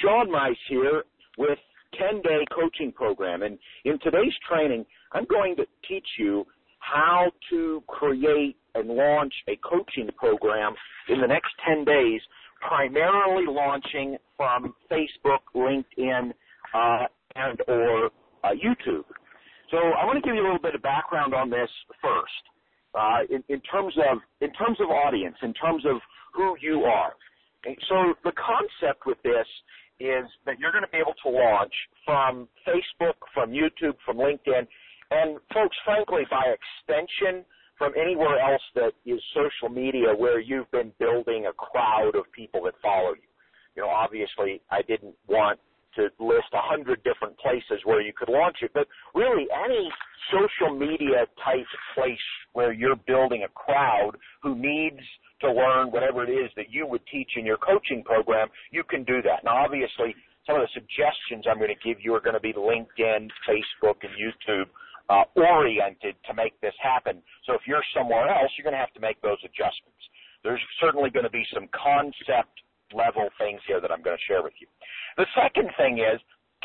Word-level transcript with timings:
Sean 0.00 0.28
Mize 0.30 0.54
here 0.68 1.04
with 1.38 1.58
10 1.98 2.22
day 2.22 2.44
coaching 2.54 2.92
program. 2.92 3.42
And 3.42 3.58
in 3.84 3.98
today's 4.00 4.32
training, 4.48 4.84
I'm 5.12 5.24
going 5.26 5.56
to 5.56 5.66
teach 5.88 6.06
you 6.18 6.46
how 6.78 7.30
to 7.50 7.82
create 7.86 8.56
and 8.74 8.88
launch 8.88 9.34
a 9.48 9.56
coaching 9.56 10.08
program 10.16 10.74
in 11.08 11.20
the 11.20 11.26
next 11.26 11.50
10 11.66 11.84
days, 11.84 12.20
primarily 12.60 13.44
launching 13.46 14.16
from 14.36 14.74
Facebook, 14.90 15.40
LinkedIn, 15.54 16.32
uh, 16.74 17.06
and 17.36 17.58
or 17.68 18.06
uh, 18.44 18.48
YouTube. 18.48 19.04
So 19.70 19.76
I 19.76 20.04
want 20.04 20.22
to 20.22 20.28
give 20.28 20.34
you 20.34 20.42
a 20.42 20.46
little 20.46 20.58
bit 20.58 20.74
of 20.74 20.82
background 20.82 21.34
on 21.34 21.50
this 21.50 21.68
first, 22.02 22.42
uh, 22.94 23.20
in, 23.28 23.42
in 23.48 23.60
terms 23.60 23.94
of 23.98 24.18
in 24.40 24.52
terms 24.54 24.78
of 24.80 24.88
audience, 24.90 25.36
in 25.42 25.54
terms 25.54 25.84
of 25.86 25.96
who 26.34 26.56
you 26.60 26.82
are. 26.82 27.12
So 27.64 28.14
the 28.24 28.32
concept 28.32 29.06
with 29.06 29.18
this 29.22 29.46
is 30.00 30.24
that 30.46 30.58
you're 30.58 30.72
going 30.72 30.84
to 30.84 30.90
be 30.90 30.98
able 30.98 31.14
to 31.24 31.30
launch 31.30 31.74
from 32.04 32.48
Facebook, 32.66 33.20
from 33.34 33.50
YouTube, 33.50 33.96
from 34.04 34.16
LinkedIn, 34.16 34.66
and 35.10 35.38
folks, 35.52 35.76
frankly, 35.84 36.22
by 36.30 36.54
extension, 36.54 37.44
from 37.76 37.92
anywhere 38.00 38.38
else 38.38 38.62
that 38.74 38.92
is 39.06 39.20
social 39.34 39.74
media 39.74 40.14
where 40.16 40.40
you've 40.40 40.70
been 40.70 40.92
building 40.98 41.46
a 41.46 41.52
crowd 41.52 42.14
of 42.14 42.30
people 42.32 42.62
that 42.64 42.74
follow 42.82 43.14
you. 43.14 43.28
You 43.76 43.82
know, 43.82 43.88
obviously, 43.88 44.60
I 44.70 44.82
didn't 44.82 45.14
want 45.28 45.58
to 45.96 46.02
list 46.20 46.52
a 46.52 46.60
hundred 46.60 47.02
different 47.02 47.36
places 47.38 47.80
where 47.84 48.00
you 48.00 48.12
could 48.16 48.28
launch 48.28 48.58
it, 48.62 48.70
but 48.74 48.86
really 49.14 49.46
any 49.64 49.90
social 50.30 50.76
media 50.76 51.26
type 51.44 51.66
place 51.94 52.18
where 52.52 52.72
you're 52.72 52.96
building 53.06 53.44
a 53.44 53.48
crowd 53.48 54.12
who 54.42 54.54
needs 54.54 55.00
to 55.40 55.52
learn 55.52 55.90
whatever 55.90 56.24
it 56.24 56.30
is 56.30 56.50
that 56.56 56.70
you 56.70 56.86
would 56.86 57.02
teach 57.10 57.30
in 57.36 57.46
your 57.46 57.56
coaching 57.56 58.02
program, 58.04 58.48
you 58.70 58.84
can 58.84 59.04
do 59.04 59.22
that. 59.22 59.44
Now, 59.44 59.64
obviously, 59.64 60.14
some 60.46 60.56
of 60.56 60.62
the 60.62 60.72
suggestions 60.74 61.44
I'm 61.48 61.58
going 61.58 61.74
to 61.74 61.86
give 61.86 61.98
you 62.02 62.14
are 62.14 62.20
going 62.20 62.34
to 62.34 62.40
be 62.40 62.52
LinkedIn, 62.52 63.28
Facebook, 63.48 64.02
and 64.02 64.12
YouTube 64.16 64.68
uh, 65.08 65.24
oriented 65.36 66.14
to 66.26 66.34
make 66.34 66.58
this 66.60 66.74
happen. 66.82 67.22
So 67.46 67.54
if 67.54 67.62
you're 67.66 67.84
somewhere 67.94 68.28
else, 68.28 68.50
you're 68.56 68.64
going 68.64 68.78
to 68.78 68.80
have 68.80 68.94
to 68.94 69.00
make 69.00 69.20
those 69.22 69.38
adjustments. 69.44 70.00
There's 70.42 70.60
certainly 70.80 71.10
going 71.10 71.24
to 71.24 71.30
be 71.30 71.44
some 71.52 71.68
concept 71.74 72.62
level 72.94 73.28
things 73.38 73.60
here 73.66 73.80
that 73.80 73.90
I'm 73.90 74.02
going 74.02 74.16
to 74.16 74.26
share 74.26 74.42
with 74.42 74.54
you. 74.60 74.66
The 75.16 75.26
second 75.34 75.70
thing 75.76 75.98
is 75.98 76.20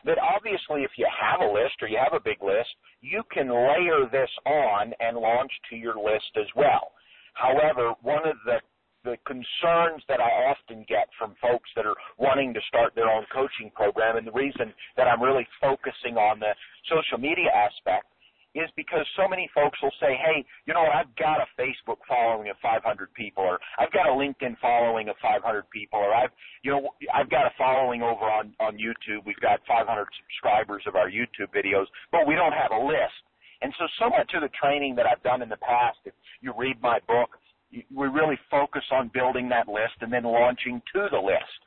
that 0.05 0.17
obviously 0.21 0.83
if 0.83 0.91
you 0.97 1.07
have 1.09 1.41
a 1.41 1.51
list 1.51 1.81
or 1.81 1.87
you 1.87 1.97
have 2.01 2.13
a 2.13 2.23
big 2.23 2.41
list, 2.41 2.69
you 3.01 3.23
can 3.31 3.49
layer 3.49 4.09
this 4.11 4.29
on 4.45 4.93
and 4.99 5.17
launch 5.17 5.51
to 5.69 5.75
your 5.75 5.95
list 5.95 6.29
as 6.37 6.47
well. 6.55 6.93
However, 7.35 7.93
one 8.01 8.27
of 8.27 8.35
the 8.45 8.59
the 9.05 9.17
concerns 9.27 10.01
that 10.09 10.19
I 10.19 10.49
often 10.49 10.83
get 10.89 11.07
from 11.19 11.35
folks 11.39 11.69
that 11.75 11.85
are 11.85 11.93
wanting 12.17 12.55
to 12.55 12.59
start 12.67 12.95
their 12.95 13.07
own 13.07 13.23
coaching 13.31 13.69
program, 13.75 14.17
and 14.17 14.25
the 14.25 14.33
reason 14.33 14.73
that 14.97 15.07
I'm 15.07 15.21
really 15.21 15.47
focusing 15.61 16.17
on 16.17 16.39
the 16.39 16.55
social 16.89 17.19
media 17.19 17.53
aspect 17.53 18.07
is 18.55 18.71
because 18.75 19.05
so 19.19 19.27
many 19.27 19.49
folks 19.53 19.77
will 19.83 19.93
say, 19.99 20.15
hey, 20.15 20.43
you 20.65 20.73
know 20.73 20.81
what, 20.87 20.95
I've 20.95 21.13
got 21.19 21.43
a 21.43 21.47
Facebook 21.59 21.99
following 22.07 22.49
of 22.49 22.55
500 22.63 22.81
people, 23.13 23.43
or 23.43 23.59
I've 23.77 23.91
got 23.91 24.07
a 24.07 24.15
LinkedIn 24.15 24.57
following 24.59 25.09
of 25.09 25.15
500 25.21 25.69
people, 25.69 25.99
or 25.99 26.15
I've, 26.15 26.31
you 26.63 26.71
know, 26.71 26.89
I've 27.13 27.29
got 27.29 27.45
a 27.45 27.51
following 27.57 28.01
over 28.01 28.23
on, 28.23 28.55
on 28.59 28.79
YouTube. 28.79 29.27
We've 29.27 29.39
got 29.43 29.59
500 29.67 30.07
subscribers 30.23 30.83
of 30.87 30.95
our 30.95 31.11
YouTube 31.11 31.51
videos, 31.53 31.85
but 32.11 32.25
we 32.25 32.35
don't 32.35 32.53
have 32.53 32.71
a 32.71 32.79
list. 32.79 33.21
And 33.61 33.73
so, 33.79 33.85
so 33.99 34.09
to 34.09 34.39
the 34.39 34.49
training 34.59 34.95
that 34.95 35.05
I've 35.05 35.23
done 35.23 35.41
in 35.41 35.49
the 35.49 35.57
past, 35.57 35.97
if 36.05 36.13
you 36.41 36.53
read 36.57 36.81
my 36.81 36.99
book, 37.07 37.29
we 37.71 38.07
really 38.07 38.39
focus 38.49 38.83
on 38.91 39.11
building 39.13 39.49
that 39.49 39.67
list 39.67 39.95
and 40.01 40.11
then 40.11 40.23
launching 40.23 40.81
to 40.93 41.07
the 41.11 41.19
list. 41.19 41.59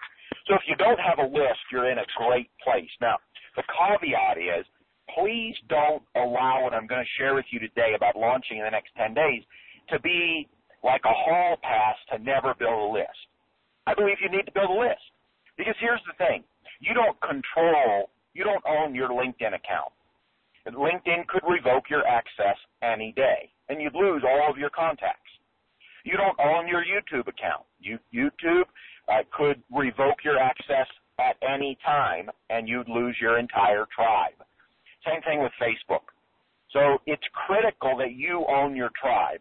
So 0.46 0.54
if 0.54 0.62
you 0.66 0.76
don't 0.76 1.00
have 1.00 1.18
a 1.18 1.28
list, 1.28 1.60
you're 1.72 1.90
in 1.90 1.98
a 1.98 2.06
great 2.16 2.50
place. 2.64 2.90
Now, 3.00 3.16
the 3.56 3.62
caveat 3.68 4.38
is 4.38 4.64
please 5.16 5.54
don't 5.68 6.02
allow 6.16 6.62
what 6.62 6.74
I'm 6.74 6.86
going 6.86 7.02
to 7.02 7.12
share 7.18 7.34
with 7.34 7.46
you 7.50 7.58
today 7.58 7.92
about 7.96 8.16
launching 8.16 8.58
in 8.58 8.64
the 8.64 8.70
next 8.70 8.90
10 8.96 9.14
days 9.14 9.42
to 9.90 10.00
be 10.00 10.48
like 10.84 11.02
a 11.04 11.12
hall 11.12 11.56
pass 11.62 11.96
to 12.12 12.22
never 12.22 12.54
build 12.58 12.90
a 12.90 12.92
list. 12.92 13.18
I 13.86 13.94
believe 13.94 14.16
you 14.22 14.30
need 14.30 14.44
to 14.44 14.52
build 14.52 14.70
a 14.70 14.80
list. 14.80 15.02
Because 15.56 15.74
here's 15.80 16.00
the 16.06 16.14
thing. 16.24 16.44
You 16.80 16.94
don't 16.94 17.18
control, 17.20 18.10
you 18.32 18.44
don't 18.44 18.62
own 18.68 18.94
your 18.94 19.08
LinkedIn 19.08 19.56
account. 19.56 19.90
LinkedIn 20.74 21.26
could 21.28 21.42
revoke 21.48 21.84
your 21.90 22.06
access 22.06 22.56
any 22.82 23.12
day, 23.16 23.50
and 23.68 23.80
you'd 23.80 23.94
lose 23.94 24.22
all 24.26 24.50
of 24.50 24.58
your 24.58 24.70
contacts. 24.70 25.30
You 26.04 26.16
don't 26.16 26.38
own 26.40 26.68
your 26.68 26.84
YouTube 26.84 27.28
account. 27.28 27.64
You, 27.80 27.98
YouTube 28.14 28.64
uh, 29.08 29.22
could 29.30 29.62
revoke 29.70 30.24
your 30.24 30.38
access 30.38 30.86
at 31.18 31.36
any 31.42 31.76
time, 31.84 32.30
and 32.50 32.68
you'd 32.68 32.88
lose 32.88 33.16
your 33.20 33.38
entire 33.38 33.86
tribe. 33.94 34.38
Same 35.06 35.22
thing 35.22 35.42
with 35.42 35.52
Facebook. 35.60 36.06
So 36.72 36.98
it's 37.06 37.22
critical 37.32 37.96
that 37.98 38.12
you 38.14 38.44
own 38.48 38.76
your 38.76 38.90
tribe. 39.00 39.40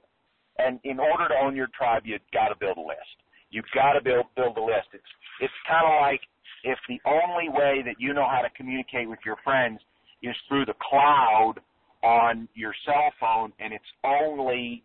And 0.57 0.79
in 0.83 0.99
order 0.99 1.27
to 1.27 1.35
own 1.35 1.55
your 1.55 1.67
tribe, 1.77 2.03
you've 2.05 2.21
got 2.33 2.49
to 2.49 2.55
build 2.59 2.77
a 2.77 2.81
list. 2.81 3.17
You've 3.49 3.69
got 3.73 3.93
to 3.93 4.03
build 4.03 4.25
build 4.35 4.57
a 4.57 4.61
list. 4.61 4.89
It's 4.93 5.11
it's 5.39 5.53
kind 5.69 5.85
of 5.85 6.01
like 6.01 6.21
if 6.63 6.77
the 6.89 6.99
only 7.05 7.49
way 7.49 7.83
that 7.85 7.95
you 7.99 8.13
know 8.13 8.27
how 8.27 8.41
to 8.41 8.49
communicate 8.57 9.07
with 9.07 9.19
your 9.25 9.37
friends 9.43 9.79
is 10.23 10.35
through 10.47 10.65
the 10.65 10.73
cloud 10.89 11.55
on 12.03 12.47
your 12.53 12.73
cell 12.85 13.11
phone, 13.19 13.51
and 13.59 13.73
it's 13.73 13.83
only 14.03 14.83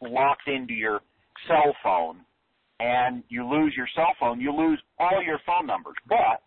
locked 0.00 0.48
into 0.48 0.72
your 0.74 1.00
cell 1.46 1.74
phone, 1.82 2.20
and 2.80 3.22
you 3.28 3.46
lose 3.48 3.74
your 3.76 3.88
cell 3.94 4.14
phone, 4.18 4.40
you 4.40 4.52
lose 4.52 4.80
all 4.98 5.22
your 5.22 5.38
phone 5.46 5.66
numbers. 5.66 5.96
But 6.08 6.42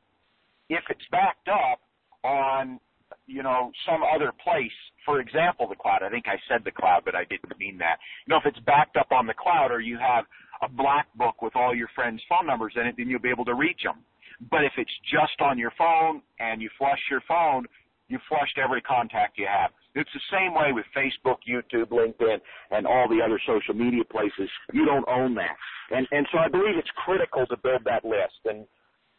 if 0.70 0.84
it's 0.90 1.06
backed 1.12 1.48
up 1.48 1.80
on 2.24 2.80
you 3.25 3.44
know, 3.44 3.72
some 3.86 4.02
other 4.03 4.31
place, 4.44 4.72
for 5.06 5.19
example, 5.19 5.68
the 5.68 5.75
cloud. 5.75 6.02
I 6.04 6.09
think 6.09 6.25
I 6.28 6.38
said 6.50 6.64
the 6.64 6.72
cloud, 6.72 7.02
but 7.06 7.16
I 7.16 7.24
didn't 7.25 7.58
mean 7.59 7.78
that. 7.80 7.98
You 8.25 8.31
know, 8.31 8.38
if 8.38 8.46
it's 8.46 8.64
backed 8.66 8.98
up 8.98 9.12
on 9.12 9.28
the 9.28 9.34
cloud 9.34 9.72
or 9.72 9.80
you 9.80 9.98
have 9.98 10.25
a 10.62 10.69
black 10.69 11.08
book 11.16 11.42
with 11.42 11.56
all 11.56 11.75
your 11.75 11.90
friends' 11.96 12.22
phone 12.28 12.48
numbers 12.48 12.74
in 12.75 12.88
it, 12.88 12.96
then 12.98 13.09
you'll 13.09 13.22
be 13.22 13.30
able 13.30 13.46
to 13.46 13.56
reach 13.56 13.81
them. 13.84 14.04
But 14.52 14.64
if 14.64 14.74
it's 14.78 14.92
just 15.12 15.40
on 15.42 15.58
your 15.58 15.72
phone 15.78 16.22
and 16.40 16.62
you 16.62 16.69
flush 16.78 17.00
your 17.09 17.22
phone, 17.28 17.66
you 18.07 18.19
flushed 18.29 18.57
every 18.57 18.81
contact 18.81 19.38
you 19.38 19.47
have. 19.47 19.72
It's 19.95 20.09
the 20.13 20.28
same 20.31 20.53
way 20.53 20.72
with 20.72 20.85
Facebook, 20.95 21.38
YouTube, 21.50 21.90
LinkedIn, 21.90 22.38
and 22.72 22.85
all 22.85 23.09
the 23.09 23.22
other 23.23 23.40
social 23.45 23.73
media 23.73 24.03
places. 24.03 24.50
You 24.72 24.85
don't 24.85 25.07
own 25.07 25.35
that. 25.35 25.56
And, 25.91 26.07
and 26.12 26.28
so 26.31 26.38
I 26.38 26.47
believe 26.47 26.78
it's 26.78 26.91
critical 27.03 27.45
to 27.47 27.57
build 27.57 27.81
that 27.85 28.06
list. 28.06 28.40
And 28.45 28.66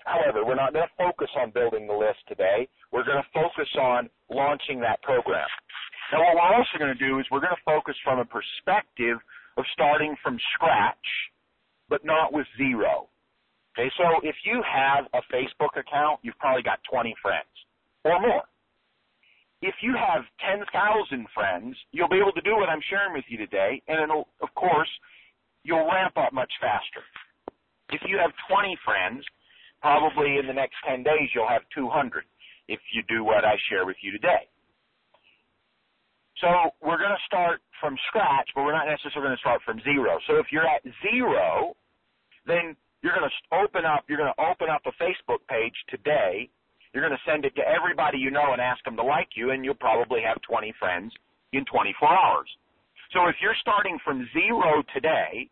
However, 0.08 0.44
we're 0.44 0.56
not 0.56 0.72
going 0.72 0.86
to 0.86 0.96
focus 0.96 1.28
on 1.36 1.50
building 1.50 1.86
the 1.86 1.92
list 1.92 2.20
today. 2.28 2.68
We're 2.92 3.04
going 3.04 3.20
to 3.20 3.28
focus 3.34 3.68
on 3.78 4.08
launching 4.30 4.80
that 4.80 5.02
program. 5.02 5.46
Now, 6.12 6.24
what 6.24 6.34
we're 6.36 6.56
also 6.56 6.78
going 6.78 6.96
to 6.96 6.98
do 6.98 7.18
is 7.18 7.26
we're 7.30 7.44
going 7.44 7.54
to 7.54 7.64
focus 7.68 7.94
from 8.02 8.18
a 8.18 8.24
perspective 8.24 9.18
of 9.58 9.64
starting 9.74 10.16
from 10.22 10.38
scratch, 10.54 10.96
but 11.88 12.04
not 12.04 12.32
with 12.32 12.46
zero. 12.56 13.08
Okay, 13.76 13.90
so 13.98 14.04
if 14.22 14.34
you 14.44 14.62
have 14.64 15.04
a 15.12 15.20
Facebook 15.28 15.76
account, 15.76 16.20
you've 16.22 16.38
probably 16.38 16.62
got 16.62 16.80
20 16.90 17.14
friends 17.20 17.52
or 18.04 18.18
more. 18.20 18.42
If 19.62 19.74
you 19.82 19.94
have 19.96 20.22
10,000 20.48 21.26
friends, 21.34 21.76
you'll 21.92 22.08
be 22.08 22.18
able 22.18 22.32
to 22.32 22.40
do 22.42 22.56
what 22.56 22.68
I'm 22.68 22.82
sharing 22.88 23.12
with 23.12 23.24
you 23.28 23.38
today, 23.38 23.82
and 23.88 24.00
it'll, 24.00 24.28
of 24.40 24.54
course, 24.54 24.88
you'll 25.64 25.86
ramp 25.86 26.16
up 26.16 26.32
much 26.32 26.52
faster. 26.60 27.02
If 27.90 28.02
you 28.06 28.18
have 28.18 28.30
20 28.48 28.78
friends, 28.84 29.24
Probably 29.80 30.38
in 30.38 30.46
the 30.46 30.52
next 30.52 30.74
10 30.88 31.02
days, 31.02 31.30
you'll 31.34 31.48
have 31.48 31.62
200 31.74 32.24
if 32.68 32.80
you 32.92 33.02
do 33.08 33.24
what 33.24 33.44
I 33.44 33.54
share 33.70 33.86
with 33.86 33.96
you 34.02 34.10
today. 34.12 34.48
So 36.40 36.48
we're 36.82 36.98
going 36.98 37.14
to 37.14 37.24
start 37.26 37.60
from 37.80 37.96
scratch, 38.08 38.48
but 38.54 38.64
we're 38.64 38.72
not 38.72 38.86
necessarily 38.86 39.28
going 39.28 39.36
to 39.36 39.40
start 39.40 39.62
from 39.64 39.80
zero. 39.82 40.18
So 40.26 40.36
if 40.36 40.46
you're 40.50 40.66
at 40.66 40.82
zero, 41.02 41.76
then 42.46 42.76
you're 43.02 43.14
going 43.14 43.28
to 43.28 43.56
open 43.56 43.84
up, 43.84 44.04
you're 44.08 44.18
going 44.18 44.32
to 44.36 44.42
open 44.42 44.68
up 44.70 44.82
a 44.86 44.94
Facebook 45.02 45.42
page 45.48 45.74
today. 45.88 46.50
You're 46.92 47.06
going 47.06 47.16
to 47.16 47.30
send 47.30 47.44
it 47.44 47.54
to 47.56 47.62
everybody 47.62 48.18
you 48.18 48.30
know 48.30 48.52
and 48.52 48.60
ask 48.60 48.82
them 48.84 48.96
to 48.96 49.02
like 49.02 49.28
you, 49.36 49.50
and 49.50 49.64
you'll 49.64 49.74
probably 49.74 50.20
have 50.22 50.40
20 50.42 50.72
friends 50.78 51.12
in 51.52 51.64
24 51.64 52.08
hours. 52.08 52.48
So 53.12 53.26
if 53.26 53.36
you're 53.40 53.56
starting 53.60 53.98
from 54.04 54.28
zero 54.32 54.82
today, 54.94 55.48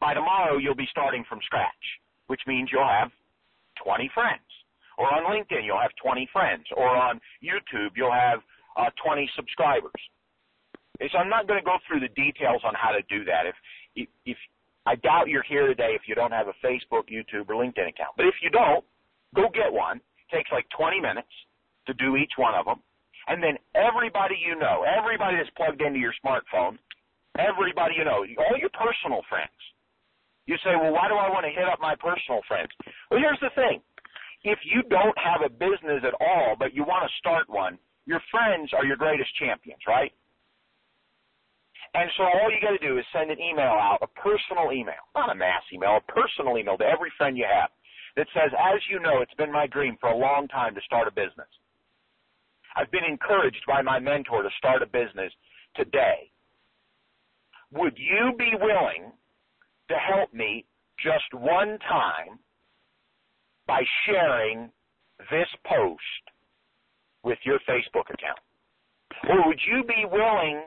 by 0.00 0.14
tomorrow 0.14 0.58
you'll 0.58 0.78
be 0.78 0.88
starting 0.90 1.24
from 1.28 1.40
scratch, 1.44 1.84
which 2.26 2.40
means 2.46 2.70
you'll 2.72 2.86
have 2.86 3.10
20 3.82 4.10
friends. 4.14 4.42
Or 4.96 5.06
on 5.14 5.30
LinkedIn, 5.30 5.64
you'll 5.64 5.80
have 5.80 5.94
20 6.02 6.28
friends. 6.32 6.64
Or 6.76 6.88
on 6.88 7.20
YouTube, 7.42 7.90
you'll 7.94 8.12
have 8.12 8.40
uh, 8.76 8.90
20 9.04 9.30
subscribers. 9.36 9.92
Okay, 10.96 11.08
so 11.12 11.18
I'm 11.18 11.28
not 11.28 11.46
going 11.46 11.60
to 11.60 11.64
go 11.64 11.78
through 11.86 12.00
the 12.00 12.12
details 12.14 12.62
on 12.64 12.74
how 12.74 12.90
to 12.90 13.02
do 13.08 13.24
that. 13.24 13.46
If, 13.46 13.54
if, 13.94 14.08
if 14.26 14.36
I 14.86 14.96
doubt 14.96 15.28
you're 15.28 15.46
here 15.46 15.66
today 15.66 15.92
if 15.94 16.02
you 16.06 16.14
don't 16.14 16.32
have 16.32 16.48
a 16.48 16.66
Facebook, 16.66 17.06
YouTube, 17.10 17.48
or 17.48 17.54
LinkedIn 17.54 17.88
account. 17.88 18.16
But 18.16 18.26
if 18.26 18.34
you 18.42 18.50
don't, 18.50 18.84
go 19.34 19.46
get 19.52 19.72
one. 19.72 20.00
Takes 20.32 20.50
like 20.52 20.66
20 20.76 21.00
minutes 21.00 21.32
to 21.86 21.94
do 21.94 22.16
each 22.16 22.32
one 22.36 22.54
of 22.54 22.66
them. 22.66 22.80
And 23.28 23.42
then 23.42 23.58
everybody 23.74 24.36
you 24.40 24.56
know, 24.58 24.84
everybody 24.84 25.36
that's 25.36 25.50
plugged 25.56 25.82
into 25.82 25.98
your 25.98 26.14
smartphone, 26.24 26.78
everybody 27.38 27.94
you 27.98 28.04
know, 28.04 28.24
all 28.38 28.58
your 28.58 28.72
personal 28.74 29.22
friends, 29.28 29.52
you 30.46 30.56
say, 30.64 30.72
well, 30.80 30.92
why 30.92 31.08
do 31.08 31.14
I 31.14 31.28
want 31.30 31.44
to 31.46 31.52
hit 31.52 31.68
up 31.68 31.80
my 31.80 31.94
personal 31.96 32.40
friends? 32.48 32.70
Well, 33.10 33.20
here's 33.20 33.40
the 33.40 33.50
thing. 33.54 33.80
if 34.44 34.58
you 34.64 34.82
don't 34.90 35.16
have 35.18 35.42
a 35.44 35.50
business 35.50 36.04
at 36.06 36.14
all, 36.20 36.56
but 36.58 36.74
you 36.74 36.84
want 36.84 37.08
to 37.08 37.18
start 37.18 37.50
one, 37.50 37.78
your 38.06 38.20
friends 38.30 38.70
are 38.76 38.84
your 38.84 38.96
greatest 38.96 39.30
champions, 39.38 39.80
right? 39.88 40.12
And 41.94 42.10
so 42.16 42.24
all 42.24 42.50
you 42.52 42.60
got 42.60 42.76
to 42.78 42.86
do 42.86 42.98
is 42.98 43.04
send 43.12 43.30
an 43.30 43.40
email 43.40 43.72
out, 43.72 43.98
a 44.02 44.08
personal 44.20 44.72
email, 44.72 45.00
not 45.14 45.32
a 45.32 45.34
mass 45.34 45.62
email, 45.72 45.98
a 45.98 46.12
personal 46.12 46.58
email 46.58 46.76
to 46.78 46.84
every 46.84 47.12
friend 47.18 47.36
you 47.36 47.46
have 47.50 47.70
that 48.18 48.26
says, 48.34 48.50
as 48.58 48.80
you 48.90 48.98
know, 48.98 49.22
it's 49.22 49.34
been 49.34 49.52
my 49.52 49.68
dream 49.68 49.96
for 50.00 50.10
a 50.10 50.16
long 50.16 50.48
time 50.48 50.74
to 50.74 50.80
start 50.84 51.06
a 51.06 51.12
business. 51.12 51.46
I've 52.74 52.90
been 52.90 53.06
encouraged 53.08 53.62
by 53.66 53.80
my 53.80 54.00
mentor 54.00 54.42
to 54.42 54.48
start 54.58 54.82
a 54.82 54.86
business 54.86 55.32
today. 55.76 56.32
Would 57.72 57.96
you 57.96 58.32
be 58.36 58.50
willing 58.60 59.12
to 59.88 59.94
help 59.94 60.34
me 60.34 60.64
just 60.98 61.32
one 61.32 61.78
time 61.88 62.40
by 63.68 63.82
sharing 64.04 64.68
this 65.30 65.48
post 65.64 66.22
with 67.22 67.38
your 67.44 67.60
Facebook 67.70 68.10
account? 68.10 68.42
Or 69.30 69.46
would 69.46 69.60
you 69.64 69.84
be 69.84 70.04
willing 70.10 70.64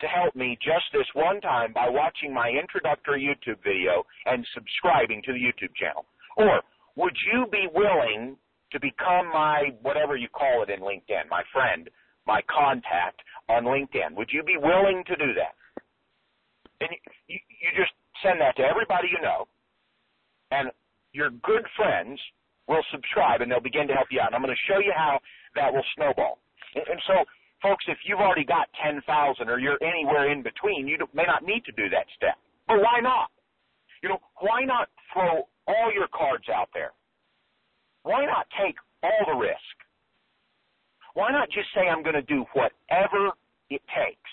to 0.00 0.06
help 0.06 0.36
me 0.36 0.56
just 0.62 0.86
this 0.92 1.06
one 1.14 1.40
time 1.40 1.72
by 1.72 1.88
watching 1.88 2.32
my 2.32 2.50
introductory 2.50 3.20
YouTube 3.20 3.58
video 3.64 4.04
and 4.26 4.46
subscribing 4.54 5.22
to 5.26 5.32
the 5.32 5.38
YouTube 5.40 5.74
channel? 5.74 6.06
Or 6.38 6.62
would 6.96 7.16
you 7.32 7.46
be 7.50 7.66
willing 7.74 8.36
to 8.72 8.80
become 8.80 9.26
my, 9.28 9.74
whatever 9.82 10.16
you 10.16 10.28
call 10.28 10.62
it 10.62 10.70
in 10.70 10.80
LinkedIn, 10.80 11.28
my 11.28 11.42
friend, 11.52 11.90
my 12.26 12.40
contact 12.48 13.20
on 13.48 13.64
LinkedIn? 13.64 14.14
Would 14.16 14.30
you 14.32 14.42
be 14.42 14.56
willing 14.56 15.02
to 15.06 15.16
do 15.16 15.34
that? 15.34 15.54
And 16.80 16.90
you, 17.26 17.38
you 17.38 17.68
just 17.74 17.92
send 18.22 18.40
that 18.40 18.56
to 18.56 18.62
everybody 18.62 19.08
you 19.10 19.20
know, 19.20 19.46
and 20.50 20.70
your 21.12 21.30
good 21.42 21.66
friends 21.76 22.18
will 22.68 22.84
subscribe 22.92 23.40
and 23.40 23.50
they'll 23.50 23.60
begin 23.64 23.88
to 23.88 23.94
help 23.94 24.08
you 24.10 24.20
out. 24.20 24.28
And 24.28 24.36
I'm 24.36 24.42
going 24.42 24.54
to 24.54 24.66
show 24.70 24.78
you 24.78 24.92
how 24.94 25.18
that 25.56 25.72
will 25.72 25.84
snowball. 25.96 26.38
And, 26.74 26.84
and 26.86 27.00
so 27.06 27.24
folks, 27.62 27.84
if 27.88 27.98
you've 28.06 28.20
already 28.20 28.44
got 28.44 28.68
10,000 28.84 29.02
or 29.48 29.58
you're 29.58 29.80
anywhere 29.82 30.30
in 30.30 30.42
between, 30.42 30.86
you 30.86 30.98
may 31.14 31.24
not 31.26 31.42
need 31.42 31.64
to 31.64 31.72
do 31.72 31.88
that 31.90 32.06
step. 32.14 32.36
But 32.68 32.78
why 32.78 33.00
not? 33.02 33.30
You 34.02 34.10
know, 34.10 34.20
why 34.38 34.62
not 34.64 34.88
throw 35.12 35.48
all 35.68 35.92
your 35.92 36.08
cards 36.08 36.48
out 36.48 36.68
there? 36.72 36.92
Why 38.02 38.24
not 38.24 38.46
take 38.56 38.76
all 39.02 39.24
the 39.26 39.36
risk? 39.36 39.76
Why 41.14 41.30
not 41.30 41.50
just 41.50 41.68
say, 41.74 41.88
I'm 41.88 42.02
going 42.02 42.16
to 42.16 42.22
do 42.22 42.44
whatever 42.54 43.30
it 43.70 43.82
takes? 43.92 44.32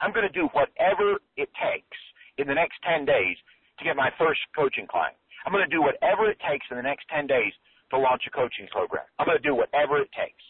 I'm 0.00 0.12
going 0.12 0.26
to 0.26 0.32
do 0.32 0.48
whatever 0.52 1.16
it 1.36 1.48
takes 1.56 1.98
in 2.36 2.46
the 2.46 2.54
next 2.54 2.76
10 2.84 3.04
days 3.04 3.36
to 3.78 3.84
get 3.84 3.96
my 3.96 4.10
first 4.18 4.40
coaching 4.54 4.86
client. 4.86 5.16
I'm 5.46 5.52
going 5.52 5.64
to 5.64 5.70
do 5.70 5.82
whatever 5.82 6.28
it 6.28 6.38
takes 6.48 6.66
in 6.70 6.76
the 6.76 6.82
next 6.82 7.06
10 7.14 7.26
days 7.26 7.52
to 7.90 7.98
launch 7.98 8.22
a 8.26 8.30
coaching 8.30 8.66
program. 8.70 9.04
I'm 9.18 9.26
going 9.26 9.38
to 9.38 9.48
do 9.48 9.54
whatever 9.54 9.98
it 9.98 10.10
takes. 10.12 10.42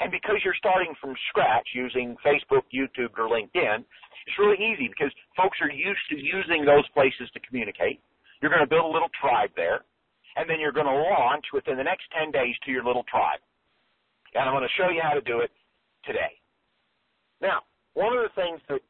And 0.00 0.10
because 0.10 0.40
you're 0.44 0.56
starting 0.56 0.94
from 1.00 1.14
scratch 1.28 1.68
using 1.74 2.16
Facebook, 2.24 2.64
YouTube, 2.72 3.12
or 3.18 3.28
LinkedIn, 3.28 3.84
it's 4.26 4.38
really 4.38 4.56
easy 4.56 4.88
because 4.88 5.12
folks 5.36 5.58
are 5.60 5.70
used 5.70 6.00
to 6.10 6.16
using 6.16 6.64
those 6.64 6.88
places 6.92 7.28
to 7.34 7.40
communicate. 7.40 8.00
You're 8.40 8.50
going 8.50 8.64
to 8.64 8.68
build 8.68 8.88
a 8.88 8.92
little 8.92 9.12
tribe 9.20 9.50
there, 9.56 9.84
and 10.36 10.48
then 10.48 10.60
you're 10.60 10.72
going 10.72 10.88
to 10.88 10.92
launch 10.92 11.44
within 11.52 11.76
the 11.76 11.84
next 11.84 12.04
10 12.18 12.30
days 12.32 12.54
to 12.64 12.70
your 12.70 12.84
little 12.84 13.04
tribe. 13.04 13.40
And 14.34 14.48
I'm 14.48 14.54
going 14.54 14.66
to 14.66 14.76
show 14.80 14.88
you 14.88 15.00
how 15.02 15.14
to 15.14 15.20
do 15.20 15.40
it 15.40 15.50
today. 16.04 16.40
Now, 17.40 17.60
one 17.94 18.16
of 18.16 18.22
the 18.22 18.32
things 18.34 18.60
that 18.68 18.80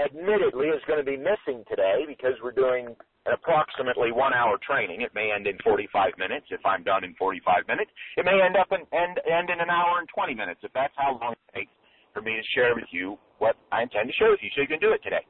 admittedly 0.00 0.68
is 0.68 0.80
going 0.86 1.00
to 1.00 1.04
be 1.04 1.16
missing 1.16 1.64
today 1.68 2.04
because 2.06 2.32
we're 2.42 2.56
doing 2.56 2.96
an 3.26 3.32
approximately 3.32 4.10
one 4.10 4.32
hour 4.32 4.58
training. 4.64 5.02
It 5.02 5.14
may 5.14 5.30
end 5.34 5.46
in 5.46 5.58
45 5.62 6.12
minutes 6.18 6.46
if 6.50 6.64
I'm 6.64 6.82
done 6.82 7.04
in 7.04 7.14
45 7.14 7.68
minutes. 7.68 7.90
It 8.16 8.24
may 8.24 8.40
end 8.40 8.56
up 8.56 8.72
in, 8.72 8.80
end, 8.96 9.20
end 9.28 9.50
in 9.50 9.60
an 9.60 9.70
hour 9.70 9.98
and 10.00 10.08
20 10.08 10.34
minutes 10.34 10.60
if 10.62 10.72
that's 10.72 10.94
how 10.96 11.18
long 11.20 11.32
it 11.32 11.54
takes 11.54 11.72
for 12.14 12.22
me 12.22 12.34
to 12.34 12.42
share 12.54 12.74
with 12.74 12.88
you 12.90 13.18
what 13.38 13.56
I 13.70 13.82
intend 13.82 14.08
to 14.08 14.14
share 14.14 14.30
with 14.30 14.40
you 14.42 14.50
so 14.54 14.62
you 14.62 14.68
can 14.68 14.80
do 14.80 14.92
it 14.92 15.02
today. 15.02 15.24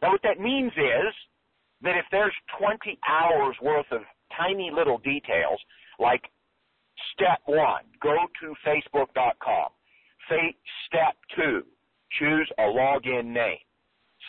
Now 0.00 0.10
what 0.10 0.22
that 0.22 0.40
means 0.40 0.72
is 0.72 1.12
that 1.82 1.96
if 1.96 2.04
there's 2.10 2.34
20 2.58 2.98
hours 3.08 3.56
worth 3.62 3.86
of 3.90 4.02
tiny 4.36 4.70
little 4.74 4.98
details 4.98 5.60
like 5.98 6.22
step 7.14 7.40
one, 7.46 7.84
go 8.02 8.14
to 8.40 8.54
facebook.com. 8.66 9.68
Say 10.28 10.56
Step 10.86 11.16
two, 11.36 11.62
choose 12.18 12.50
a 12.58 12.62
login 12.62 13.26
name. 13.26 13.58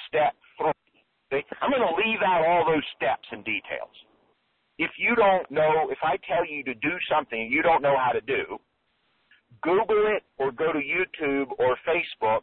Step 0.08 0.34
three, 0.58 1.44
I'm 1.62 1.72
going 1.72 1.82
to 1.82 1.96
leave 1.96 2.20
out 2.26 2.46
all 2.46 2.66
those 2.66 2.84
steps 2.96 3.28
and 3.32 3.44
details. 3.46 3.94
If 4.78 4.92
you 4.98 5.16
don't 5.16 5.50
know, 5.50 5.88
if 5.90 6.00
I 6.04 6.18
tell 6.28 6.46
you 6.46 6.64
to 6.66 6.74
do 6.74 6.92
something 7.10 7.50
you 7.50 7.62
don't 7.62 7.82
know 7.82 7.96
how 7.98 8.12
to 8.12 8.22
do, 8.22 8.60
Google 9.62 10.08
it 10.08 10.24
or 10.38 10.52
go 10.52 10.74
to 10.74 10.80
YouTube 10.80 11.48
or 11.60 11.78
Facebook 11.88 12.42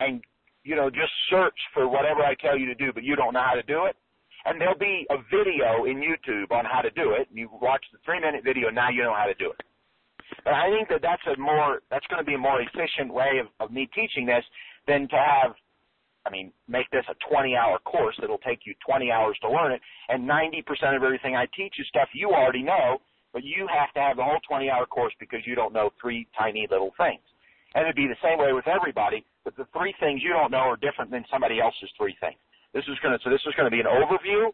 and, 0.00 0.22
you 0.64 0.74
know, 0.74 0.90
just 0.90 1.12
search 1.30 1.56
for 1.72 1.88
whatever 1.88 2.22
I 2.22 2.34
tell 2.34 2.58
you 2.58 2.66
to 2.66 2.74
do, 2.74 2.92
but 2.92 3.04
you 3.04 3.14
don't 3.14 3.32
know 3.32 3.44
how 3.44 3.54
to 3.54 3.62
do 3.62 3.84
it. 3.84 3.96
And 4.44 4.60
there'll 4.60 4.78
be 4.78 5.06
a 5.10 5.16
video 5.30 5.84
in 5.84 5.98
YouTube 5.98 6.50
on 6.54 6.64
how 6.64 6.80
to 6.80 6.90
do 6.90 7.12
it. 7.12 7.28
You 7.32 7.48
watch 7.60 7.84
the 7.92 7.98
three 8.04 8.20
minute 8.20 8.44
video, 8.44 8.70
now 8.70 8.90
you 8.90 9.02
know 9.02 9.14
how 9.14 9.26
to 9.26 9.34
do 9.34 9.50
it. 9.50 9.62
But 10.44 10.54
I 10.54 10.70
think 10.70 10.88
that 10.88 11.02
that's 11.02 11.22
a 11.26 11.40
more, 11.40 11.80
that's 11.90 12.06
going 12.06 12.20
to 12.20 12.26
be 12.26 12.34
a 12.34 12.38
more 12.38 12.60
efficient 12.60 13.12
way 13.12 13.40
of, 13.40 13.48
of 13.60 13.72
me 13.72 13.88
teaching 13.94 14.26
this 14.26 14.44
than 14.86 15.08
to 15.08 15.16
have 15.16 15.54
I 16.28 16.30
mean, 16.30 16.52
make 16.68 16.90
this 16.90 17.04
a 17.08 17.16
20 17.32 17.56
hour 17.56 17.78
course 17.78 18.14
that'll 18.20 18.44
take 18.44 18.66
you 18.66 18.74
20 18.84 19.10
hours 19.10 19.38
to 19.40 19.50
learn 19.50 19.72
it, 19.72 19.80
and 20.10 20.28
90% 20.28 20.60
of 20.94 21.02
everything 21.02 21.36
I 21.36 21.46
teach 21.56 21.74
is 21.80 21.86
stuff 21.88 22.08
you 22.12 22.30
already 22.30 22.62
know, 22.62 23.00
but 23.32 23.44
you 23.44 23.66
have 23.72 23.92
to 23.94 24.00
have 24.00 24.18
the 24.18 24.24
whole 24.24 24.40
20 24.46 24.68
hour 24.68 24.84
course 24.84 25.14
because 25.18 25.40
you 25.46 25.54
don't 25.54 25.72
know 25.72 25.90
three 26.00 26.28
tiny 26.36 26.66
little 26.70 26.92
things. 26.98 27.22
And 27.74 27.84
it'd 27.84 27.96
be 27.96 28.08
the 28.08 28.20
same 28.22 28.38
way 28.38 28.52
with 28.52 28.68
everybody, 28.68 29.24
but 29.44 29.56
the 29.56 29.66
three 29.72 29.94
things 30.00 30.20
you 30.22 30.30
don't 30.30 30.50
know 30.50 30.68
are 30.68 30.76
different 30.76 31.10
than 31.10 31.24
somebody 31.30 31.60
else's 31.60 31.90
three 31.96 32.16
things. 32.20 32.36
This 32.74 32.84
is 32.84 32.98
going 33.02 33.16
to, 33.16 33.20
so 33.24 33.30
this 33.30 33.40
is 33.46 33.54
going 33.56 33.66
to 33.66 33.74
be 33.74 33.80
an 33.80 33.88
overview. 33.88 34.52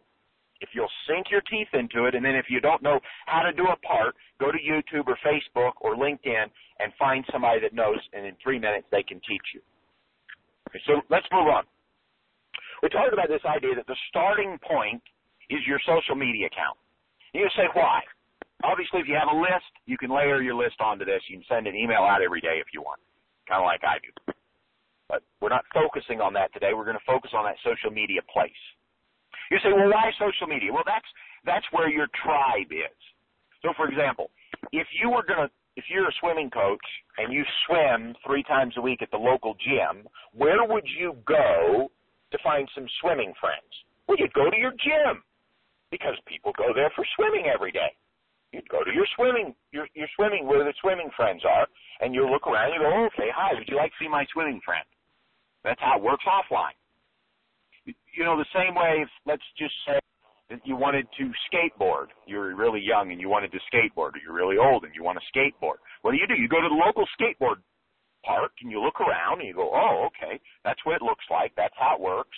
If 0.60 0.70
you'll 0.72 0.92
sink 1.10 1.26
your 1.30 1.42
teeth 1.50 1.68
into 1.74 2.06
it, 2.06 2.14
and 2.14 2.24
then 2.24 2.36
if 2.36 2.46
you 2.48 2.60
don't 2.60 2.82
know 2.82 3.00
how 3.26 3.42
to 3.42 3.52
do 3.52 3.66
a 3.68 3.76
part, 3.84 4.14
go 4.38 4.52
to 4.52 4.58
YouTube 4.58 5.06
or 5.10 5.18
Facebook 5.26 5.72
or 5.80 5.96
LinkedIn 5.96 6.46
and 6.78 6.92
find 6.98 7.24
somebody 7.30 7.60
that 7.60 7.74
knows, 7.74 7.98
and 8.12 8.24
in 8.24 8.34
three 8.42 8.58
minutes 8.58 8.86
they 8.90 9.02
can 9.02 9.20
teach 9.28 9.42
you. 9.52 9.60
Okay, 10.70 10.80
so 10.86 11.02
let's 11.10 11.26
move 11.32 11.48
on. 11.48 11.64
We 12.82 12.88
talked 12.88 13.12
about 13.12 13.28
this 13.28 13.44
idea 13.44 13.74
that 13.74 13.86
the 13.86 13.96
starting 14.10 14.58
point 14.62 15.02
is 15.50 15.60
your 15.66 15.80
social 15.84 16.14
media 16.14 16.46
account. 16.46 16.78
You 17.34 17.48
say 17.56 17.66
why? 17.74 18.00
Obviously, 18.62 19.00
if 19.00 19.08
you 19.08 19.18
have 19.18 19.28
a 19.28 19.36
list, 19.36 19.68
you 19.86 19.98
can 19.98 20.08
layer 20.08 20.40
your 20.40 20.54
list 20.54 20.80
onto 20.80 21.04
this. 21.04 21.20
You 21.28 21.38
can 21.38 21.46
send 21.48 21.66
an 21.66 21.74
email 21.74 22.00
out 22.00 22.22
every 22.22 22.40
day 22.40 22.62
if 22.62 22.68
you 22.72 22.80
want, 22.80 23.00
kind 23.48 23.60
of 23.60 23.66
like 23.66 23.82
I 23.82 23.98
do. 24.00 24.32
But 25.08 25.22
we're 25.40 25.52
not 25.52 25.64
focusing 25.72 26.20
on 26.20 26.32
that 26.34 26.52
today. 26.52 26.72
We're 26.72 26.88
going 26.88 27.00
to 27.00 27.08
focus 27.08 27.32
on 27.36 27.44
that 27.44 27.56
social 27.60 27.90
media 27.90 28.20
place. 28.32 28.62
You 29.50 29.58
say, 29.62 29.72
well, 29.72 29.90
why 29.92 30.10
social 30.16 30.46
media? 30.48 30.72
Well, 30.72 30.86
that's 30.86 31.06
that's 31.44 31.66
where 31.72 31.90
your 31.90 32.08
tribe 32.24 32.72
is. 32.72 32.98
So, 33.60 33.72
for 33.76 33.88
example, 33.88 34.30
if 34.72 34.88
you 34.96 35.10
were 35.10 35.22
going 35.22 35.48
to 35.48 35.50
if 35.76 35.84
you're 35.90 36.08
a 36.08 36.18
swimming 36.20 36.50
coach 36.50 36.86
and 37.18 37.32
you 37.32 37.42
swim 37.66 38.14
three 38.26 38.42
times 38.44 38.74
a 38.76 38.80
week 38.80 39.02
at 39.02 39.10
the 39.10 39.18
local 39.18 39.54
gym, 39.58 40.06
where 40.32 40.64
would 40.64 40.86
you 40.86 41.16
go 41.26 41.90
to 42.30 42.38
find 42.42 42.68
some 42.74 42.86
swimming 43.00 43.32
friends? 43.40 43.68
Well, 44.06 44.16
you'd 44.18 44.32
go 44.32 44.50
to 44.50 44.56
your 44.56 44.72
gym 44.72 45.22
because 45.90 46.14
people 46.26 46.52
go 46.56 46.72
there 46.74 46.92
for 46.94 47.04
swimming 47.16 47.50
every 47.52 47.72
day. 47.72 47.90
You'd 48.52 48.68
go 48.68 48.84
to 48.84 48.92
your 48.94 49.06
swimming, 49.16 49.54
your, 49.72 49.88
your 49.94 50.06
swimming 50.14 50.46
where 50.46 50.62
the 50.62 50.74
swimming 50.80 51.10
friends 51.16 51.42
are, 51.42 51.66
and 52.00 52.14
you 52.14 52.22
look 52.30 52.46
around 52.46 52.70
and 52.70 52.74
you 52.74 52.80
go, 52.86 52.90
oh, 52.94 53.06
okay, 53.10 53.30
hi, 53.34 53.50
would 53.54 53.66
you 53.66 53.76
like 53.76 53.90
to 53.90 54.04
see 54.04 54.08
my 54.08 54.24
swimming 54.32 54.60
friend? 54.64 54.86
That's 55.64 55.80
how 55.80 55.96
it 55.96 56.02
works 56.02 56.24
offline. 56.28 56.76
You 57.86 58.24
know, 58.24 58.36
the 58.36 58.48
same 58.54 58.74
way, 58.74 59.02
if, 59.02 59.08
let's 59.26 59.42
just 59.58 59.74
say 59.86 59.98
that 60.50 60.60
you 60.64 60.76
wanted 60.76 61.06
to 61.18 61.32
skateboard. 61.48 62.12
You're 62.26 62.54
really 62.54 62.80
young 62.80 63.10
and 63.12 63.20
you 63.20 63.28
wanted 63.28 63.50
to 63.52 63.60
skateboard, 63.72 64.12
or 64.12 64.20
you're 64.22 64.36
really 64.36 64.56
old 64.58 64.84
and 64.84 64.94
you 64.94 65.02
want 65.02 65.18
to 65.18 65.24
skateboard. 65.32 65.80
What 66.02 66.12
do 66.12 66.18
you 66.18 66.28
do? 66.28 66.34
You 66.34 66.48
go 66.48 66.60
to 66.60 66.68
the 66.68 66.76
local 66.76 67.04
skateboard 67.18 67.64
park 68.24 68.52
and 68.62 68.70
you 68.70 68.80
look 68.80 69.00
around 69.00 69.40
and 69.40 69.48
you 69.48 69.54
go, 69.54 69.70
oh, 69.72 70.08
okay, 70.08 70.40
that's 70.64 70.80
what 70.84 70.96
it 70.96 71.02
looks 71.02 71.24
like. 71.30 71.52
That's 71.56 71.74
how 71.76 71.96
it 71.96 72.00
works. 72.00 72.36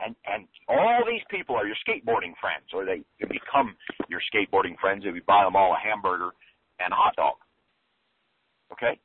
And 0.00 0.16
and 0.26 0.46
all 0.68 1.02
these 1.06 1.22
people 1.30 1.54
are 1.54 1.66
your 1.66 1.78
skateboarding 1.86 2.34
friends, 2.42 2.66
or 2.74 2.84
they 2.84 3.04
become 3.20 3.76
your 4.08 4.20
skateboarding 4.32 4.74
friends 4.80 5.04
if 5.06 5.14
you 5.14 5.22
buy 5.26 5.44
them 5.44 5.54
all 5.54 5.74
a 5.74 5.78
hamburger 5.78 6.30
and 6.80 6.92
a 6.92 6.96
hot 6.96 7.14
dog. 7.14 7.38
Okay. 8.72 8.98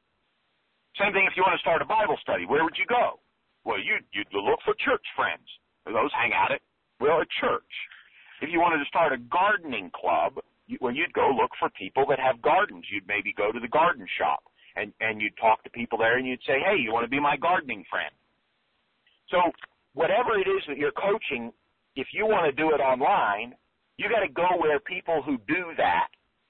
Same 0.98 1.14
thing 1.14 1.28
if 1.30 1.38
you 1.38 1.44
want 1.46 1.54
to 1.54 1.62
start 1.62 1.82
a 1.82 1.86
Bible 1.86 2.18
study. 2.22 2.46
Where 2.46 2.64
would 2.64 2.78
you 2.78 2.86
go? 2.90 3.20
Well, 3.68 3.84
you 3.84 4.00
you'd 4.16 4.32
look 4.32 4.64
for 4.64 4.74
church 4.80 5.04
friends. 5.12 5.44
Those 5.84 6.12
hang 6.16 6.32
out 6.32 6.56
at 6.56 6.64
well 7.04 7.20
a 7.20 7.28
church. 7.44 7.74
If 8.40 8.48
you 8.48 8.64
wanted 8.64 8.80
to 8.80 8.88
start 8.88 9.12
a 9.12 9.20
gardening 9.28 9.92
club, 9.92 10.40
you, 10.68 10.78
well, 10.80 10.96
you'd 10.96 11.12
go 11.12 11.36
look 11.36 11.52
for 11.60 11.68
people 11.76 12.06
that 12.08 12.18
have 12.18 12.42
gardens. 12.42 12.86
You'd 12.90 13.08
maybe 13.12 13.36
go 13.36 13.52
to 13.52 13.60
the 13.60 13.68
garden 13.68 14.08
shop 14.18 14.40
and, 14.78 14.94
and 15.02 15.20
you'd 15.20 15.36
talk 15.36 15.64
to 15.66 15.70
people 15.70 15.98
there 15.98 16.18
and 16.18 16.26
you'd 16.26 16.44
say, 16.48 16.64
hey, 16.64 16.80
you 16.80 16.94
want 16.94 17.04
to 17.04 17.12
be 17.12 17.20
my 17.20 17.36
gardening 17.36 17.84
friend? 17.90 18.14
So 19.28 19.52
whatever 19.96 20.40
it 20.40 20.48
is 20.48 20.64
that 20.70 20.78
you're 20.78 20.96
coaching, 20.96 21.52
if 21.98 22.08
you 22.14 22.26
want 22.26 22.48
to 22.48 22.56
do 22.56 22.72
it 22.72 22.80
online, 22.80 23.52
you 23.98 24.08
got 24.08 24.24
to 24.24 24.32
go 24.32 24.48
where 24.60 24.80
people 24.80 25.22
who 25.26 25.38
do 25.44 25.76
that 25.76 26.08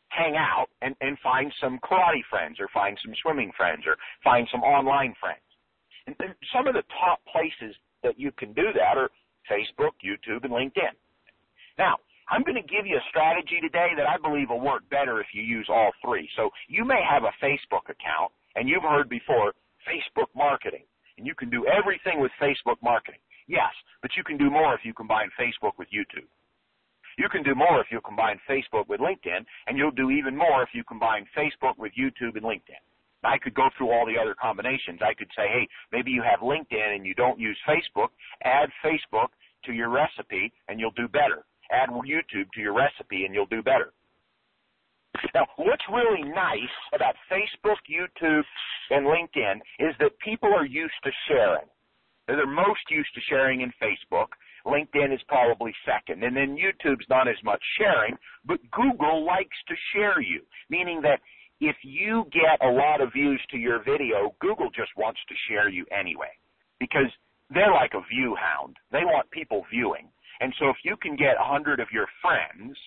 hang 0.09 0.35
out 0.35 0.67
and, 0.83 0.93
and 1.01 1.17
find 1.23 1.51
some 1.59 1.79
karate 1.81 2.21
friends 2.29 2.57
or 2.59 2.67
find 2.73 2.97
some 3.03 3.13
swimming 3.23 3.51
friends 3.57 3.83
or 3.87 3.95
find 4.23 4.47
some 4.51 4.61
online 4.61 5.15
friends. 5.19 5.46
And, 6.07 6.15
some 6.53 6.67
of 6.67 6.73
the 6.73 6.83
top 6.99 7.19
places 7.31 7.75
that 8.03 8.17
you 8.17 8.31
can 8.31 8.53
do 8.53 8.71
that 8.73 8.97
are 8.97 9.11
Facebook, 9.51 9.91
YouTube, 9.99 10.43
and 10.43 10.53
LinkedIn. 10.53 10.95
Now, 11.77 11.97
I'm 12.29 12.43
going 12.43 12.55
to 12.55 12.67
give 12.67 12.85
you 12.85 12.97
a 12.97 13.09
strategy 13.09 13.59
today 13.61 13.91
that 13.95 14.07
I 14.07 14.17
believe 14.17 14.49
will 14.49 14.59
work 14.59 14.83
better 14.89 15.21
if 15.21 15.27
you 15.33 15.43
use 15.43 15.67
all 15.69 15.91
three. 16.03 16.29
So 16.35 16.49
you 16.67 16.83
may 16.83 17.01
have 17.07 17.23
a 17.23 17.35
Facebook 17.43 17.87
account, 17.87 18.31
and 18.55 18.67
you've 18.67 18.83
heard 18.83 19.09
before 19.09 19.53
Facebook 19.87 20.27
marketing, 20.35 20.83
and 21.17 21.27
you 21.27 21.35
can 21.35 21.49
do 21.49 21.65
everything 21.67 22.19
with 22.19 22.31
Facebook 22.41 22.77
marketing. 22.81 23.19
Yes, 23.47 23.71
but 24.01 24.11
you 24.17 24.23
can 24.23 24.37
do 24.37 24.49
more 24.49 24.73
if 24.73 24.81
you 24.83 24.93
combine 24.93 25.29
Facebook 25.39 25.73
with 25.77 25.87
YouTube. 25.87 26.27
You 27.17 27.29
can 27.29 27.43
do 27.43 27.55
more 27.55 27.81
if 27.81 27.87
you 27.91 28.01
combine 28.01 28.39
Facebook 28.47 28.87
with 28.87 28.99
LinkedIn, 28.99 29.45
and 29.67 29.77
you'll 29.77 29.91
do 29.91 30.11
even 30.11 30.35
more 30.35 30.61
if 30.63 30.69
you 30.73 30.83
combine 30.83 31.25
Facebook 31.35 31.77
with 31.77 31.93
YouTube 31.97 32.35
and 32.35 32.43
LinkedIn. 32.43 32.83
I 33.23 33.37
could 33.37 33.53
go 33.53 33.69
through 33.77 33.91
all 33.91 34.05
the 34.05 34.19
other 34.19 34.35
combinations. 34.39 34.99
I 35.01 35.13
could 35.13 35.29
say, 35.35 35.47
hey, 35.47 35.67
maybe 35.91 36.11
you 36.11 36.21
have 36.21 36.39
LinkedIn 36.39 36.95
and 36.95 37.05
you 37.05 37.13
don't 37.15 37.39
use 37.39 37.57
Facebook. 37.67 38.09
Add 38.43 38.69
Facebook 38.85 39.29
to 39.65 39.73
your 39.73 39.89
recipe 39.89 40.53
and 40.67 40.79
you'll 40.79 40.91
do 40.91 41.07
better. 41.07 41.45
Add 41.71 41.89
YouTube 41.89 42.51
to 42.53 42.61
your 42.61 42.73
recipe 42.73 43.25
and 43.25 43.33
you'll 43.33 43.47
do 43.47 43.61
better. 43.61 43.91
Now, 45.33 45.47
what's 45.57 45.83
really 45.91 46.23
nice 46.23 46.75
about 46.93 47.15
Facebook, 47.31 47.77
YouTube, 47.89 48.43
and 48.91 49.05
LinkedIn 49.05 49.55
is 49.79 49.95
that 49.99 50.11
people 50.23 50.53
are 50.53 50.65
used 50.65 50.93
to 51.03 51.11
sharing. 51.27 51.65
They're 52.27 52.45
most 52.45 52.81
used 52.89 53.13
to 53.15 53.21
sharing 53.29 53.61
in 53.61 53.71
Facebook. 53.81 54.27
LinkedIn 54.65 55.13
is 55.13 55.21
probably 55.27 55.73
second. 55.85 56.23
And 56.23 56.35
then 56.35 56.57
YouTube's 56.57 57.07
not 57.09 57.27
as 57.27 57.41
much 57.43 57.61
sharing, 57.79 58.15
but 58.45 58.59
Google 58.71 59.25
likes 59.25 59.57
to 59.69 59.75
share 59.93 60.21
you, 60.21 60.41
meaning 60.69 61.01
that 61.01 61.21
if 61.59 61.75
you 61.83 62.25
get 62.31 62.65
a 62.65 62.69
lot 62.69 63.01
of 63.01 63.13
views 63.13 63.41
to 63.51 63.57
your 63.57 63.83
video, 63.83 64.35
Google 64.39 64.69
just 64.69 64.91
wants 64.97 65.19
to 65.27 65.35
share 65.49 65.69
you 65.69 65.85
anyway 65.91 66.31
because 66.79 67.09
they're 67.49 67.73
like 67.73 67.93
a 67.93 68.05
view 68.13 68.35
hound. 68.35 68.75
They 68.91 69.05
want 69.05 69.29
people 69.31 69.65
viewing. 69.71 70.07
And 70.39 70.53
so 70.59 70.69
if 70.69 70.77
you 70.83 70.95
can 71.01 71.15
get 71.15 71.35
a 71.39 71.43
hundred 71.43 71.79
of 71.79 71.87
your 71.91 72.05
friends 72.21 72.77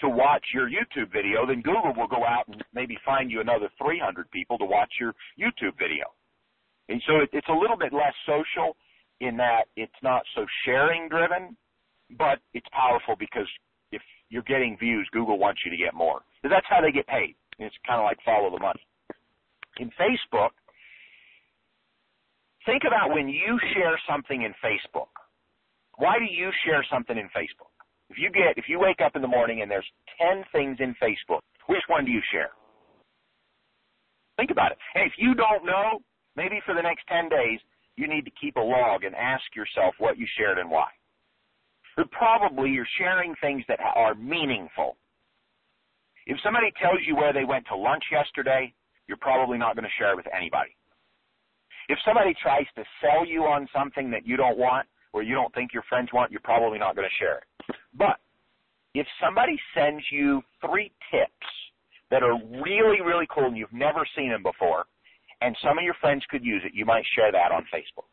to 0.00 0.08
watch 0.08 0.44
your 0.54 0.68
YouTube 0.68 1.12
video, 1.12 1.46
then 1.46 1.60
Google 1.60 1.92
will 1.96 2.08
go 2.08 2.24
out 2.24 2.48
and 2.48 2.62
maybe 2.74 2.96
find 3.04 3.30
you 3.30 3.40
another 3.40 3.68
300 3.78 4.30
people 4.30 4.56
to 4.58 4.64
watch 4.64 4.92
your 5.00 5.14
YouTube 5.38 5.76
video. 5.78 6.12
And 6.88 7.02
so 7.06 7.16
it, 7.16 7.30
it's 7.32 7.48
a 7.48 7.52
little 7.52 7.76
bit 7.76 7.92
less 7.92 8.14
social 8.26 8.76
in 9.20 9.36
that 9.38 9.64
it's 9.76 10.00
not 10.02 10.22
so 10.34 10.46
sharing 10.64 11.08
driven, 11.08 11.56
but 12.18 12.38
it's 12.54 12.66
powerful 12.72 13.16
because 13.18 13.48
if 13.92 14.02
you're 14.28 14.42
getting 14.42 14.76
views, 14.78 15.08
Google 15.12 15.38
wants 15.38 15.60
you 15.64 15.70
to 15.70 15.76
get 15.76 15.94
more. 15.94 16.20
That's 16.42 16.66
how 16.68 16.80
they 16.80 16.92
get 16.92 17.06
paid. 17.06 17.34
It's 17.58 17.74
kind 17.86 18.00
of 18.00 18.04
like 18.04 18.18
follow 18.24 18.50
the 18.50 18.60
money. 18.60 18.80
In 19.78 19.90
Facebook, 20.00 20.50
think 22.64 22.82
about 22.86 23.14
when 23.14 23.28
you 23.28 23.58
share 23.74 23.98
something 24.08 24.42
in 24.42 24.52
Facebook. 24.64 25.08
Why 25.96 26.18
do 26.18 26.24
you 26.24 26.50
share 26.64 26.84
something 26.90 27.16
in 27.16 27.26
Facebook? 27.28 27.72
If 28.10 28.18
you 28.18 28.30
get, 28.30 28.56
if 28.56 28.68
you 28.68 28.78
wake 28.78 29.00
up 29.04 29.16
in 29.16 29.22
the 29.22 29.28
morning 29.28 29.62
and 29.62 29.70
there's 29.70 29.86
10 30.20 30.44
things 30.52 30.76
in 30.80 30.94
Facebook, 31.02 31.40
which 31.66 31.82
one 31.88 32.04
do 32.04 32.10
you 32.12 32.22
share? 32.30 32.50
Think 34.36 34.50
about 34.50 34.72
it. 34.72 34.78
And 34.94 35.04
if 35.06 35.12
you 35.18 35.34
don't 35.34 35.64
know, 35.64 36.00
maybe 36.36 36.60
for 36.64 36.74
the 36.74 36.82
next 36.82 37.06
10 37.08 37.28
days, 37.28 37.58
you 37.96 38.06
need 38.06 38.24
to 38.26 38.30
keep 38.38 38.56
a 38.56 38.60
log 38.60 39.04
and 39.04 39.14
ask 39.14 39.44
yourself 39.56 39.94
what 39.98 40.18
you 40.18 40.26
shared 40.36 40.58
and 40.58 40.70
why. 40.70 40.88
But 41.96 42.10
probably 42.10 42.70
you're 42.70 42.86
sharing 42.98 43.34
things 43.40 43.64
that 43.68 43.80
are 43.80 44.14
meaningful. 44.14 44.98
If 46.26 46.38
somebody 46.42 46.72
tells 46.80 46.98
you 47.06 47.14
where 47.14 47.32
they 47.32 47.44
went 47.44 47.66
to 47.68 47.76
lunch 47.76 48.04
yesterday, 48.10 48.74
you're 49.06 49.16
probably 49.16 49.58
not 49.58 49.76
going 49.76 49.84
to 49.84 49.96
share 49.98 50.12
it 50.12 50.16
with 50.16 50.26
anybody. 50.36 50.74
If 51.88 51.98
somebody 52.04 52.34
tries 52.42 52.66
to 52.74 52.84
sell 53.00 53.24
you 53.24 53.44
on 53.44 53.68
something 53.74 54.10
that 54.10 54.26
you 54.26 54.36
don't 54.36 54.58
want 54.58 54.86
or 55.12 55.22
you 55.22 55.34
don't 55.34 55.54
think 55.54 55.72
your 55.72 55.84
friends 55.88 56.08
want, 56.12 56.32
you're 56.32 56.40
probably 56.42 56.78
not 56.78 56.96
going 56.96 57.08
to 57.08 57.16
share 57.24 57.38
it. 57.38 57.76
But 57.96 58.18
if 58.94 59.06
somebody 59.22 59.56
sends 59.72 60.02
you 60.10 60.42
three 60.60 60.90
tips 61.12 61.46
that 62.10 62.22
are 62.22 62.34
really, 62.62 63.00
really 63.04 63.26
cool 63.32 63.46
and 63.46 63.56
you've 63.56 63.72
never 63.72 64.04
seen 64.16 64.30
them 64.30 64.42
before, 64.42 64.86
and 65.40 65.56
some 65.62 65.78
of 65.78 65.84
your 65.84 65.94
friends 66.00 66.24
could 66.28 66.44
use 66.44 66.62
it, 66.64 66.72
you 66.74 66.84
might 66.84 67.04
share 67.14 67.30
that 67.30 67.52
on 67.52 67.62
Facebook. 67.72 68.10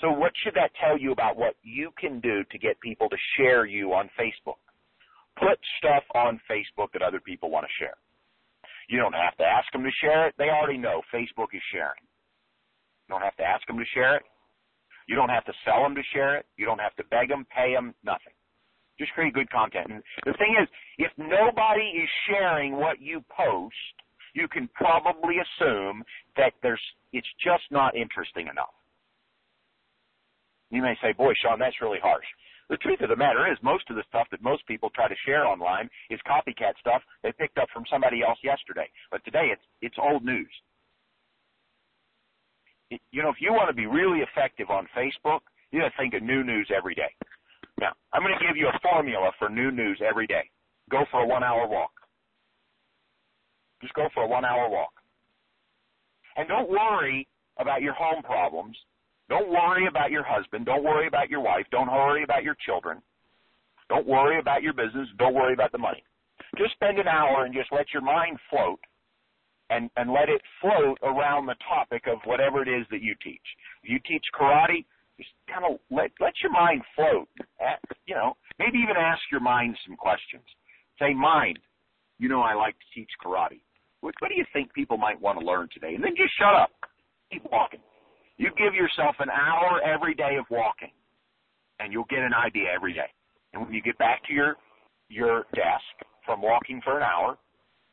So 0.00 0.12
what 0.12 0.32
should 0.44 0.54
that 0.54 0.70
tell 0.80 0.96
you 0.96 1.10
about 1.10 1.36
what 1.36 1.56
you 1.62 1.90
can 1.98 2.20
do 2.20 2.44
to 2.52 2.58
get 2.58 2.78
people 2.80 3.08
to 3.08 3.16
share 3.36 3.64
you 3.66 3.94
on 3.94 4.10
Facebook? 4.18 4.58
Put 5.38 5.58
stuff 5.78 6.04
on 6.14 6.40
Facebook 6.50 6.92
that 6.92 7.02
other 7.02 7.20
people 7.20 7.50
want 7.50 7.66
to 7.66 7.72
share. 7.78 7.96
You 8.88 8.98
don't 8.98 9.14
have 9.14 9.36
to 9.38 9.44
ask 9.44 9.70
them 9.72 9.82
to 9.84 9.90
share 10.00 10.26
it. 10.28 10.34
They 10.38 10.50
already 10.50 10.78
know 10.78 11.02
Facebook 11.12 11.54
is 11.54 11.62
sharing. 11.72 12.02
You 13.08 13.14
don't 13.14 13.22
have 13.22 13.36
to 13.36 13.44
ask 13.44 13.66
them 13.66 13.78
to 13.78 13.84
share 13.94 14.16
it. 14.16 14.22
You 15.08 15.16
don't 15.16 15.30
have 15.30 15.44
to 15.46 15.52
sell 15.64 15.82
them 15.82 15.94
to 15.94 16.02
share 16.12 16.36
it. 16.36 16.46
You 16.56 16.66
don't 16.66 16.80
have 16.80 16.94
to 16.96 17.04
beg 17.04 17.28
them, 17.28 17.46
pay 17.54 17.74
them, 17.74 17.94
nothing. 18.04 18.32
Just 18.98 19.12
create 19.12 19.34
good 19.34 19.50
content. 19.50 19.88
And 19.90 20.02
the 20.24 20.34
thing 20.34 20.56
is, 20.60 20.68
if 20.98 21.10
nobody 21.16 21.82
is 21.82 22.08
sharing 22.28 22.76
what 22.76 23.00
you 23.00 23.24
post, 23.34 23.74
you 24.34 24.48
can 24.48 24.68
probably 24.74 25.36
assume 25.38 26.04
that 26.36 26.52
there's 26.62 26.80
it's 27.12 27.26
just 27.42 27.64
not 27.70 27.96
interesting 27.96 28.48
enough. 28.48 28.72
You 30.70 30.82
may 30.82 30.96
say, 31.02 31.12
"Boy, 31.12 31.34
Sean, 31.42 31.58
that's 31.58 31.80
really 31.80 31.98
harsh." 32.00 32.24
The 32.72 32.78
truth 32.78 33.02
of 33.02 33.10
the 33.10 33.16
matter 33.16 33.52
is, 33.52 33.58
most 33.60 33.84
of 33.90 33.96
the 33.96 34.02
stuff 34.08 34.28
that 34.30 34.40
most 34.40 34.66
people 34.66 34.88
try 34.88 35.06
to 35.06 35.14
share 35.26 35.44
online 35.46 35.90
is 36.08 36.18
copycat 36.26 36.72
stuff 36.80 37.02
they 37.22 37.30
picked 37.32 37.58
up 37.58 37.68
from 37.70 37.84
somebody 37.90 38.22
else 38.22 38.38
yesterday. 38.42 38.88
But 39.10 39.22
today, 39.26 39.52
it's 39.52 39.60
it's 39.82 39.96
old 40.00 40.24
news. 40.24 40.48
You 42.88 43.22
know, 43.22 43.28
if 43.28 43.36
you 43.40 43.52
want 43.52 43.68
to 43.68 43.76
be 43.76 43.84
really 43.84 44.20
effective 44.20 44.70
on 44.70 44.88
Facebook, 44.96 45.40
you 45.70 45.80
got 45.80 45.90
to 45.90 45.96
think 45.98 46.14
of 46.14 46.22
new 46.22 46.42
news 46.42 46.70
every 46.74 46.94
day. 46.94 47.12
Now, 47.78 47.92
I'm 48.14 48.22
going 48.22 48.38
to 48.38 48.46
give 48.46 48.56
you 48.56 48.68
a 48.68 48.80
formula 48.80 49.32
for 49.38 49.50
new 49.50 49.70
news 49.70 50.00
every 50.02 50.26
day. 50.26 50.48
Go 50.90 51.04
for 51.10 51.20
a 51.20 51.26
one-hour 51.26 51.68
walk. 51.68 51.92
Just 53.82 53.92
go 53.92 54.08
for 54.14 54.22
a 54.22 54.26
one-hour 54.26 54.70
walk. 54.70 54.92
And 56.36 56.48
don't 56.48 56.70
worry 56.70 57.28
about 57.58 57.82
your 57.82 57.92
home 57.92 58.22
problems 58.22 58.78
don't 59.32 59.48
worry 59.48 59.86
about 59.86 60.10
your 60.10 60.22
husband. 60.22 60.66
Don't 60.66 60.84
worry 60.84 61.06
about 61.06 61.30
your 61.30 61.40
wife. 61.40 61.64
Don't 61.70 61.90
worry 61.90 62.22
about 62.22 62.42
your 62.42 62.54
children. 62.66 63.00
Don't 63.88 64.06
worry 64.06 64.38
about 64.38 64.62
your 64.62 64.74
business. 64.74 65.08
Don't 65.18 65.32
worry 65.32 65.54
about 65.54 65.72
the 65.72 65.78
money. 65.78 66.04
Just 66.58 66.74
spend 66.74 66.98
an 66.98 67.08
hour 67.08 67.46
and 67.46 67.54
just 67.54 67.72
let 67.72 67.86
your 67.94 68.02
mind 68.02 68.36
float 68.50 68.78
and, 69.70 69.88
and 69.96 70.12
let 70.12 70.28
it 70.28 70.42
float 70.60 70.98
around 71.02 71.46
the 71.46 71.54
topic 71.66 72.02
of 72.12 72.18
whatever 72.26 72.60
it 72.60 72.68
is 72.68 72.84
that 72.90 73.00
you 73.00 73.14
teach. 73.24 73.40
If 73.82 73.88
you 73.88 74.00
teach 74.06 74.24
karate, 74.38 74.84
just 75.16 75.30
kind 75.48 75.64
of 75.64 75.80
let, 75.90 76.10
let 76.20 76.34
your 76.42 76.52
mind 76.52 76.82
float. 76.94 77.26
At, 77.58 77.80
you 78.04 78.14
know, 78.14 78.36
maybe 78.58 78.76
even 78.84 78.96
ask 79.00 79.22
your 79.30 79.40
mind 79.40 79.78
some 79.86 79.96
questions. 79.96 80.44
Say, 80.98 81.14
mind, 81.14 81.58
you 82.18 82.28
know 82.28 82.42
I 82.42 82.52
like 82.52 82.74
to 82.74 83.00
teach 83.00 83.10
karate. 83.24 83.64
What, 84.02 84.12
what 84.18 84.28
do 84.28 84.34
you 84.34 84.44
think 84.52 84.74
people 84.74 84.98
might 84.98 85.18
want 85.18 85.40
to 85.40 85.46
learn 85.46 85.70
today? 85.72 85.94
And 85.94 86.04
then 86.04 86.12
just 86.18 86.36
shut 86.38 86.52
up. 86.54 86.68
Keep 87.32 87.50
walking. 87.50 87.80
You 88.42 88.50
give 88.58 88.74
yourself 88.74 89.14
an 89.20 89.30
hour 89.30 89.80
every 89.86 90.14
day 90.16 90.34
of 90.36 90.44
walking, 90.50 90.90
and 91.78 91.92
you'll 91.92 92.10
get 92.10 92.26
an 92.26 92.34
idea 92.34 92.64
every 92.74 92.92
day. 92.92 93.06
And 93.52 93.62
when 93.62 93.72
you 93.72 93.80
get 93.80 93.96
back 93.98 94.26
to 94.26 94.32
your 94.32 94.56
your 95.08 95.44
desk 95.54 95.94
from 96.26 96.42
walking 96.42 96.80
for 96.82 96.96
an 96.96 97.04
hour, 97.04 97.38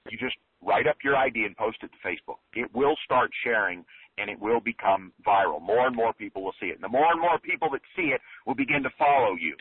you 0.10 0.18
just 0.18 0.36
write 0.64 0.88
up 0.88 0.98
your 1.04 1.16
idea 1.16 1.46
and 1.46 1.56
post 1.56 1.78
it 1.84 1.92
to 1.94 2.08
Facebook. 2.08 2.42
It 2.54 2.74
will 2.74 2.96
start 3.06 3.30
sharing 3.44 3.86
and 4.18 4.28
it 4.28 4.40
will 4.40 4.60
become 4.60 5.14
viral. 5.26 5.62
More 5.62 5.86
and 5.86 5.96
more 5.96 6.14
people 6.14 6.44
will 6.44 6.56
see 6.60 6.68
it. 6.68 6.76
And 6.76 6.84
the 6.84 6.90
more 6.90 7.12
and 7.12 7.22
more 7.22 7.38
people 7.38 7.70
that 7.72 7.82
see 7.96 8.10
it 8.16 8.22
will 8.48 8.56
begin 8.56 8.82
to 8.82 8.90
follow 8.98 9.36
you. 9.40 9.56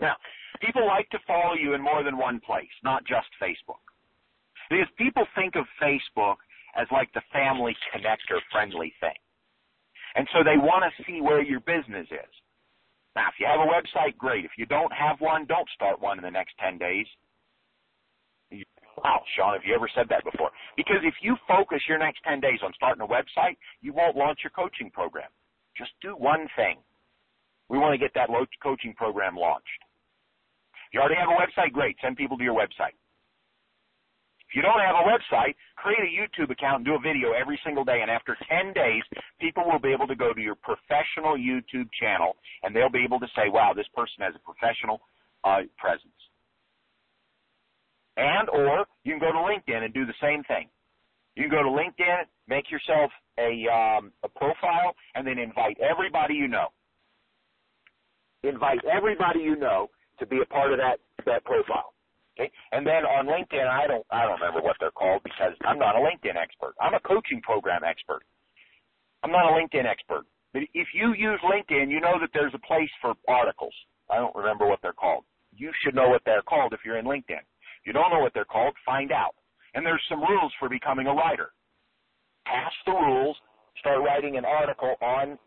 Now, 0.00 0.16
people 0.60 0.86
like 0.86 1.08
to 1.10 1.18
follow 1.24 1.54
you 1.54 1.74
in 1.74 1.80
more 1.80 2.02
than 2.02 2.18
one 2.18 2.40
place, 2.40 2.74
not 2.82 3.04
just 3.06 3.28
Facebook. 3.40 3.84
Because 4.68 4.88
people 4.98 5.24
think 5.36 5.54
of 5.54 5.66
Facebook 5.80 6.36
as 6.74 6.88
like 6.90 7.12
the 7.14 7.22
family 7.32 7.76
connector 7.94 8.40
friendly 8.50 8.92
thing. 8.98 9.21
And 10.14 10.28
so 10.32 10.44
they 10.44 10.58
want 10.58 10.84
to 10.84 11.04
see 11.04 11.20
where 11.20 11.42
your 11.42 11.60
business 11.60 12.06
is. 12.10 12.32
Now, 13.14 13.28
if 13.28 13.36
you 13.40 13.46
have 13.46 13.60
a 13.60 13.68
website, 13.68 14.16
great. 14.16 14.44
If 14.44 14.52
you 14.56 14.66
don't 14.66 14.92
have 14.92 15.20
one, 15.20 15.44
don't 15.46 15.68
start 15.74 16.00
one 16.00 16.18
in 16.18 16.24
the 16.24 16.30
next 16.30 16.54
10 16.60 16.78
days. 16.78 17.06
Wow, 18.96 19.22
Sean, 19.36 19.54
have 19.54 19.64
you 19.64 19.74
ever 19.74 19.88
said 19.94 20.06
that 20.10 20.24
before? 20.24 20.50
Because 20.76 21.00
if 21.02 21.14
you 21.22 21.36
focus 21.48 21.80
your 21.88 21.98
next 21.98 22.20
10 22.28 22.40
days 22.40 22.60
on 22.62 22.72
starting 22.76 23.02
a 23.02 23.08
website, 23.08 23.56
you 23.80 23.92
won't 23.92 24.16
launch 24.16 24.40
your 24.44 24.52
coaching 24.52 24.90
program. 24.90 25.30
Just 25.76 25.92
do 26.02 26.12
one 26.12 26.46
thing. 26.56 26.76
We 27.68 27.78
want 27.78 27.94
to 27.94 27.98
get 27.98 28.12
that 28.14 28.28
coaching 28.62 28.94
program 28.94 29.34
launched. 29.36 29.80
You 30.92 31.00
already 31.00 31.16
have 31.16 31.30
a 31.30 31.40
website, 31.40 31.72
great. 31.72 31.96
Send 32.02 32.16
people 32.16 32.36
to 32.36 32.44
your 32.44 32.54
website. 32.54 32.92
If 34.52 34.56
you 34.56 34.62
don't 34.62 34.84
have 34.84 34.96
a 35.00 35.08
website, 35.08 35.54
create 35.76 36.04
a 36.04 36.12
YouTube 36.12 36.52
account 36.52 36.84
and 36.84 36.84
do 36.84 36.92
a 36.92 37.00
video 37.00 37.32
every 37.32 37.58
single 37.64 37.84
day. 37.84 38.00
And 38.02 38.10
after 38.10 38.36
10 38.36 38.74
days, 38.74 39.00
people 39.40 39.64
will 39.64 39.78
be 39.80 39.88
able 39.96 40.06
to 40.06 40.14
go 40.14 40.34
to 40.34 40.40
your 40.42 40.56
professional 40.56 41.40
YouTube 41.40 41.88
channel 41.98 42.36
and 42.62 42.76
they'll 42.76 42.92
be 42.92 43.02
able 43.02 43.18
to 43.20 43.26
say, 43.34 43.48
wow, 43.48 43.72
this 43.74 43.88
person 43.96 44.20
has 44.20 44.34
a 44.36 44.44
professional 44.44 45.00
uh, 45.42 45.64
presence. 45.78 46.12
And 48.18 48.50
or 48.50 48.84
you 49.04 49.16
can 49.16 49.20
go 49.20 49.32
to 49.32 49.40
LinkedIn 49.40 49.84
and 49.84 49.94
do 49.94 50.04
the 50.04 50.20
same 50.20 50.44
thing. 50.44 50.68
You 51.34 51.48
can 51.48 51.52
go 51.52 51.62
to 51.62 51.70
LinkedIn, 51.70 52.28
make 52.46 52.70
yourself 52.70 53.10
a 53.38 53.64
um, 53.72 54.12
a 54.22 54.28
profile, 54.28 54.92
and 55.14 55.26
then 55.26 55.38
invite 55.38 55.78
everybody 55.80 56.34
you 56.34 56.46
know. 56.46 56.68
Invite 58.42 58.84
everybody 58.84 59.40
you 59.40 59.56
know 59.56 59.88
to 60.18 60.26
be 60.26 60.42
a 60.42 60.44
part 60.44 60.72
of 60.72 60.78
that 60.78 61.00
that 61.24 61.42
profile. 61.46 61.91
Okay, 62.38 62.50
and 62.72 62.86
then 62.86 63.04
on 63.04 63.26
LinkedIn, 63.26 63.68
I 63.68 63.86
don't 63.86 64.06
I 64.10 64.22
don't 64.22 64.40
remember 64.40 64.62
what 64.62 64.76
they're 64.80 64.90
called 64.90 65.22
because 65.22 65.52
I'm 65.66 65.78
not 65.78 65.96
a 65.96 66.00
LinkedIn 66.00 66.36
expert. 66.36 66.74
I'm 66.80 66.94
a 66.94 67.00
coaching 67.00 67.42
program 67.42 67.82
expert. 67.84 68.22
I'm 69.22 69.30
not 69.30 69.44
a 69.44 69.54
LinkedIn 69.54 69.84
expert. 69.84 70.24
But 70.52 70.62
if 70.74 70.88
you 70.94 71.14
use 71.14 71.40
LinkedIn, 71.44 71.90
you 71.90 72.00
know 72.00 72.18
that 72.20 72.30
there's 72.34 72.54
a 72.54 72.66
place 72.66 72.90
for 73.00 73.14
articles. 73.28 73.74
I 74.10 74.16
don't 74.16 74.34
remember 74.34 74.66
what 74.66 74.80
they're 74.82 74.92
called. 74.92 75.24
You 75.54 75.70
should 75.82 75.94
know 75.94 76.08
what 76.08 76.22
they're 76.24 76.42
called 76.42 76.72
if 76.72 76.80
you're 76.84 76.98
in 76.98 77.04
LinkedIn. 77.06 77.40
If 77.40 77.86
you 77.86 77.92
don't 77.92 78.10
know 78.10 78.20
what 78.20 78.32
they're 78.34 78.44
called, 78.44 78.74
find 78.84 79.12
out. 79.12 79.34
And 79.74 79.84
there's 79.84 80.02
some 80.08 80.20
rules 80.20 80.52
for 80.58 80.68
becoming 80.68 81.06
a 81.06 81.14
writer. 81.14 81.52
Pass 82.46 82.72
the 82.86 82.92
rules, 82.92 83.36
start 83.78 84.02
writing 84.04 84.36
an 84.36 84.44
article 84.44 84.94
on 85.00 85.38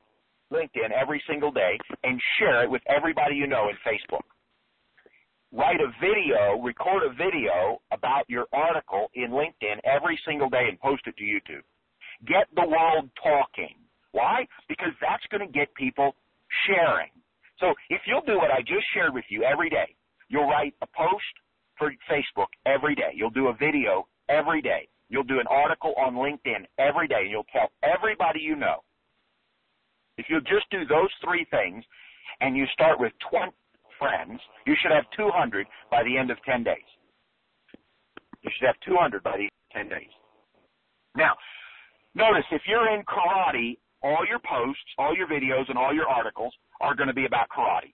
LinkedIn 0.51 0.91
every 0.91 1.21
single 1.27 1.51
day, 1.51 1.77
and 2.03 2.19
share 2.39 2.63
it 2.63 2.69
with 2.69 2.81
everybody 2.87 3.35
you 3.35 3.47
know 3.47 3.69
in 3.69 3.75
Facebook. 3.85 4.25
Write 5.51 5.79
a 5.79 5.91
video, 6.01 6.61
record 6.61 7.03
a 7.03 7.13
video 7.13 7.81
about 7.91 8.29
your 8.29 8.45
article 8.51 9.07
in 9.13 9.31
LinkedIn 9.31 9.79
every 9.83 10.19
single 10.27 10.49
day 10.49 10.67
and 10.69 10.79
post 10.79 11.03
it 11.05 11.15
to 11.17 11.23
YouTube. 11.23 11.63
Get 12.27 12.47
the 12.55 12.67
world 12.67 13.09
talking. 13.21 13.75
Why? 14.11 14.47
Because 14.67 14.91
that's 15.01 15.23
going 15.31 15.45
to 15.45 15.51
get 15.51 15.73
people 15.75 16.15
sharing. 16.65 17.09
So 17.59 17.73
if 17.89 18.01
you'll 18.07 18.25
do 18.25 18.37
what 18.37 18.51
I 18.51 18.61
just 18.61 18.85
shared 18.93 19.13
with 19.13 19.25
you 19.29 19.43
every 19.43 19.69
day, 19.69 19.95
you'll 20.29 20.49
write 20.49 20.73
a 20.81 20.87
post 20.87 21.23
for 21.77 21.91
Facebook 22.09 22.51
every 22.65 22.95
day. 22.95 23.11
You'll 23.13 23.29
do 23.29 23.47
a 23.47 23.53
video 23.53 24.07
every 24.29 24.61
day. 24.61 24.87
You'll 25.09 25.23
do 25.23 25.39
an 25.39 25.47
article 25.49 25.93
on 25.97 26.15
LinkedIn 26.15 26.65
every 26.79 27.07
day, 27.07 27.21
and 27.21 27.31
you'll 27.31 27.45
tell 27.51 27.69
everybody 27.83 28.39
you 28.39 28.55
know. 28.55 28.83
If 30.17 30.25
you'll 30.29 30.41
just 30.41 30.69
do 30.71 30.85
those 30.85 31.09
three 31.23 31.45
things, 31.51 31.83
and 32.41 32.57
you 32.57 32.65
start 32.73 32.99
with 32.99 33.13
20 33.29 33.51
friends, 33.99 34.39
you 34.65 34.75
should 34.81 34.91
have 34.91 35.05
200 35.17 35.67
by 35.91 36.03
the 36.03 36.17
end 36.17 36.31
of 36.31 36.37
10 36.43 36.63
days. 36.63 36.89
You 38.41 38.51
should 38.57 38.67
have 38.67 38.75
200 38.85 39.23
by 39.23 39.37
the 39.37 39.49
end 39.49 39.89
of 39.89 39.89
10 39.89 39.89
days. 39.89 40.13
Now, 41.15 41.33
notice 42.13 42.45
if 42.51 42.61
you're 42.67 42.93
in 42.93 43.03
karate, 43.03 43.77
all 44.03 44.25
your 44.27 44.39
posts, 44.39 44.85
all 44.97 45.15
your 45.15 45.27
videos, 45.27 45.67
and 45.69 45.77
all 45.77 45.93
your 45.93 46.07
articles 46.07 46.53
are 46.81 46.95
going 46.95 47.07
to 47.07 47.13
be 47.13 47.25
about 47.25 47.47
karate. 47.49 47.93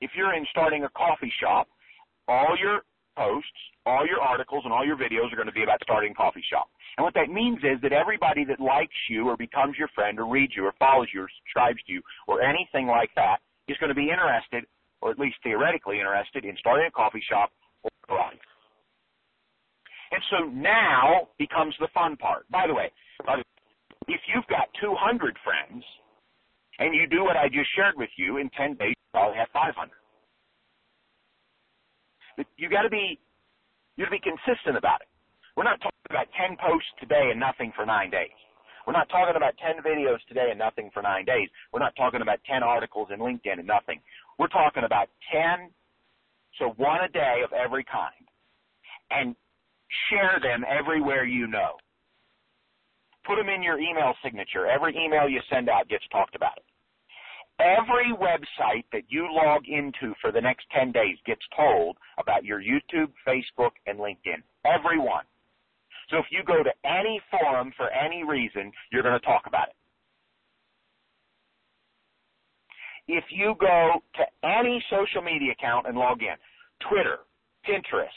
If 0.00 0.12
you're 0.16 0.34
in 0.34 0.46
starting 0.50 0.84
a 0.84 0.88
coffee 0.90 1.32
shop, 1.40 1.66
all 2.28 2.56
your 2.60 2.82
posts, 3.16 3.50
all 3.84 4.06
your 4.06 4.20
articles, 4.20 4.62
and 4.64 4.72
all 4.72 4.86
your 4.86 4.96
videos 4.96 5.32
are 5.32 5.36
going 5.36 5.48
to 5.48 5.52
be 5.52 5.64
about 5.64 5.80
starting 5.82 6.12
a 6.12 6.14
coffee 6.14 6.44
shop. 6.48 6.68
And 6.96 7.04
what 7.04 7.14
that 7.14 7.30
means 7.30 7.58
is 7.58 7.80
that 7.82 7.92
everybody 7.92 8.44
that 8.44 8.60
likes 8.60 8.94
you 9.10 9.28
or 9.28 9.36
becomes 9.36 9.76
your 9.76 9.88
friend 9.94 10.20
or 10.20 10.26
reads 10.26 10.52
you 10.54 10.64
or 10.64 10.74
follows 10.78 11.08
you 11.12 11.22
or 11.22 11.28
subscribes 11.42 11.82
to 11.86 11.92
you 11.94 12.02
or 12.28 12.42
anything 12.42 12.86
like 12.86 13.10
that 13.16 13.38
is 13.68 13.76
going 13.78 13.88
to 13.88 13.94
be 13.94 14.10
interested, 14.10 14.64
or 15.00 15.10
at 15.10 15.18
least 15.18 15.36
theoretically 15.42 15.98
interested, 15.98 16.44
in 16.44 16.56
starting 16.58 16.86
a 16.88 16.90
coffee 16.90 17.22
shop 17.28 17.50
or 17.82 17.90
karate. 18.08 18.40
And 20.10 20.22
so 20.30 20.48
now 20.48 21.28
becomes 21.38 21.74
the 21.80 21.88
fun 21.92 22.16
part. 22.16 22.48
By 22.50 22.66
the 22.66 22.74
way, 22.74 22.90
if 24.08 24.20
you've 24.32 24.46
got 24.48 24.68
200 24.80 25.36
friends 25.44 25.84
and 26.78 26.94
you 26.94 27.06
do 27.06 27.24
what 27.24 27.36
I 27.36 27.48
just 27.48 27.68
shared 27.76 27.94
with 27.96 28.10
you 28.16 28.38
in 28.38 28.48
10 28.56 28.74
days, 28.74 28.96
you 28.96 29.12
probably 29.12 29.36
have 29.36 29.48
500 29.52 29.90
you 32.56 32.68
got 32.68 32.82
to 32.82 32.90
be 32.90 33.18
you 33.96 34.04
got 34.04 34.10
to 34.10 34.18
be 34.18 34.22
consistent 34.22 34.76
about 34.76 35.00
it. 35.02 35.08
We're 35.56 35.66
not 35.66 35.80
talking 35.80 36.06
about 36.08 36.26
10 36.38 36.56
posts 36.62 36.86
today 37.00 37.30
and 37.34 37.40
nothing 37.40 37.72
for 37.74 37.84
nine 37.84 38.10
days. 38.10 38.30
We're 38.88 38.96
not 38.96 39.10
talking 39.10 39.36
about 39.36 39.52
10 39.58 39.84
videos 39.84 40.16
today 40.28 40.48
and 40.48 40.58
nothing 40.58 40.88
for 40.94 41.02
nine 41.02 41.26
days. 41.26 41.50
We're 41.74 41.78
not 41.78 41.94
talking 41.94 42.22
about 42.22 42.38
10 42.50 42.62
articles 42.62 43.08
in 43.12 43.20
LinkedIn 43.20 43.58
and 43.58 43.66
nothing. 43.66 44.00
We're 44.38 44.48
talking 44.48 44.84
about 44.84 45.10
10, 45.30 45.68
so 46.58 46.72
one 46.78 47.04
a 47.04 47.08
day 47.08 47.42
of 47.44 47.52
every 47.52 47.84
kind, 47.84 48.24
and 49.10 49.36
share 50.08 50.40
them 50.40 50.64
everywhere 50.64 51.26
you 51.26 51.46
know. 51.46 51.72
Put 53.26 53.36
them 53.36 53.50
in 53.50 53.62
your 53.62 53.78
email 53.78 54.14
signature. 54.24 54.66
Every 54.66 54.96
email 54.96 55.28
you 55.28 55.42
send 55.52 55.68
out 55.68 55.90
gets 55.90 56.08
talked 56.10 56.34
about. 56.34 56.60
Every 57.60 58.16
website 58.16 58.84
that 58.92 59.02
you 59.10 59.28
log 59.30 59.68
into 59.68 60.14
for 60.22 60.32
the 60.32 60.40
next 60.40 60.64
10 60.74 60.92
days 60.92 61.18
gets 61.26 61.42
told 61.54 61.98
about 62.16 62.42
your 62.42 62.62
YouTube, 62.62 63.12
Facebook, 63.28 63.72
and 63.86 63.98
LinkedIn. 63.98 64.40
Every 64.64 64.98
one. 64.98 65.24
So 66.10 66.16
if 66.18 66.26
you 66.30 66.42
go 66.46 66.62
to 66.62 66.70
any 66.84 67.20
forum 67.30 67.72
for 67.76 67.90
any 67.90 68.24
reason, 68.24 68.72
you're 68.90 69.02
going 69.02 69.18
to 69.18 69.26
talk 69.26 69.42
about 69.46 69.68
it. 69.68 69.74
If 73.08 73.24
you 73.30 73.54
go 73.58 74.00
to 74.16 74.24
any 74.46 74.84
social 74.90 75.22
media 75.22 75.52
account 75.52 75.86
and 75.86 75.96
log 75.96 76.20
in, 76.22 76.36
Twitter, 76.88 77.18
Pinterest, 77.66 78.08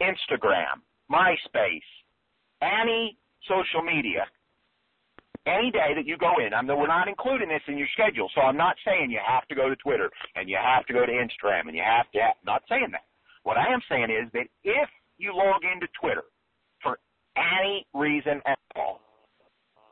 Instagram, 0.00 0.82
MySpace, 1.10 1.86
any 2.62 3.18
social 3.48 3.82
media, 3.82 4.26
any 5.46 5.70
day 5.70 5.94
that 5.94 6.06
you 6.06 6.16
go 6.18 6.38
in, 6.44 6.54
I'm, 6.54 6.66
we're 6.66 6.86
not 6.86 7.08
including 7.08 7.48
this 7.48 7.62
in 7.68 7.78
your 7.78 7.88
schedule, 7.94 8.28
so 8.34 8.42
I'm 8.42 8.56
not 8.56 8.76
saying 8.84 9.10
you 9.10 9.20
have 9.26 9.46
to 9.48 9.54
go 9.54 9.68
to 9.68 9.76
Twitter 9.76 10.10
and 10.34 10.48
you 10.48 10.56
have 10.60 10.86
to 10.86 10.92
go 10.92 11.06
to 11.06 11.12
Instagram 11.12 11.66
and 11.66 11.74
you 11.74 11.82
have 11.82 12.10
to, 12.12 12.18
not 12.44 12.62
saying 12.68 12.90
that. 12.92 13.06
What 13.42 13.56
I 13.56 13.72
am 13.72 13.80
saying 13.88 14.10
is 14.10 14.30
that 14.34 14.46
if 14.64 14.88
you 15.18 15.34
log 15.34 15.62
into 15.62 15.86
Twitter 16.00 16.24
any 17.36 17.86
reason 17.94 18.40
at 18.46 18.58
all, 18.76 19.00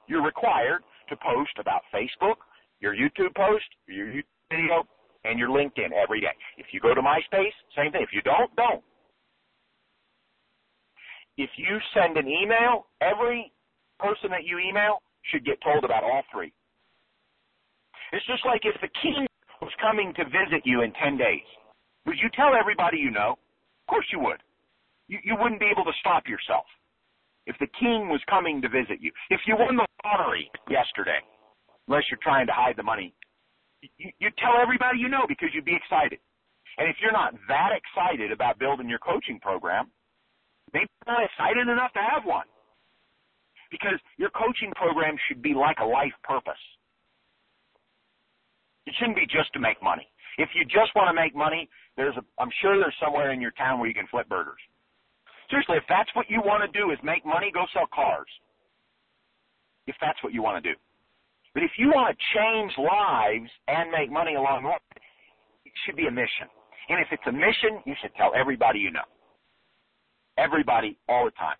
you're 0.08 0.24
required 0.24 0.82
to 1.08 1.16
post 1.16 1.52
about 1.58 1.82
Facebook, 1.94 2.36
your 2.80 2.94
YouTube 2.94 3.34
post, 3.36 3.64
your 3.86 4.06
YouTube 4.06 4.24
video, 4.50 4.84
and 5.24 5.38
your 5.38 5.48
LinkedIn 5.48 5.92
every 5.92 6.20
day. 6.20 6.34
If 6.58 6.66
you 6.72 6.80
go 6.80 6.94
to 6.94 7.00
MySpace, 7.00 7.54
same 7.76 7.92
thing. 7.92 8.02
If 8.02 8.12
you 8.12 8.22
don't, 8.22 8.54
don't. 8.56 8.82
If 11.36 11.50
you 11.56 11.78
send 11.94 12.16
an 12.16 12.28
email, 12.28 12.86
every 13.00 13.52
person 13.98 14.30
that 14.30 14.44
you 14.44 14.58
email 14.58 15.02
should 15.32 15.44
get 15.44 15.58
told 15.62 15.84
about 15.84 16.04
all 16.04 16.22
three. 16.32 16.52
It's 18.12 18.24
just 18.26 18.44
like 18.46 18.62
if 18.64 18.80
the 18.80 18.88
king 19.02 19.26
was 19.60 19.72
coming 19.80 20.12
to 20.14 20.24
visit 20.24 20.62
you 20.64 20.82
in 20.82 20.92
10 21.02 21.16
days. 21.16 21.48
Would 22.06 22.16
you 22.22 22.28
tell 22.36 22.54
everybody 22.54 22.98
you 22.98 23.10
know? 23.10 23.32
Of 23.32 23.86
course 23.88 24.06
you 24.12 24.20
would. 24.20 24.42
You, 25.08 25.18
you 25.24 25.34
wouldn't 25.38 25.60
be 25.60 25.66
able 25.72 25.84
to 25.84 25.92
stop 26.00 26.28
yourself. 26.28 26.64
If 27.46 27.56
the 27.60 27.68
king 27.78 28.08
was 28.08 28.20
coming 28.28 28.62
to 28.62 28.68
visit 28.68 29.00
you. 29.00 29.12
If 29.30 29.40
you 29.46 29.56
won 29.58 29.76
the 29.76 29.86
lottery 30.04 30.50
yesterday, 30.68 31.20
unless 31.88 32.04
you're 32.10 32.22
trying 32.22 32.46
to 32.46 32.52
hide 32.52 32.76
the 32.76 32.82
money, 32.82 33.14
you, 33.98 34.10
you 34.18 34.28
tell 34.38 34.56
everybody 34.60 34.98
you 34.98 35.08
know 35.08 35.26
because 35.28 35.50
you'd 35.52 35.64
be 35.64 35.76
excited. 35.76 36.18
And 36.78 36.88
if 36.88 36.96
you're 37.00 37.12
not 37.12 37.34
that 37.48 37.70
excited 37.76 38.32
about 38.32 38.58
building 38.58 38.88
your 38.88 38.98
coaching 38.98 39.38
program, 39.40 39.90
maybe 40.72 40.88
you're 41.06 41.14
not 41.14 41.24
excited 41.24 41.68
enough 41.68 41.92
to 41.92 42.00
have 42.00 42.24
one 42.24 42.46
because 43.70 43.98
your 44.16 44.30
coaching 44.30 44.72
program 44.74 45.16
should 45.28 45.42
be 45.42 45.54
like 45.54 45.76
a 45.80 45.84
life 45.84 46.14
purpose. 46.22 46.60
It 48.86 48.94
shouldn't 48.98 49.16
be 49.16 49.26
just 49.26 49.52
to 49.54 49.60
make 49.60 49.82
money. 49.82 50.06
If 50.38 50.50
you 50.54 50.64
just 50.64 50.94
want 50.94 51.08
to 51.08 51.14
make 51.14 51.34
money, 51.34 51.68
there's 51.96 52.16
a, 52.16 52.24
I'm 52.40 52.50
sure 52.60 52.78
there's 52.78 52.94
somewhere 53.02 53.32
in 53.32 53.40
your 53.40 53.52
town 53.52 53.78
where 53.78 53.88
you 53.88 53.94
can 53.94 54.06
flip 54.10 54.28
burgers. 54.28 54.60
Seriously, 55.50 55.76
if 55.76 55.84
that's 55.88 56.10
what 56.14 56.30
you 56.30 56.40
want 56.40 56.64
to 56.64 56.70
do 56.78 56.90
is 56.90 56.98
make 57.02 57.24
money, 57.24 57.50
go 57.52 57.64
sell 57.72 57.86
cars. 57.92 58.28
If 59.86 59.96
that's 60.00 60.20
what 60.24 60.32
you 60.32 60.42
want 60.42 60.62
to 60.62 60.72
do. 60.72 60.76
But 61.52 61.62
if 61.62 61.70
you 61.78 61.88
want 61.88 62.16
to 62.16 62.16
change 62.34 62.72
lives 62.78 63.50
and 63.68 63.90
make 63.90 64.10
money 64.10 64.34
along 64.34 64.64
the 64.64 64.68
way, 64.70 64.82
it 65.64 65.72
should 65.84 65.96
be 65.96 66.06
a 66.06 66.10
mission. 66.10 66.48
And 66.88 67.00
if 67.00 67.08
it's 67.12 67.22
a 67.26 67.32
mission, 67.32 67.80
you 67.86 67.94
should 68.02 68.14
tell 68.16 68.32
everybody 68.34 68.78
you 68.78 68.90
know. 68.90 69.06
Everybody 70.36 70.98
all 71.08 71.24
the 71.24 71.30
time 71.32 71.56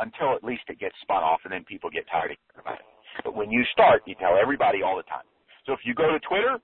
until 0.00 0.34
at 0.34 0.42
least 0.42 0.62
it 0.68 0.78
gets 0.78 0.94
spun 1.02 1.22
off 1.22 1.40
and 1.44 1.52
then 1.52 1.64
people 1.64 1.90
get 1.90 2.06
tired 2.10 2.32
of 2.32 2.36
hearing 2.38 2.60
about 2.62 2.78
it. 2.78 2.86
But 3.22 3.36
when 3.36 3.50
you 3.50 3.62
start, 3.72 4.02
you 4.06 4.14
tell 4.18 4.36
everybody 4.40 4.82
all 4.82 4.96
the 4.96 5.06
time. 5.06 5.26
So 5.66 5.72
if 5.72 5.80
you 5.84 5.94
go 5.94 6.10
to 6.10 6.18
Twitter, 6.20 6.58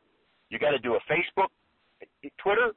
you 0.51 0.59
got 0.59 0.71
to 0.71 0.79
do 0.79 0.95
a 0.95 1.03
Facebook, 1.07 1.51
Twitter 2.43 2.75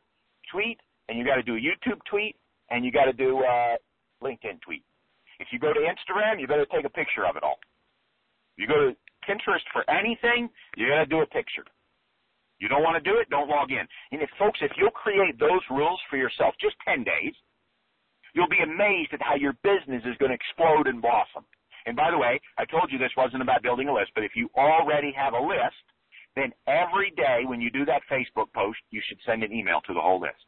tweet, 0.51 0.77
and 1.09 1.17
you 1.17 1.25
got 1.25 1.35
to 1.35 1.43
do 1.43 1.55
a 1.55 1.59
YouTube 1.59 1.99
tweet, 2.09 2.35
and 2.69 2.85
you 2.85 2.91
got 2.91 3.05
to 3.05 3.13
do 3.13 3.43
a 3.43 3.77
LinkedIn 4.23 4.61
tweet. 4.61 4.83
If 5.39 5.47
you 5.51 5.59
go 5.59 5.73
to 5.73 5.79
Instagram, 5.79 6.39
you 6.39 6.47
better 6.47 6.67
take 6.71 6.85
a 6.85 6.89
picture 6.89 7.25
of 7.25 7.35
it 7.35 7.43
all. 7.43 7.59
You 8.57 8.67
go 8.67 8.89
to 8.89 8.95
Pinterest 9.27 9.65
for 9.71 9.83
anything, 9.89 10.49
you 10.77 10.87
got 10.89 10.99
to 10.99 11.05
do 11.05 11.21
a 11.21 11.25
picture. 11.25 11.65
You 12.59 12.69
don't 12.69 12.83
want 12.83 13.03
to 13.03 13.09
do 13.09 13.17
it, 13.19 13.29
don't 13.29 13.49
log 13.49 13.71
in. 13.71 13.83
And 14.11 14.21
if 14.21 14.29
folks, 14.39 14.59
if 14.61 14.71
you'll 14.77 14.91
create 14.91 15.39
those 15.39 15.61
rules 15.69 15.99
for 16.09 16.17
yourself, 16.17 16.55
just 16.61 16.75
10 16.87 17.03
days, 17.03 17.33
You'll 18.33 18.49
be 18.49 18.65
amazed 18.65 19.13
at 19.13 19.21
how 19.21 19.35
your 19.35 19.53
business 19.63 20.01
is 20.05 20.17
going 20.17 20.33
to 20.33 20.35
explode 20.35 20.87
and 20.87 21.01
blossom. 21.01 21.45
And 21.85 21.95
by 21.95 22.09
the 22.09 22.17
way, 22.17 22.41
I 22.57 22.65
told 22.65 22.89
you 22.91 22.97
this 22.97 23.13
wasn't 23.15 23.41
about 23.41 23.61
building 23.61 23.87
a 23.89 23.93
list, 23.93 24.11
but 24.15 24.23
if 24.23 24.31
you 24.35 24.49
already 24.57 25.13
have 25.15 25.33
a 25.33 25.39
list, 25.39 25.85
then 26.35 26.51
every 26.65 27.11
day 27.15 27.45
when 27.45 27.61
you 27.61 27.69
do 27.69 27.85
that 27.85 28.01
Facebook 28.09 28.51
post, 28.53 28.79
you 28.89 29.01
should 29.07 29.19
send 29.25 29.43
an 29.43 29.53
email 29.53 29.81
to 29.85 29.93
the 29.93 30.01
whole 30.01 30.19
list. 30.19 30.41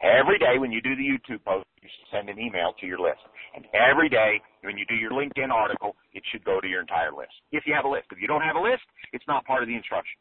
Every 0.00 0.38
day 0.38 0.56
when 0.56 0.72
you 0.72 0.80
do 0.80 0.96
the 0.96 1.04
YouTube 1.04 1.44
post, 1.44 1.68
you 1.82 1.88
should 1.92 2.08
send 2.08 2.28
an 2.28 2.40
email 2.40 2.72
to 2.80 2.86
your 2.86 2.98
list. 2.98 3.20
And 3.54 3.66
every 3.76 4.08
day 4.08 4.40
when 4.62 4.78
you 4.78 4.86
do 4.86 4.94
your 4.94 5.12
LinkedIn 5.12 5.50
article, 5.50 5.96
it 6.12 6.22
should 6.32 6.44
go 6.44 6.60
to 6.60 6.68
your 6.68 6.80
entire 6.80 7.12
list. 7.12 7.36
If 7.52 7.64
you 7.66 7.74
have 7.74 7.84
a 7.84 7.88
list. 7.88 8.08
If 8.10 8.20
you 8.20 8.28
don't 8.28 8.40
have 8.40 8.56
a 8.56 8.60
list, 8.60 8.84
it's 9.12 9.24
not 9.28 9.44
part 9.44 9.62
of 9.62 9.68
the 9.68 9.76
instructions. 9.76 10.20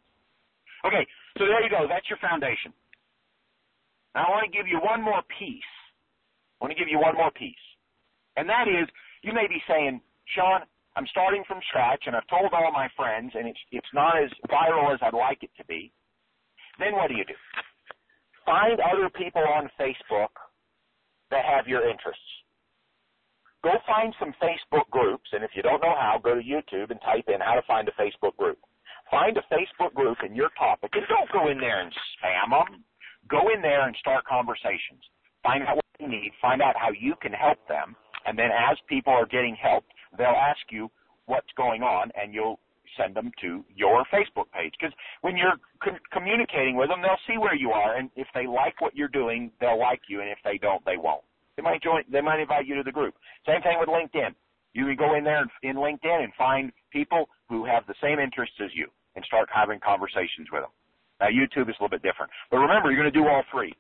Okay, 0.86 1.08
so 1.38 1.46
there 1.46 1.64
you 1.64 1.70
go. 1.70 1.88
That's 1.88 2.08
your 2.10 2.20
foundation. 2.20 2.74
Now 4.16 4.28
I 4.28 4.30
want 4.32 4.52
to 4.52 4.58
give 4.58 4.68
you 4.68 4.80
one 4.84 5.02
more 5.02 5.22
piece. 5.40 5.72
I 6.60 6.66
want 6.66 6.76
to 6.76 6.80
give 6.80 6.92
you 6.92 7.00
one 7.00 7.16
more 7.16 7.32
piece. 7.32 7.64
And 8.36 8.48
that 8.50 8.68
is, 8.68 8.88
you 9.24 9.32
may 9.34 9.48
be 9.48 9.62
saying, 9.68 10.02
Sean, 10.36 10.62
I'm 10.96 11.08
starting 11.08 11.44
from 11.48 11.60
scratch 11.70 12.04
and 12.08 12.16
I've 12.16 12.28
told 12.28 12.52
all 12.52 12.72
my 12.72 12.90
friends 12.96 13.32
and 13.36 13.48
it's, 13.48 13.60
it's 13.72 13.94
not 13.94 14.20
as 14.20 14.32
viral 14.52 14.94
as 14.94 15.00
I'd 15.02 15.14
like 15.16 15.44
it 15.44 15.52
to 15.58 15.66
be. 15.66 15.92
Then 16.80 16.96
what 16.96 17.08
do 17.08 17.16
you 17.16 17.26
do? 17.26 17.36
Find 18.50 18.80
other 18.82 19.14
people 19.14 19.46
on 19.46 19.70
Facebook 19.80 20.34
that 21.30 21.46
have 21.46 21.68
your 21.68 21.88
interests. 21.88 22.26
Go 23.64 23.78
find 23.86 24.12
some 24.18 24.34
Facebook 24.42 24.90
groups, 24.90 25.30
and 25.34 25.44
if 25.44 25.52
you 25.54 25.62
don't 25.62 25.84
know 25.84 25.94
how, 25.94 26.18
go 26.18 26.34
to 26.34 26.42
YouTube 26.42 26.90
and 26.90 27.00
type 27.02 27.26
in 27.28 27.42
how 27.42 27.54
to 27.54 27.62
find 27.68 27.88
a 27.88 27.92
Facebook 27.92 28.36
group. 28.38 28.58
Find 29.12 29.38
a 29.38 29.46
Facebook 29.54 29.94
group 29.94 30.18
in 30.26 30.34
your 30.34 30.50
topic, 30.58 30.90
and 30.94 31.06
don't 31.08 31.32
go 31.32 31.52
in 31.52 31.60
there 31.60 31.82
and 31.82 31.94
spam 32.18 32.50
them. 32.50 32.84
Go 33.30 33.54
in 33.54 33.62
there 33.62 33.86
and 33.86 33.96
start 34.00 34.26
conversations. 34.26 35.06
Find 35.44 35.62
out 35.64 35.76
what 35.76 35.86
they 36.00 36.08
need, 36.08 36.32
find 36.42 36.62
out 36.62 36.76
how 36.76 36.90
you 36.90 37.14
can 37.22 37.34
help 37.34 37.60
them, 37.68 37.96
and 38.26 38.38
then 38.38 38.50
as 38.50 38.78
people 38.88 39.14
are 39.14 39.28
getting 39.28 39.56
helped, 39.62 39.92
they'll 40.18 40.28
ask 40.28 40.60
you 40.72 40.90
what's 41.28 41.54
going 41.56 41.84
on, 41.84 42.10
and 42.20 42.34
you'll 42.34 42.60
send 43.00 43.16
them 43.16 43.32
to 43.42 43.64
your 43.76 44.04
Facebook 44.14 44.52
page. 44.52 44.74
Because 44.80 44.94
when 45.22 45.38
you're 45.38 45.56
co- 45.84 45.98
communicating 46.12 46.76
with 46.76 46.90
them, 46.90 47.02
they'll 47.02 47.24
see 47.28 47.38
where 47.38 47.56
you 47.56 47.72
are, 47.72 47.96
and 47.96 48.10
if 48.16 48.28
they 48.36 48.46
like 48.46 48.80
what 48.82 48.96
you're 48.96 49.08
doing, 49.08 49.52
they'll 49.60 49.80
like 49.80 50.02
you, 50.08 50.22
and 50.22 50.30
if 50.30 50.38
they 50.44 50.58
don't, 50.58 50.84
they 50.86 50.98
won't. 50.98 51.24
They 51.56 51.64
might 51.64 51.82
join. 51.82 52.04
They 52.12 52.22
might 52.22 52.40
invite 52.40 52.68
you 52.68 52.76
to 52.76 52.84
the 52.84 52.92
group. 52.92 53.16
Same 53.46 53.62
thing 53.62 53.78
with 53.80 53.90
LinkedIn. 53.90 54.36
You 54.74 54.86
can 54.86 54.96
go 54.96 55.16
in 55.16 55.24
there 55.24 55.46
in 55.64 55.76
LinkedIn 55.76 56.24
and 56.24 56.34
find 56.38 56.72
people 56.92 57.28
who 57.50 57.66
have 57.66 57.86
the 57.88 57.96
same 58.02 58.20
interests 58.20 58.56
as 58.64 58.70
you, 58.74 58.88
and 59.16 59.26
start 59.26 59.50
having 59.54 59.80
conversations 59.80 60.48
with 60.52 60.64
them. 60.64 60.72
Now 61.20 61.28
YouTube 61.28 61.70
is 61.70 61.76
a 61.80 61.84
little 61.84 61.90
bit 61.90 62.04
different, 62.04 62.32
but 62.52 62.58
remember, 62.58 62.92
you're 62.92 63.02
going 63.02 63.12
to 63.12 63.20
do 63.20 63.28
all 63.28 63.44
three. 63.52 63.74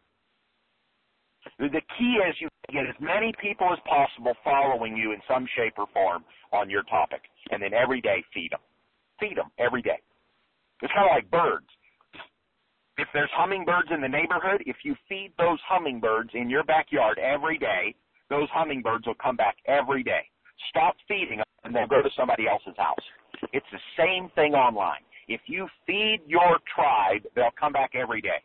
The 1.57 1.81
key 1.97 2.19
is 2.27 2.35
you 2.41 2.49
get 2.71 2.85
as 2.85 2.95
many 2.99 3.33
people 3.41 3.71
as 3.71 3.79
possible 3.87 4.33
following 4.43 4.97
you 4.97 5.13
in 5.13 5.21
some 5.27 5.47
shape 5.55 5.73
or 5.77 5.87
form 5.93 6.25
on 6.51 6.69
your 6.69 6.83
topic, 6.83 7.21
and 7.51 7.63
then 7.63 7.73
every 7.73 8.01
day 8.01 8.23
feed 8.33 8.51
them 8.51 8.59
feed 9.19 9.37
them 9.37 9.51
every 9.57 9.81
day. 9.81 9.99
It's 10.81 10.93
kind 10.93 11.09
of 11.09 11.15
like 11.15 11.29
birds. 11.31 11.67
If 12.97 13.07
there's 13.13 13.29
hummingbirds 13.33 13.89
in 13.93 14.01
the 14.01 14.07
neighborhood, 14.07 14.63
if 14.65 14.77
you 14.83 14.95
feed 15.07 15.31
those 15.37 15.59
hummingbirds 15.67 16.31
in 16.33 16.49
your 16.49 16.63
backyard 16.63 17.17
every 17.17 17.57
day, 17.57 17.95
those 18.29 18.47
hummingbirds 18.51 19.07
will 19.07 19.19
come 19.21 19.35
back 19.35 19.55
every 19.65 20.03
day. 20.03 20.27
Stop 20.69 20.95
feeding 21.07 21.37
them 21.37 21.45
and 21.63 21.73
they'll 21.73 21.87
go 21.87 22.01
to 22.01 22.09
somebody 22.17 22.47
else's 22.47 22.75
house. 22.77 23.03
It's 23.53 23.65
the 23.71 23.79
same 23.97 24.29
thing 24.35 24.53
online. 24.53 25.01
If 25.27 25.41
you 25.47 25.67
feed 25.85 26.21
your 26.27 26.59
tribe, 26.73 27.21
they'll 27.35 27.55
come 27.59 27.73
back 27.73 27.91
every 27.95 28.21
day. 28.21 28.43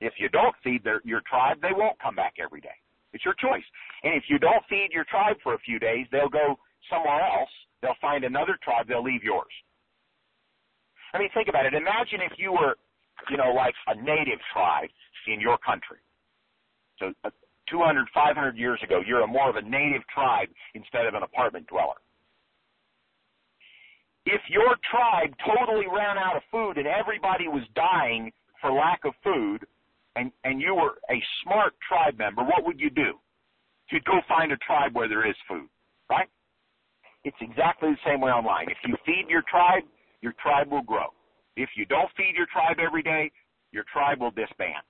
If 0.00 0.14
you 0.18 0.28
don't 0.28 0.54
feed 0.64 0.82
their, 0.84 1.00
your 1.04 1.22
tribe, 1.28 1.58
they 1.60 1.72
won't 1.72 1.98
come 2.00 2.14
back 2.14 2.34
every 2.42 2.60
day. 2.60 2.74
It's 3.12 3.24
your 3.24 3.34
choice. 3.34 3.64
And 4.02 4.14
if 4.14 4.24
you 4.28 4.38
don't 4.38 4.64
feed 4.68 4.88
your 4.90 5.04
tribe 5.04 5.36
for 5.42 5.54
a 5.54 5.58
few 5.58 5.78
days, 5.78 6.06
they'll 6.10 6.28
go 6.28 6.56
somewhere 6.90 7.20
else. 7.20 7.50
They'll 7.82 8.00
find 8.00 8.24
another 8.24 8.58
tribe. 8.62 8.86
They'll 8.88 9.04
leave 9.04 9.22
yours. 9.22 9.52
I 11.14 11.18
mean, 11.18 11.28
think 11.34 11.48
about 11.48 11.66
it. 11.66 11.74
Imagine 11.74 12.20
if 12.22 12.32
you 12.38 12.52
were, 12.52 12.76
you 13.30 13.36
know, 13.36 13.52
like 13.52 13.74
a 13.86 13.94
native 13.94 14.40
tribe 14.52 14.88
in 15.26 15.40
your 15.40 15.58
country. 15.58 15.98
So 16.98 17.12
uh, 17.24 17.30
200, 17.68 18.06
500 18.14 18.56
years 18.56 18.80
ago, 18.82 19.00
you're 19.06 19.22
a 19.22 19.26
more 19.26 19.50
of 19.50 19.56
a 19.56 19.62
native 19.62 20.02
tribe 20.12 20.48
instead 20.74 21.06
of 21.06 21.14
an 21.14 21.22
apartment 21.22 21.66
dweller. 21.66 22.00
If 24.24 24.40
your 24.48 24.76
tribe 24.88 25.34
totally 25.44 25.86
ran 25.86 26.16
out 26.16 26.36
of 26.36 26.42
food 26.50 26.78
and 26.78 26.86
everybody 26.86 27.48
was 27.48 27.62
dying 27.74 28.32
for 28.60 28.70
lack 28.70 29.00
of 29.04 29.14
food, 29.24 29.66
and, 30.14 30.30
and 30.44 30.60
you 30.60 30.74
were 30.74 30.98
a 31.10 31.18
smart 31.42 31.74
tribe 31.86 32.18
member, 32.18 32.42
what 32.42 32.64
would 32.64 32.78
you 32.78 32.90
do? 32.90 33.18
You'd 33.90 34.04
go 34.04 34.20
find 34.28 34.52
a 34.52 34.56
tribe 34.58 34.94
where 34.94 35.08
there 35.08 35.28
is 35.28 35.34
food, 35.48 35.68
right? 36.08 36.28
It's 37.24 37.36
exactly 37.40 37.90
the 37.90 38.10
same 38.10 38.20
way 38.20 38.30
online. 38.30 38.66
If 38.70 38.78
you 38.86 38.96
feed 39.04 39.26
your 39.28 39.42
tribe, 39.50 39.82
your 40.22 40.32
tribe 40.40 40.70
will 40.70 40.82
grow. 40.82 41.12
If 41.56 41.70
you 41.76 41.84
don't 41.84 42.08
feed 42.16 42.32
your 42.34 42.46
tribe 42.48 42.78
every 42.80 43.02
day, 43.02 43.30
your 43.72 43.84
tribe 43.92 44.20
will 44.20 44.30
disband. 44.30 44.86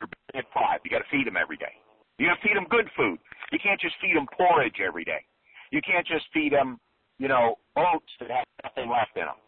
You're 0.00 0.10
a 0.34 0.42
tribe. 0.52 0.80
You 0.84 0.90
got 0.90 1.04
to 1.04 1.10
feed 1.10 1.26
them 1.26 1.36
every 1.36 1.56
day. 1.56 1.76
You 2.18 2.26
got 2.26 2.40
to 2.40 2.42
feed 2.42 2.56
them 2.56 2.66
good 2.70 2.88
food. 2.96 3.18
You 3.52 3.58
can't 3.62 3.80
just 3.80 3.94
feed 4.00 4.16
them 4.16 4.26
porridge 4.36 4.80
every 4.84 5.04
day. 5.04 5.22
You 5.70 5.80
can't 5.82 6.06
just 6.06 6.24
feed 6.32 6.52
them, 6.52 6.78
you 7.18 7.28
know, 7.28 7.58
oats 7.76 8.10
that 8.20 8.30
have 8.30 8.46
nothing 8.62 8.90
left 8.90 9.14
in 9.14 9.26
them. 9.26 9.38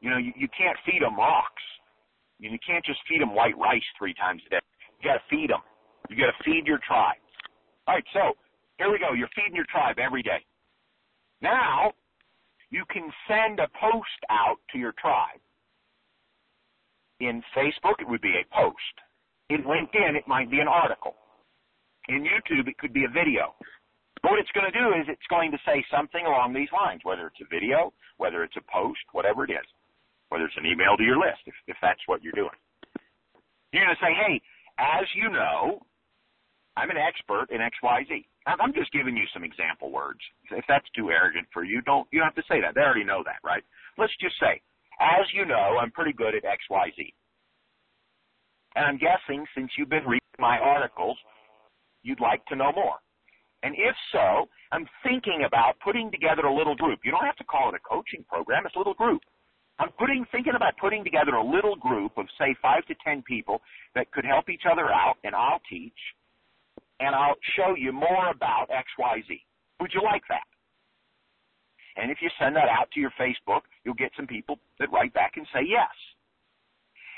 You 0.00 0.10
know, 0.10 0.18
you, 0.18 0.32
you 0.36 0.48
can't 0.54 0.76
feed 0.84 1.02
them 1.02 1.16
rocks. 1.16 1.62
You, 2.38 2.50
you 2.50 2.58
can't 2.62 2.84
just 2.84 3.00
feed 3.08 3.20
them 3.20 3.34
white 3.34 3.56
rice 3.58 3.86
three 3.98 4.14
times 4.14 4.42
a 4.46 4.50
day. 4.50 4.64
You 5.00 5.10
got 5.10 5.18
to 5.18 5.26
feed 5.30 5.50
them. 5.50 5.62
You 6.10 6.16
got 6.16 6.30
to 6.30 6.38
feed 6.44 6.66
your 6.66 6.78
tribe. 6.86 7.18
All 7.88 7.94
right, 7.94 8.04
so 8.12 8.34
here 8.78 8.90
we 8.90 8.98
go. 8.98 9.14
You're 9.14 9.32
feeding 9.34 9.54
your 9.54 9.66
tribe 9.70 9.98
every 9.98 10.22
day. 10.22 10.44
Now, 11.40 11.92
you 12.70 12.84
can 12.90 13.10
send 13.28 13.60
a 13.60 13.68
post 13.80 14.20
out 14.30 14.58
to 14.72 14.78
your 14.78 14.92
tribe. 14.98 15.40
In 17.20 17.42
Facebook, 17.56 18.00
it 18.00 18.08
would 18.08 18.20
be 18.20 18.34
a 18.36 18.54
post. 18.54 18.96
In 19.48 19.62
LinkedIn, 19.62 20.16
it 20.16 20.26
might 20.26 20.50
be 20.50 20.60
an 20.60 20.68
article. 20.68 21.14
In 22.08 22.22
YouTube, 22.22 22.68
it 22.68 22.78
could 22.78 22.92
be 22.92 23.04
a 23.04 23.08
video. 23.08 23.54
But 24.22 24.32
what 24.32 24.40
it's 24.40 24.50
going 24.52 24.70
to 24.70 24.76
do 24.78 24.90
is 24.98 25.06
it's 25.08 25.30
going 25.30 25.50
to 25.52 25.58
say 25.64 25.84
something 25.90 26.26
along 26.26 26.52
these 26.52 26.68
lines, 26.72 27.00
whether 27.04 27.26
it's 27.26 27.40
a 27.40 27.48
video, 27.48 27.92
whether 28.18 28.42
it's 28.42 28.56
a 28.56 28.64
post, 28.72 29.00
whatever 29.12 29.44
it 29.44 29.50
is, 29.50 29.66
whether 30.28 30.44
it's 30.44 30.56
an 30.56 30.66
email 30.66 30.96
to 30.96 31.04
your 31.04 31.18
list, 31.18 31.46
if, 31.46 31.54
if 31.68 31.76
that's 31.80 32.00
what 32.06 32.22
you're 32.22 32.34
doing. 32.34 32.58
You're 33.72 33.84
going 33.84 33.96
to 33.96 34.02
say, 34.02 34.14
hey, 34.14 34.42
as 34.78 35.06
you 35.14 35.30
know, 35.30 35.80
I'm 36.76 36.90
an 36.90 36.96
expert 37.00 37.48
in 37.50 37.58
XYZ. 37.58 38.24
I'm 38.46 38.72
just 38.74 38.92
giving 38.92 39.16
you 39.16 39.24
some 39.32 39.42
example 39.42 39.90
words. 39.90 40.20
If 40.50 40.64
that's 40.68 40.86
too 40.94 41.10
arrogant 41.10 41.48
for 41.52 41.64
you, 41.64 41.80
don't 41.82 42.06
you 42.12 42.20
don't 42.20 42.28
have 42.28 42.36
to 42.36 42.48
say 42.48 42.60
that. 42.60 42.74
They 42.74 42.82
already 42.82 43.04
know 43.04 43.22
that, 43.24 43.40
right? 43.42 43.64
Let's 43.98 44.12
just 44.20 44.38
say, 44.38 44.60
as 45.00 45.26
you 45.32 45.44
know, 45.46 45.80
I'm 45.80 45.90
pretty 45.90 46.12
good 46.12 46.34
at 46.34 46.44
XYZ. 46.44 47.12
And 48.76 48.84
I'm 48.84 48.98
guessing 48.98 49.44
since 49.56 49.70
you've 49.78 49.88
been 49.88 50.04
reading 50.04 50.36
my 50.38 50.58
articles, 50.58 51.16
you'd 52.02 52.20
like 52.20 52.44
to 52.46 52.56
know 52.56 52.72
more. 52.76 53.00
And 53.62 53.74
if 53.74 53.96
so, 54.12 54.46
I'm 54.70 54.86
thinking 55.02 55.44
about 55.46 55.80
putting 55.82 56.10
together 56.10 56.42
a 56.42 56.54
little 56.54 56.76
group. 56.76 57.00
You 57.02 57.10
don't 57.10 57.24
have 57.24 57.36
to 57.36 57.44
call 57.44 57.70
it 57.70 57.74
a 57.74 57.88
coaching 57.88 58.24
program, 58.28 58.64
it's 58.66 58.76
a 58.76 58.78
little 58.78 58.94
group. 58.94 59.22
I'm 59.78 59.90
putting 59.98 60.24
thinking 60.32 60.54
about 60.56 60.76
putting 60.80 61.04
together 61.04 61.34
a 61.34 61.44
little 61.44 61.76
group 61.76 62.12
of 62.16 62.26
say 62.38 62.54
five 62.62 62.84
to 62.86 62.94
ten 63.04 63.22
people 63.22 63.60
that 63.94 64.10
could 64.12 64.24
help 64.24 64.48
each 64.48 64.62
other 64.70 64.92
out 64.92 65.16
and 65.24 65.34
I'll 65.34 65.60
teach 65.68 65.96
and 67.00 67.14
I'll 67.14 67.36
show 67.56 67.74
you 67.76 67.92
more 67.92 68.30
about 68.30 68.68
XYZ. 68.70 69.40
Would 69.80 69.92
you 69.92 70.02
like 70.02 70.22
that? 70.28 70.46
And 71.96 72.10
if 72.10 72.18
you 72.20 72.28
send 72.38 72.56
that 72.56 72.68
out 72.68 72.90
to 72.92 73.00
your 73.00 73.12
Facebook, 73.18 73.62
you'll 73.84 73.94
get 73.94 74.12
some 74.16 74.26
people 74.26 74.58
that 74.78 74.92
write 74.92 75.14
back 75.14 75.32
and 75.36 75.46
say 75.52 75.60
yes. 75.66 75.92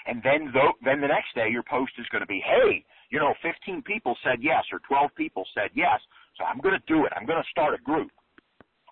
And 0.07 0.23
then, 0.23 0.53
th- 0.53 0.79
then 0.85 1.01
the 1.01 1.09
next 1.09 1.35
day, 1.35 1.49
your 1.51 1.65
post 1.65 1.93
is 1.99 2.07
going 2.11 2.23
to 2.23 2.27
be, 2.27 2.41
hey, 2.41 2.85
you 3.11 3.19
know, 3.19 3.35
15 3.43 3.83
people 3.83 4.17
said 4.25 4.39
yes 4.41 4.65
or 4.73 4.81
12 4.89 5.11
people 5.17 5.45
said 5.55 5.71
yes, 5.75 6.01
so 6.37 6.45
I'm 6.45 6.61
going 6.61 6.79
to 6.79 6.85
do 6.87 7.05
it. 7.05 7.13
I'm 7.17 7.27
going 7.27 7.43
to 7.43 7.51
start 7.51 7.75
a 7.75 7.83
group. 7.83 8.11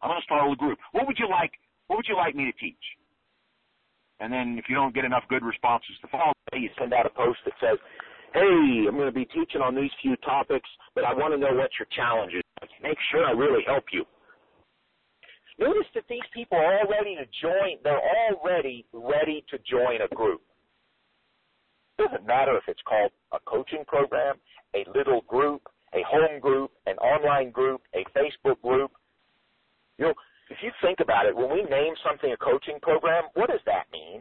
I'm 0.03 0.11
going 0.11 0.21
to 0.21 0.25
start 0.25 0.51
a 0.51 0.57
group. 0.57 0.79
What 0.93 1.07
would 1.07 1.19
you 1.19 1.29
like? 1.29 1.53
What 1.87 1.97
would 1.97 2.09
you 2.09 2.17
like 2.17 2.35
me 2.35 2.45
to 2.45 2.57
teach? 2.59 2.83
And 4.19 4.33
then, 4.33 4.59
if 4.59 4.69
you 4.69 4.75
don't 4.75 4.95
get 4.95 5.05
enough 5.05 5.25
good 5.29 5.45
responses 5.45 5.97
the 6.03 6.09
following 6.09 6.35
day, 6.53 6.59
you 6.59 6.71
send 6.79 6.93
out 6.93 7.07
a 7.07 7.11
post 7.11 7.39
that 7.45 7.55
says, 7.61 7.79
hey, 8.37 8.85
I'm 8.87 8.97
going 8.97 9.09
to 9.09 9.13
be 9.13 9.25
teaching 9.25 9.63
on 9.63 9.75
these 9.75 9.91
few 10.03 10.15
topics, 10.17 10.69
but 10.95 11.05
I 11.05 11.15
want 11.15 11.33
to 11.33 11.39
know 11.41 11.57
what 11.57 11.71
your 11.81 11.89
challenge 11.97 12.35
is. 12.35 12.43
Make 12.83 12.99
sure 13.11 13.25
I 13.25 13.33
really 13.33 13.65
help 13.67 13.85
you. 13.93 14.05
Notice 15.59 15.89
that 15.95 16.05
these 16.09 16.27
people 16.35 16.59
are 16.59 16.79
all 16.79 16.89
ready 16.91 17.17
to 17.17 17.25
join, 17.41 17.81
they're 17.83 17.97
already 17.97 18.85
ready 18.93 19.43
to 19.51 19.57
join 19.65 20.03
a 20.03 20.15
group. 20.15 20.43
Doesn't 21.97 22.27
matter 22.27 22.59
if 22.59 22.65
it's 22.69 22.83
called 22.87 23.11
a 23.33 23.39
coaching 23.47 23.83
program, 23.87 24.37
a 24.75 24.85
little 24.95 25.23
group, 25.23 25.63
a 25.95 26.05
home 26.07 26.41
group, 26.41 26.73
an 26.85 26.97
online 26.99 27.51
group, 27.51 27.81
a 27.95 28.05
Facebook 28.13 28.61
group. 28.61 28.91
You 29.97 30.07
know, 30.07 30.15
if 30.51 30.59
you 30.63 30.71
think 30.83 31.01
about 31.01 31.25
it, 31.25 31.35
when 31.35 31.51
we 31.51 31.63
name 31.65 31.95
something 32.07 32.31
a 32.31 32.37
coaching 32.37 32.79
program, 32.83 33.25
what 33.33 33.49
does 33.49 33.65
that 33.65 33.87
mean? 33.91 34.21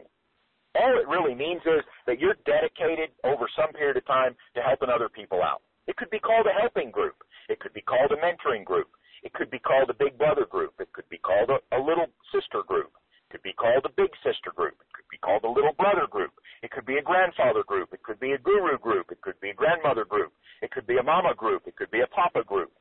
All 0.78 0.98
it 0.98 1.08
really 1.08 1.34
means 1.34 1.62
is 1.64 1.82
that 2.06 2.20
you're 2.20 2.36
dedicated 2.44 3.10
over 3.24 3.48
some 3.56 3.72
period 3.72 3.96
of 3.96 4.06
time 4.06 4.36
to 4.54 4.60
helping 4.62 4.90
other 4.90 5.08
people 5.08 5.42
out. 5.42 5.62
It 5.86 5.96
could 5.96 6.10
be 6.10 6.18
called 6.18 6.46
a 6.46 6.60
helping 6.60 6.90
group. 6.90 7.16
It 7.48 7.60
could 7.60 7.72
be 7.72 7.80
called 7.82 8.12
a 8.12 8.18
mentoring 8.20 8.64
group. 8.64 8.88
It 9.22 9.32
could 9.32 9.50
be 9.50 9.58
called 9.58 9.88
a 9.90 9.94
big 9.94 10.18
brother 10.18 10.44
group. 10.44 10.74
It 10.78 10.92
could 10.92 11.08
be 11.08 11.18
called 11.18 11.50
a, 11.50 11.58
a 11.74 11.80
little 11.80 12.06
sister 12.34 12.62
group. 12.66 12.92
It 13.26 13.32
could 13.32 13.42
be 13.42 13.54
called 13.54 13.84
a 13.86 13.94
big 13.96 14.10
sister 14.22 14.52
group. 14.54 14.74
It 14.82 14.92
could 14.92 15.08
be 15.10 15.18
called 15.18 15.44
a 15.44 15.50
little 15.50 15.72
brother 15.78 16.06
group. 16.10 16.32
It 16.62 16.70
could 16.70 16.86
be 16.86 16.98
a 16.98 17.02
grandfather 17.02 17.62
group. 17.64 17.90
It 17.92 18.02
could 18.02 18.20
be 18.20 18.32
a 18.32 18.38
guru 18.38 18.78
group. 18.78 19.10
It 19.10 19.20
could 19.22 19.38
be 19.40 19.50
a 19.50 19.54
grandmother 19.54 20.04
group. 20.04 20.32
It 20.62 20.70
could 20.70 20.86
be 20.86 20.98
a 20.98 21.02
mama 21.02 21.34
group. 21.34 21.66
It 21.66 21.76
could 21.76 21.90
be 21.90 22.00
a 22.00 22.06
papa 22.08 22.44
group. 22.44 22.72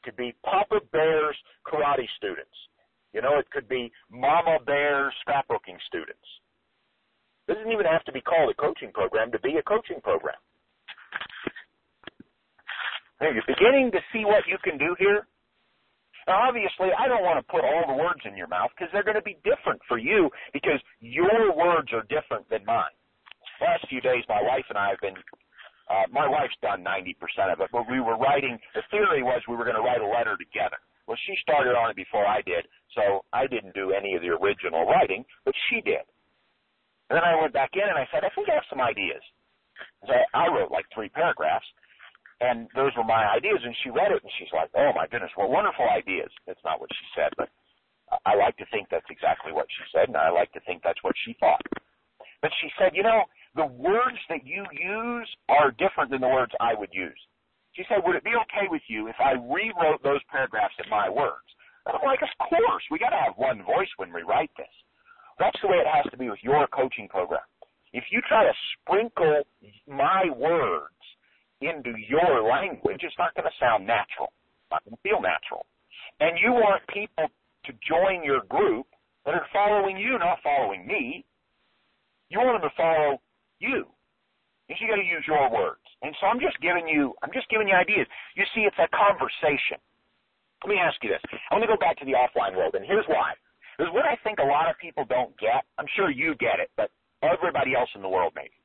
It 0.00 0.02
could 0.04 0.16
be 0.16 0.34
Papa 0.44 0.80
Bear's 0.92 1.36
karate 1.66 2.08
students. 2.16 2.56
You 3.12 3.20
know, 3.20 3.38
it 3.38 3.50
could 3.50 3.68
be 3.68 3.92
Mama 4.10 4.58
Bear's 4.64 5.14
scrapbooking 5.26 5.76
students. 5.86 6.26
It 7.46 7.54
doesn't 7.54 7.70
even 7.70 7.86
have 7.86 8.04
to 8.04 8.12
be 8.12 8.20
called 8.20 8.50
a 8.50 8.54
coaching 8.54 8.92
program 8.92 9.30
to 9.32 9.40
be 9.40 9.51
a 9.62 9.68
coaching 9.70 10.02
program. 10.02 10.38
Now, 13.22 13.30
you're 13.30 13.46
beginning 13.46 13.94
to 13.94 14.02
see 14.10 14.26
what 14.26 14.42
you 14.50 14.58
can 14.66 14.76
do 14.76 14.98
here. 14.98 15.26
Now, 16.26 16.50
obviously, 16.50 16.90
I 16.94 17.06
don't 17.06 17.22
want 17.22 17.38
to 17.38 17.46
put 17.46 17.62
all 17.62 17.86
the 17.86 17.94
words 17.94 18.22
in 18.26 18.36
your 18.36 18.50
mouth 18.50 18.70
because 18.74 18.90
they're 18.92 19.06
going 19.06 19.18
to 19.18 19.26
be 19.26 19.38
different 19.46 19.78
for 19.86 19.98
you 19.98 20.30
because 20.52 20.78
your 20.98 21.54
words 21.54 21.90
are 21.94 22.02
different 22.10 22.50
than 22.50 22.66
mine. 22.66 22.94
Last 23.62 23.86
few 23.88 24.00
days, 24.02 24.22
my 24.28 24.42
wife 24.42 24.66
and 24.70 24.78
I 24.78 24.90
have 24.90 25.02
been 25.02 25.14
uh, 25.90 26.06
my 26.10 26.26
wife's 26.26 26.56
done 26.62 26.80
90% 26.80 27.52
of 27.52 27.60
it, 27.60 27.68
but 27.72 27.84
we 27.90 28.00
were 28.00 28.16
writing, 28.16 28.56
the 28.74 28.82
theory 28.90 29.22
was 29.22 29.42
we 29.48 29.56
were 29.56 29.64
going 29.66 29.76
to 29.76 29.82
write 29.82 30.00
a 30.00 30.06
letter 30.06 30.38
together. 30.38 30.78
Well, 31.06 31.18
she 31.26 31.34
started 31.42 31.74
on 31.74 31.90
it 31.90 31.96
before 31.96 32.24
I 32.24 32.40
did, 32.42 32.64
so 32.94 33.26
I 33.34 33.46
didn't 33.46 33.74
do 33.74 33.92
any 33.92 34.14
of 34.14 34.22
the 34.22 34.30
original 34.32 34.86
writing, 34.86 35.24
but 35.44 35.52
she 35.68 35.82
did. 35.82 36.06
And 37.10 37.18
then 37.18 37.24
I 37.26 37.36
went 37.36 37.52
back 37.52 37.70
in 37.74 37.84
and 37.84 37.98
I 37.98 38.08
said, 38.08 38.24
I 38.24 38.30
think 38.32 38.48
I 38.48 38.54
have 38.54 38.70
some 38.70 38.80
ideas. 38.80 39.20
So 40.06 40.14
I 40.34 40.48
wrote 40.48 40.70
like 40.70 40.86
three 40.94 41.08
paragraphs, 41.08 41.66
and 42.40 42.66
those 42.74 42.90
were 42.96 43.06
my 43.06 43.30
ideas, 43.30 43.60
and 43.62 43.74
she 43.82 43.90
read 43.90 44.10
it, 44.10 44.22
and 44.22 44.32
she's 44.38 44.50
like, 44.52 44.70
oh 44.74 44.90
my 44.94 45.06
goodness, 45.06 45.30
what 45.36 45.50
wonderful 45.50 45.86
ideas. 45.88 46.30
That's 46.46 46.62
not 46.64 46.80
what 46.80 46.90
she 46.90 47.06
said, 47.14 47.30
but 47.38 47.48
I 48.26 48.34
like 48.34 48.56
to 48.58 48.66
think 48.70 48.88
that's 48.90 49.08
exactly 49.10 49.52
what 49.52 49.66
she 49.70 49.84
said, 49.94 50.08
and 50.08 50.16
I 50.16 50.30
like 50.30 50.52
to 50.52 50.60
think 50.66 50.82
that's 50.82 51.02
what 51.02 51.14
she 51.24 51.34
thought. 51.38 51.62
But 52.42 52.50
she 52.60 52.68
said, 52.78 52.92
you 52.98 53.02
know, 53.02 53.24
the 53.54 53.66
words 53.66 54.18
that 54.28 54.44
you 54.44 54.66
use 54.72 55.28
are 55.48 55.70
different 55.70 56.10
than 56.10 56.20
the 56.20 56.28
words 56.28 56.52
I 56.58 56.74
would 56.74 56.90
use. 56.92 57.18
She 57.72 57.84
said, 57.88 58.02
would 58.04 58.16
it 58.16 58.24
be 58.24 58.34
okay 58.34 58.66
with 58.68 58.82
you 58.88 59.08
if 59.08 59.16
I 59.22 59.32
rewrote 59.38 60.02
those 60.02 60.20
paragraphs 60.28 60.74
in 60.82 60.90
my 60.90 61.08
words? 61.08 61.46
And 61.86 61.96
I'm 61.96 62.04
like, 62.04 62.20
of 62.20 62.28
course. 62.48 62.84
We 62.90 62.98
got 62.98 63.10
to 63.10 63.22
have 63.22 63.34
one 63.36 63.62
voice 63.64 63.88
when 63.96 64.12
we 64.12 64.22
write 64.22 64.50
this. 64.58 64.70
That's 65.38 65.56
the 65.62 65.68
way 65.68 65.78
it 65.78 65.88
has 65.88 66.04
to 66.10 66.18
be 66.18 66.28
with 66.28 66.42
your 66.42 66.66
coaching 66.68 67.08
program. 67.08 67.46
If 67.92 68.04
you 68.10 68.20
try 68.28 68.44
to 68.44 68.52
sprinkle 68.76 69.44
my 70.02 70.26
words 70.34 70.98
into 71.62 71.94
your 72.10 72.42
language, 72.42 73.06
it's 73.06 73.14
not 73.18 73.34
going 73.38 73.46
to 73.46 73.56
sound 73.62 73.86
natural. 73.86 74.34
It's 74.34 74.70
not 74.74 74.82
going 74.82 74.98
to 74.98 75.02
feel 75.06 75.22
natural. 75.22 75.62
And 76.18 76.34
you 76.42 76.50
want 76.50 76.82
people 76.90 77.30
to 77.30 77.70
join 77.86 78.26
your 78.26 78.42
group 78.50 78.86
that 79.24 79.38
are 79.38 79.46
following 79.54 79.96
you, 79.96 80.18
not 80.18 80.42
following 80.42 80.86
me. 80.86 81.24
You 82.30 82.42
want 82.42 82.58
them 82.58 82.66
to 82.66 82.74
follow 82.74 83.22
you. 83.62 83.86
And 84.66 84.74
you 84.80 84.90
got 84.90 84.98
to 84.98 85.06
use 85.06 85.22
your 85.26 85.46
words. 85.54 85.86
And 86.02 86.10
so 86.18 86.26
I'm 86.26 86.42
just 86.42 86.58
giving 86.58 86.90
you 86.90 87.14
I'm 87.22 87.30
just 87.30 87.46
giving 87.46 87.70
you 87.70 87.76
ideas. 87.78 88.10
You 88.34 88.42
see, 88.54 88.66
it's 88.66 88.78
a 88.82 88.90
conversation. 88.90 89.78
Let 90.66 90.70
me 90.70 90.78
ask 90.82 90.98
you 91.02 91.10
this. 91.10 91.22
I 91.50 91.54
want 91.54 91.62
to 91.62 91.70
go 91.70 91.78
back 91.78 91.98
to 91.98 92.06
the 92.06 92.14
offline 92.14 92.54
world, 92.54 92.74
and 92.74 92.86
here's 92.86 93.06
why. 93.06 93.34
Because 93.78 93.90
what 93.94 94.06
I 94.06 94.14
think 94.22 94.38
a 94.38 94.46
lot 94.46 94.70
of 94.70 94.78
people 94.78 95.04
don't 95.06 95.34
get, 95.38 95.66
I'm 95.78 95.90
sure 95.94 96.10
you 96.10 96.34
get 96.38 96.62
it, 96.62 96.70
but 96.78 96.90
everybody 97.22 97.74
else 97.74 97.90
in 97.94 98.02
the 98.02 98.08
world 98.08 98.32
maybe. 98.34 98.61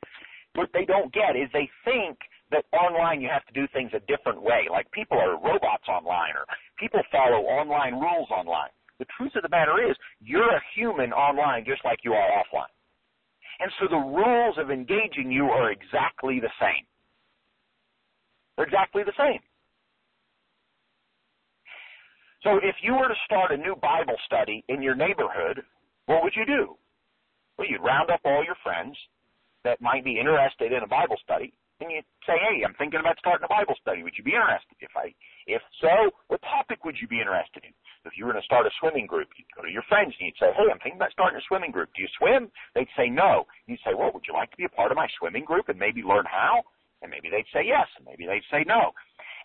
What 0.57 0.73
they 0.73 0.85
don't 0.85 1.13
get 1.13 1.35
is 1.37 1.47
they 1.53 1.69
think 1.85 2.17
that 2.49 2.65
online 2.73 3.21
you 3.21 3.29
have 3.29 3.45
to 3.45 3.53
do 3.53 3.67
things 3.73 3.91
a 3.93 4.01
different 4.09 4.41
way. 4.41 4.65
Like 4.71 4.89
people 4.89 5.15
are 5.15 5.37
robots 5.37 5.85
online 5.87 6.33
or 6.33 6.49
people 6.79 6.99
follow 7.11 7.45
online 7.45 7.93
rules 7.93 8.31
online. 8.31 8.73
The 8.97 9.05
truth 9.15 9.33
of 9.35 9.43
the 9.43 9.49
matter 9.49 9.77
is 9.87 9.95
you're 10.19 10.49
a 10.49 10.61
human 10.73 11.13
online 11.13 11.63
just 11.63 11.85
like 11.85 11.99
you 12.03 12.13
are 12.13 12.41
offline. 12.41 12.73
And 13.59 13.71
so 13.77 13.85
the 13.87 14.01
rules 14.01 14.57
of 14.57 14.71
engaging 14.71 15.31
you 15.31 15.45
are 15.45 15.69
exactly 15.69 16.39
the 16.39 16.49
same. 16.59 16.89
They're 18.55 18.65
exactly 18.65 19.03
the 19.03 19.13
same. 19.15 19.41
So 22.41 22.57
if 22.63 22.77
you 22.81 22.93
were 22.93 23.09
to 23.09 23.25
start 23.25 23.51
a 23.51 23.57
new 23.57 23.75
Bible 23.75 24.17
study 24.25 24.63
in 24.69 24.81
your 24.81 24.95
neighborhood, 24.95 25.61
what 26.07 26.23
would 26.23 26.33
you 26.35 26.47
do? 26.47 26.73
Well, 27.59 27.67
you'd 27.69 27.85
round 27.85 28.09
up 28.09 28.21
all 28.25 28.43
your 28.43 28.57
friends 28.63 28.97
that 29.67 29.83
might 29.83 30.07
be 30.07 30.15
interested 30.15 30.71
in 30.71 30.79
a 30.79 30.87
Bible 30.87 31.19
study, 31.19 31.51
and 31.83 31.91
you'd 31.91 32.07
say, 32.23 32.39
"Hey, 32.39 32.63
I'm 32.63 32.73
thinking 32.79 33.03
about 33.03 33.19
starting 33.19 33.43
a 33.43 33.51
Bible 33.51 33.75
study. 33.83 34.01
Would 34.01 34.15
you 34.17 34.23
be 34.23 34.31
interested? 34.31 34.79
If 34.79 34.95
I, 34.95 35.11
if 35.45 35.61
so, 35.83 36.15
what 36.31 36.41
topic 36.41 36.87
would 36.87 36.95
you 36.95 37.07
be 37.07 37.19
interested 37.19 37.67
in? 37.67 37.75
If 38.07 38.15
you 38.17 38.25
were 38.25 38.33
to 38.33 38.41
start 38.47 38.65
a 38.65 38.71
swimming 38.79 39.05
group, 39.05 39.27
you'd 39.35 39.51
go 39.51 39.67
to 39.67 39.69
your 39.69 39.83
friends 39.91 40.15
and 40.15 40.31
you'd 40.31 40.39
say, 40.39 40.55
Hey, 40.55 40.71
I'm 40.71 40.79
thinking 40.79 40.95
about 41.03 41.11
starting 41.11 41.37
a 41.37 41.43
swimming 41.51 41.75
group. 41.75 41.91
Do 41.93 42.01
you 42.01 42.07
swim? 42.17 42.49
They'd 42.73 42.87
say 42.95 43.09
no. 43.11 43.45
You'd 43.67 43.83
say, 43.83 43.91
Well, 43.93 44.11
would 44.15 44.23
you 44.25 44.33
like 44.33 44.49
to 44.51 44.57
be 44.57 44.63
a 44.63 44.71
part 44.71 44.91
of 44.91 44.97
my 44.97 45.07
swimming 45.19 45.43
group 45.43 45.67
and 45.67 45.77
maybe 45.77 46.01
learn 46.01 46.23
how? 46.25 46.63
And 47.03 47.11
maybe 47.11 47.29
they'd 47.29 47.51
say 47.51 47.67
yes, 47.67 47.85
and 47.99 48.07
maybe 48.07 48.25
they'd 48.25 48.47
say 48.49 48.63
no. 48.63 48.95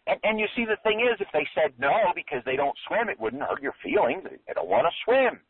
And, 0.06 0.18
and 0.22 0.38
you 0.38 0.46
see, 0.54 0.64
the 0.64 0.80
thing 0.86 1.02
is, 1.02 1.20
if 1.20 1.28
they 1.34 1.46
said 1.52 1.74
no 1.76 2.14
because 2.14 2.40
they 2.46 2.56
don't 2.56 2.78
swim, 2.86 3.10
it 3.10 3.20
wouldn't 3.20 3.42
hurt 3.42 3.60
your 3.60 3.74
feelings. 3.82 4.22
They 4.24 4.54
don't 4.54 4.70
want 4.70 4.86
to 4.86 4.94
swim 5.04 5.42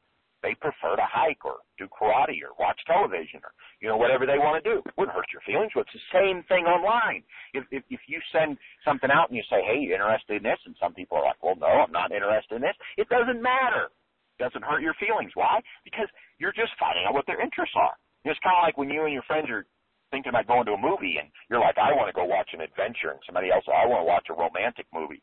they 0.43 0.55
prefer 0.59 0.99
to 0.99 1.07
hike 1.07 1.45
or 1.47 1.63
do 1.79 1.87
karate 1.87 2.43
or 2.43 2.51
watch 2.59 2.79
television 2.87 3.39
or 3.47 3.55
you 3.81 3.89
know 3.89 3.97
whatever 3.97 4.27
they 4.27 4.39
want 4.43 4.59
to 4.59 4.65
do. 4.67 4.83
It 4.85 4.95
wouldn't 4.99 5.15
hurt 5.15 5.31
your 5.33 5.43
feelings. 5.47 5.71
Well, 5.75 5.87
it's 5.87 5.95
the 5.95 6.11
same 6.11 6.43
thing 6.51 6.67
online. 6.67 7.23
If, 7.55 7.65
if 7.71 7.83
if 7.89 8.03
you 8.11 8.19
send 8.35 8.59
something 8.85 9.11
out 9.11 9.31
and 9.31 9.37
you 9.39 9.47
say, 9.49 9.63
"Hey, 9.63 9.79
you 9.79 9.95
interested 9.95 10.43
in 10.43 10.45
this?" 10.45 10.59
and 10.67 10.75
some 10.83 10.93
people 10.95 11.17
are 11.19 11.25
like, 11.25 11.41
"Well, 11.43 11.57
no, 11.57 11.71
I'm 11.71 11.95
not 11.95 12.11
interested 12.11 12.59
in 12.59 12.63
this." 12.63 12.77
It 12.99 13.09
doesn't 13.09 13.41
matter. 13.41 13.95
It 14.39 14.43
doesn't 14.43 14.67
hurt 14.67 14.83
your 14.83 14.95
feelings. 14.99 15.31
Why? 15.35 15.63
Because 15.87 16.11
you're 16.39 16.55
just 16.55 16.75
finding 16.79 17.07
out 17.07 17.15
what 17.15 17.27
their 17.27 17.41
interests 17.41 17.79
are. 17.79 17.95
It's 18.27 18.39
kind 18.43 18.59
of 18.59 18.67
like 18.67 18.79
when 18.79 18.91
you 18.91 19.07
and 19.07 19.15
your 19.15 19.27
friends 19.27 19.51
are 19.51 19.67
thinking 20.11 20.31
about 20.31 20.47
going 20.47 20.67
to 20.67 20.75
a 20.75 20.81
movie 20.81 21.17
and 21.23 21.31
you're 21.49 21.63
like, 21.63 21.79
"I 21.79 21.95
want 21.95 22.11
to 22.11 22.17
go 22.17 22.25
watch 22.27 22.51
an 22.53 22.61
adventure," 22.61 23.15
and 23.15 23.23
somebody 23.27 23.51
else, 23.51 23.65
"I 23.71 23.87
want 23.87 24.03
to 24.03 24.11
watch 24.11 24.27
a 24.31 24.35
romantic 24.35 24.87
movie." 24.93 25.23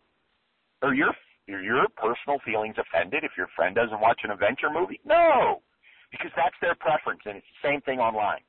Or 0.82 0.93
you're 0.93 1.15
are 1.53 1.62
your 1.62 1.88
personal 1.97 2.39
feelings 2.45 2.75
offended 2.77 3.23
if 3.23 3.31
your 3.38 3.47
friend 3.55 3.75
doesn't 3.75 3.99
watch 3.99 4.21
an 4.23 4.31
adventure 4.31 4.69
movie? 4.69 4.99
No, 5.05 5.62
because 6.12 6.31
that's 6.35 6.55
their 6.62 6.75
preference, 6.75 7.21
and 7.25 7.38
it's 7.38 7.51
the 7.62 7.67
same 7.69 7.81
thing 7.81 7.99
online. 7.99 8.41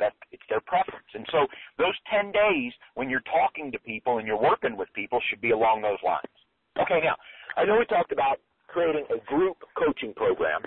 That 0.00 0.14
it's 0.32 0.42
their 0.48 0.60
preference, 0.60 1.06
and 1.14 1.26
so 1.30 1.46
those 1.78 1.94
ten 2.10 2.32
days 2.32 2.72
when 2.94 3.10
you're 3.10 3.24
talking 3.28 3.70
to 3.70 3.78
people 3.78 4.18
and 4.18 4.26
you're 4.26 4.40
working 4.40 4.76
with 4.76 4.88
people 4.94 5.20
should 5.28 5.40
be 5.40 5.52
along 5.52 5.82
those 5.82 6.00
lines. 6.02 6.32
Okay, 6.80 7.00
now 7.04 7.14
I 7.56 7.64
know 7.64 7.78
we 7.78 7.84
talked 7.84 8.10
about 8.10 8.40
creating 8.66 9.04
a 9.12 9.20
group 9.28 9.58
coaching 9.76 10.14
program, 10.14 10.62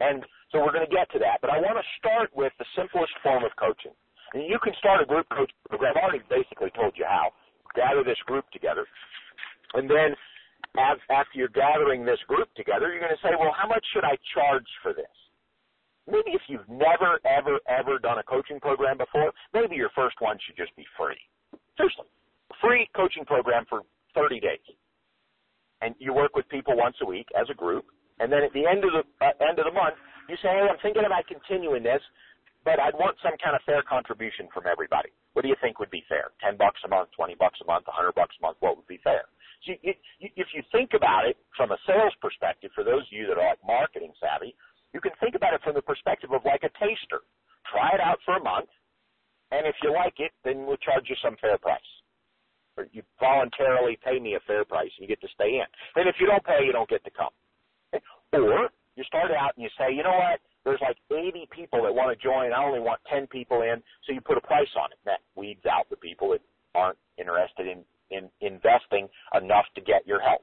and 0.00 0.24
so 0.50 0.62
we're 0.62 0.72
going 0.72 0.86
to 0.86 0.94
get 0.94 1.10
to 1.12 1.18
that. 1.18 1.42
But 1.42 1.50
I 1.50 1.58
want 1.58 1.76
to 1.76 1.86
start 1.98 2.30
with 2.36 2.52
the 2.58 2.64
simplest 2.76 3.12
form 3.22 3.44
of 3.44 3.50
coaching. 3.58 3.92
And 4.32 4.48
you 4.48 4.58
can 4.62 4.72
start 4.78 5.02
a 5.02 5.04
group 5.04 5.26
coaching 5.28 5.58
program. 5.68 5.92
I've 5.96 6.02
already 6.02 6.24
basically 6.30 6.70
told 6.72 6.94
you 6.96 7.04
how. 7.04 7.34
Gather 7.74 8.04
this 8.04 8.20
group 8.26 8.44
together, 8.52 8.86
and 9.72 9.88
then 9.88 10.12
after 10.76 11.34
you're 11.34 11.52
gathering 11.52 12.04
this 12.04 12.20
group 12.28 12.48
together, 12.54 12.90
you're 12.90 13.00
going 13.00 13.14
to 13.14 13.22
say, 13.22 13.34
well, 13.38 13.52
how 13.56 13.68
much 13.68 13.84
should 13.92 14.04
I 14.04 14.16
charge 14.34 14.66
for 14.82 14.92
this? 14.92 15.10
Maybe 16.06 16.32
if 16.34 16.42
you've 16.48 16.68
never, 16.68 17.20
ever, 17.24 17.60
ever 17.68 17.98
done 17.98 18.18
a 18.18 18.22
coaching 18.24 18.58
program 18.58 18.98
before, 18.98 19.32
maybe 19.54 19.76
your 19.76 19.90
first 19.94 20.16
one 20.20 20.38
should 20.44 20.56
just 20.56 20.74
be 20.74 20.84
free. 20.98 21.20
Seriously, 21.76 22.06
free 22.60 22.88
coaching 22.96 23.24
program 23.24 23.64
for 23.68 23.82
30 24.14 24.40
days. 24.40 24.66
And 25.80 25.94
you 25.98 26.12
work 26.14 26.34
with 26.34 26.48
people 26.48 26.76
once 26.76 26.96
a 27.02 27.06
week 27.06 27.26
as 27.38 27.46
a 27.50 27.54
group, 27.54 27.86
and 28.20 28.30
then 28.32 28.42
at 28.42 28.52
the 28.52 28.66
end 28.66 28.84
of 28.84 28.92
the 28.94 29.02
uh, 29.24 29.34
end 29.42 29.58
of 29.58 29.66
the 29.66 29.74
month, 29.74 29.98
you 30.28 30.36
say, 30.38 30.48
"Hey, 30.50 30.66
I'm 30.70 30.78
thinking 30.78 31.02
about 31.04 31.26
continuing 31.26 31.82
this, 31.82 32.02
but 32.64 32.78
I'd 32.78 32.94
want 32.94 33.18
some 33.22 33.34
kind 33.42 33.56
of 33.56 33.62
fair 33.66 33.82
contribution 33.82 34.46
from 34.54 34.70
everybody. 34.70 35.10
What 35.34 35.42
do 35.42 35.48
you 35.48 35.56
think 35.60 35.80
would 35.80 35.90
be 35.90 36.04
fair? 36.08 36.30
Ten 36.38 36.56
bucks 36.56 36.78
a 36.84 36.88
month, 36.88 37.10
twenty 37.16 37.34
bucks 37.34 37.58
a 37.62 37.66
month, 37.66 37.86
a 37.88 37.92
hundred 37.92 38.14
bucks 38.14 38.36
a 38.38 38.42
month? 38.46 38.58
What 38.60 38.76
would 38.76 38.86
be 38.86 39.00
fair?" 39.02 39.26
If 39.66 40.48
you 40.54 40.62
think 40.72 40.90
about 40.94 41.26
it 41.26 41.36
from 41.56 41.72
a 41.72 41.78
sales 41.86 42.14
perspective, 42.20 42.70
for 42.74 42.84
those 42.84 43.02
of 43.02 43.12
you 43.12 43.26
that 43.28 43.38
are 43.38 43.50
like 43.50 43.62
marketing 43.66 44.12
savvy, 44.20 44.54
you 44.92 45.00
can 45.00 45.12
think 45.20 45.34
about 45.34 45.54
it 45.54 45.62
from 45.62 45.74
the 45.74 45.82
perspective 45.82 46.32
of 46.32 46.44
like 46.44 46.62
a 46.64 46.70
taster. 46.78 47.22
Try 47.70 47.94
it 47.94 48.00
out 48.00 48.18
for 48.24 48.36
a 48.36 48.42
month, 48.42 48.68
and 49.50 49.66
if 49.66 49.76
you 49.82 49.92
like 49.92 50.18
it, 50.18 50.32
then 50.44 50.66
we'll 50.66 50.82
charge 50.82 51.06
you 51.08 51.16
some 51.22 51.36
fair 51.40 51.56
price. 51.58 51.80
Or 52.76 52.88
you 52.90 53.02
voluntarily 53.20 53.98
pay 54.02 54.18
me 54.18 54.34
a 54.34 54.40
fair 54.46 54.64
price, 54.64 54.90
and 54.98 55.04
you 55.04 55.08
get 55.08 55.20
to 55.20 55.28
stay 55.34 55.60
in. 55.60 55.68
And 55.94 56.08
if 56.08 56.16
you 56.18 56.26
don't 56.26 56.44
pay, 56.44 56.64
you 56.64 56.72
don't 56.72 56.88
get 56.88 57.04
to 57.04 57.10
come. 57.10 57.32
Or 58.32 58.68
you 58.96 59.04
start 59.04 59.30
out 59.30 59.52
and 59.56 59.62
you 59.62 59.70
say, 59.78 59.92
you 59.94 60.02
know 60.02 60.16
what? 60.16 60.40
There's 60.64 60.80
like 60.80 60.96
80 61.10 61.48
people 61.50 61.82
that 61.82 61.94
want 61.94 62.16
to 62.16 62.22
join. 62.22 62.52
I 62.52 62.64
only 62.64 62.80
want 62.80 63.00
10 63.10 63.26
people 63.26 63.62
in, 63.62 63.82
so 64.06 64.12
you 64.12 64.20
put 64.20 64.38
a 64.38 64.40
price 64.40 64.70
on 64.76 64.92
it. 64.92 64.98
That 65.04 65.20
weeds 65.34 65.66
out 65.66 65.88
the 65.90 65.96
people 65.96 66.30
that 66.30 66.40
aren't 66.74 66.98
interested 67.18 67.66
in 67.66 67.84
in 68.12 68.28
investing 68.40 69.08
enough 69.34 69.66
to 69.74 69.80
get 69.80 70.06
your 70.06 70.20
help. 70.20 70.42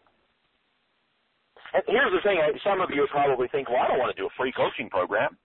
And 1.74 1.84
here's 1.88 2.12
the 2.12 2.22
thing, 2.24 2.42
some 2.64 2.82
of 2.82 2.90
you 2.90 3.08
probably 3.12 3.48
think, 3.50 3.70
well, 3.70 3.82
I 3.84 3.88
don't 3.88 4.00
want 4.00 4.16
to 4.16 4.20
do 4.20 4.26
a 4.26 4.34
free 4.38 4.52
coaching 4.52 4.90
program. 4.90 5.38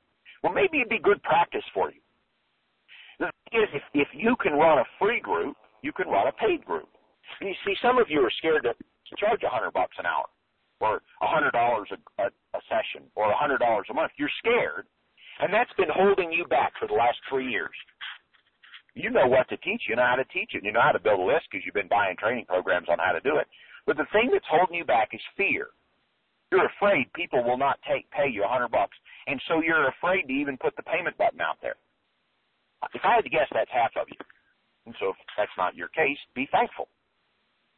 Well, 0.43 0.53
maybe 0.53 0.81
it'd 0.81 0.89
be 0.89 0.99
good 0.99 1.23
practice 1.23 1.65
for 1.73 1.91
you. 1.93 2.01
The 3.19 3.31
thing 3.51 3.63
is, 3.63 3.69
if, 3.75 3.83
if 3.95 4.09
you 4.13 4.37
can 4.41 4.55
run 4.55 4.79
a 4.79 4.85
free 4.99 5.21
group, 5.21 5.57
you 5.83 5.93
can 5.93 6.09
run 6.09 6.27
a 6.27 6.33
paid 6.33 6.65
group. 6.65 6.89
And 7.41 7.49
you 7.49 7.55
see, 7.65 7.75
some 7.83 7.99
of 7.99 8.07
you 8.09 8.21
are 8.21 8.33
scared 8.39 8.65
to, 8.65 8.73
to 8.73 9.13
charge 9.19 9.43
a 9.43 9.49
hundred 9.49 9.73
bucks 9.73 9.97
an 9.99 10.07
hour, 10.07 10.27
or 10.81 11.03
a 11.21 11.27
hundred 11.27 11.53
dollars 11.53 11.89
a 11.93 12.61
session, 12.69 13.09
or 13.15 13.31
a 13.31 13.37
hundred 13.37 13.59
dollars 13.59 13.87
a 13.91 13.95
month. 13.95 14.13
You're 14.19 14.33
scared, 14.39 14.87
and 15.41 15.53
that's 15.53 15.73
been 15.77 15.93
holding 15.93 16.33
you 16.33 16.45
back 16.47 16.73
for 16.79 16.89
the 16.89 16.95
last 16.95 17.19
three 17.29 17.51
years. 17.51 17.73
You 18.95 19.11
know 19.11 19.27
what 19.27 19.49
to 19.51 19.57
teach. 19.59 19.83
You 19.89 19.97
know 19.97 20.07
how 20.07 20.17
to 20.17 20.25
teach 20.31 20.55
it. 20.55 20.63
You 20.63 20.73
know 20.73 20.83
how 20.83 20.93
to 20.93 21.03
build 21.03 21.19
a 21.19 21.23
list 21.23 21.51
because 21.51 21.67
you've 21.67 21.75
been 21.75 21.91
buying 21.91 22.17
training 22.17 22.47
programs 22.47 22.89
on 22.89 22.99
how 22.99 23.13
to 23.13 23.21
do 23.21 23.39
it. 23.39 23.47
But 23.87 23.97
the 23.97 24.07
thing 24.13 24.31
that's 24.33 24.47
holding 24.49 24.77
you 24.77 24.85
back 24.85 25.11
is 25.13 25.21
fear. 25.37 25.69
You're 26.53 26.71
afraid 26.71 27.13
people 27.13 27.43
will 27.43 27.59
not 27.59 27.83
take 27.83 28.09
pay 28.11 28.31
you 28.31 28.45
a 28.45 28.49
hundred 28.49 28.71
bucks, 28.71 28.97
and 29.27 29.41
so 29.49 29.61
you're 29.61 29.89
afraid 29.89 30.31
to 30.31 30.33
even 30.33 30.57
put 30.57 30.77
the 30.77 30.87
payment 30.87 31.19
button 31.19 31.41
out 31.41 31.59
there. 31.61 31.75
If 32.95 33.03
I 33.05 33.17
had 33.17 33.25
to 33.25 33.31
guess, 33.31 33.49
that's 33.51 33.71
half 33.73 33.91
of 33.99 34.07
you. 34.09 34.21
And 34.87 34.95
so 35.01 35.11
if 35.11 35.17
that's 35.37 35.57
not 35.59 35.75
your 35.75 35.89
case, 35.89 36.19
be 36.35 36.47
thankful. 36.53 36.89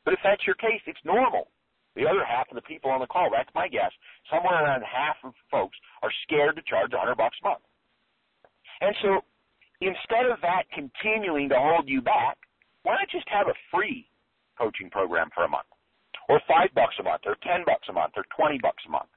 But 0.05 0.15
if 0.15 0.21
that's 0.23 0.45
your 0.47 0.57
case, 0.57 0.83
it's 0.87 1.01
normal. 1.05 1.49
The 1.95 2.05
other 2.05 2.25
half 2.27 2.51
of 2.51 2.57
the 2.57 2.69
people 2.69 2.91
on 2.91 3.01
the 3.01 3.07
call, 3.07 3.31
that's 3.33 3.49
my 3.55 3.69
guess, 3.69 3.91
somewhere 4.31 4.63
around 4.63 4.83
half 4.83 5.17
of 5.25 5.33
folks 5.51 5.79
are 6.03 6.13
scared 6.27 6.57
to 6.57 6.63
charge 6.69 6.93
a 6.93 6.99
hundred 6.99 7.17
bucks 7.17 7.39
a 7.43 7.49
month. 7.49 7.65
And 8.83 8.95
so 9.01 9.25
instead 9.81 10.27
of 10.27 10.41
that 10.43 10.65
continuing 10.73 11.49
to 11.51 11.59
hold 11.59 11.89
you 11.89 12.01
back, 12.01 12.39
why 12.83 12.95
not 12.95 13.11
just 13.11 13.29
have 13.29 13.49
a 13.49 13.59
free 13.71 14.09
coaching 14.59 14.91
program 14.91 15.29
for 15.35 15.45
a 15.45 15.49
month? 15.49 15.67
Or 16.29 16.41
five 16.49 16.75
bucks 16.75 16.95
a 16.99 17.05
month, 17.05 17.23
or 17.27 17.37
ten 17.43 17.62
bucks 17.65 17.87
a 17.89 17.93
month, 17.93 18.15
or 18.17 18.25
twenty 18.37 18.59
bucks 18.59 18.83
a 18.87 18.91
month. 18.91 19.11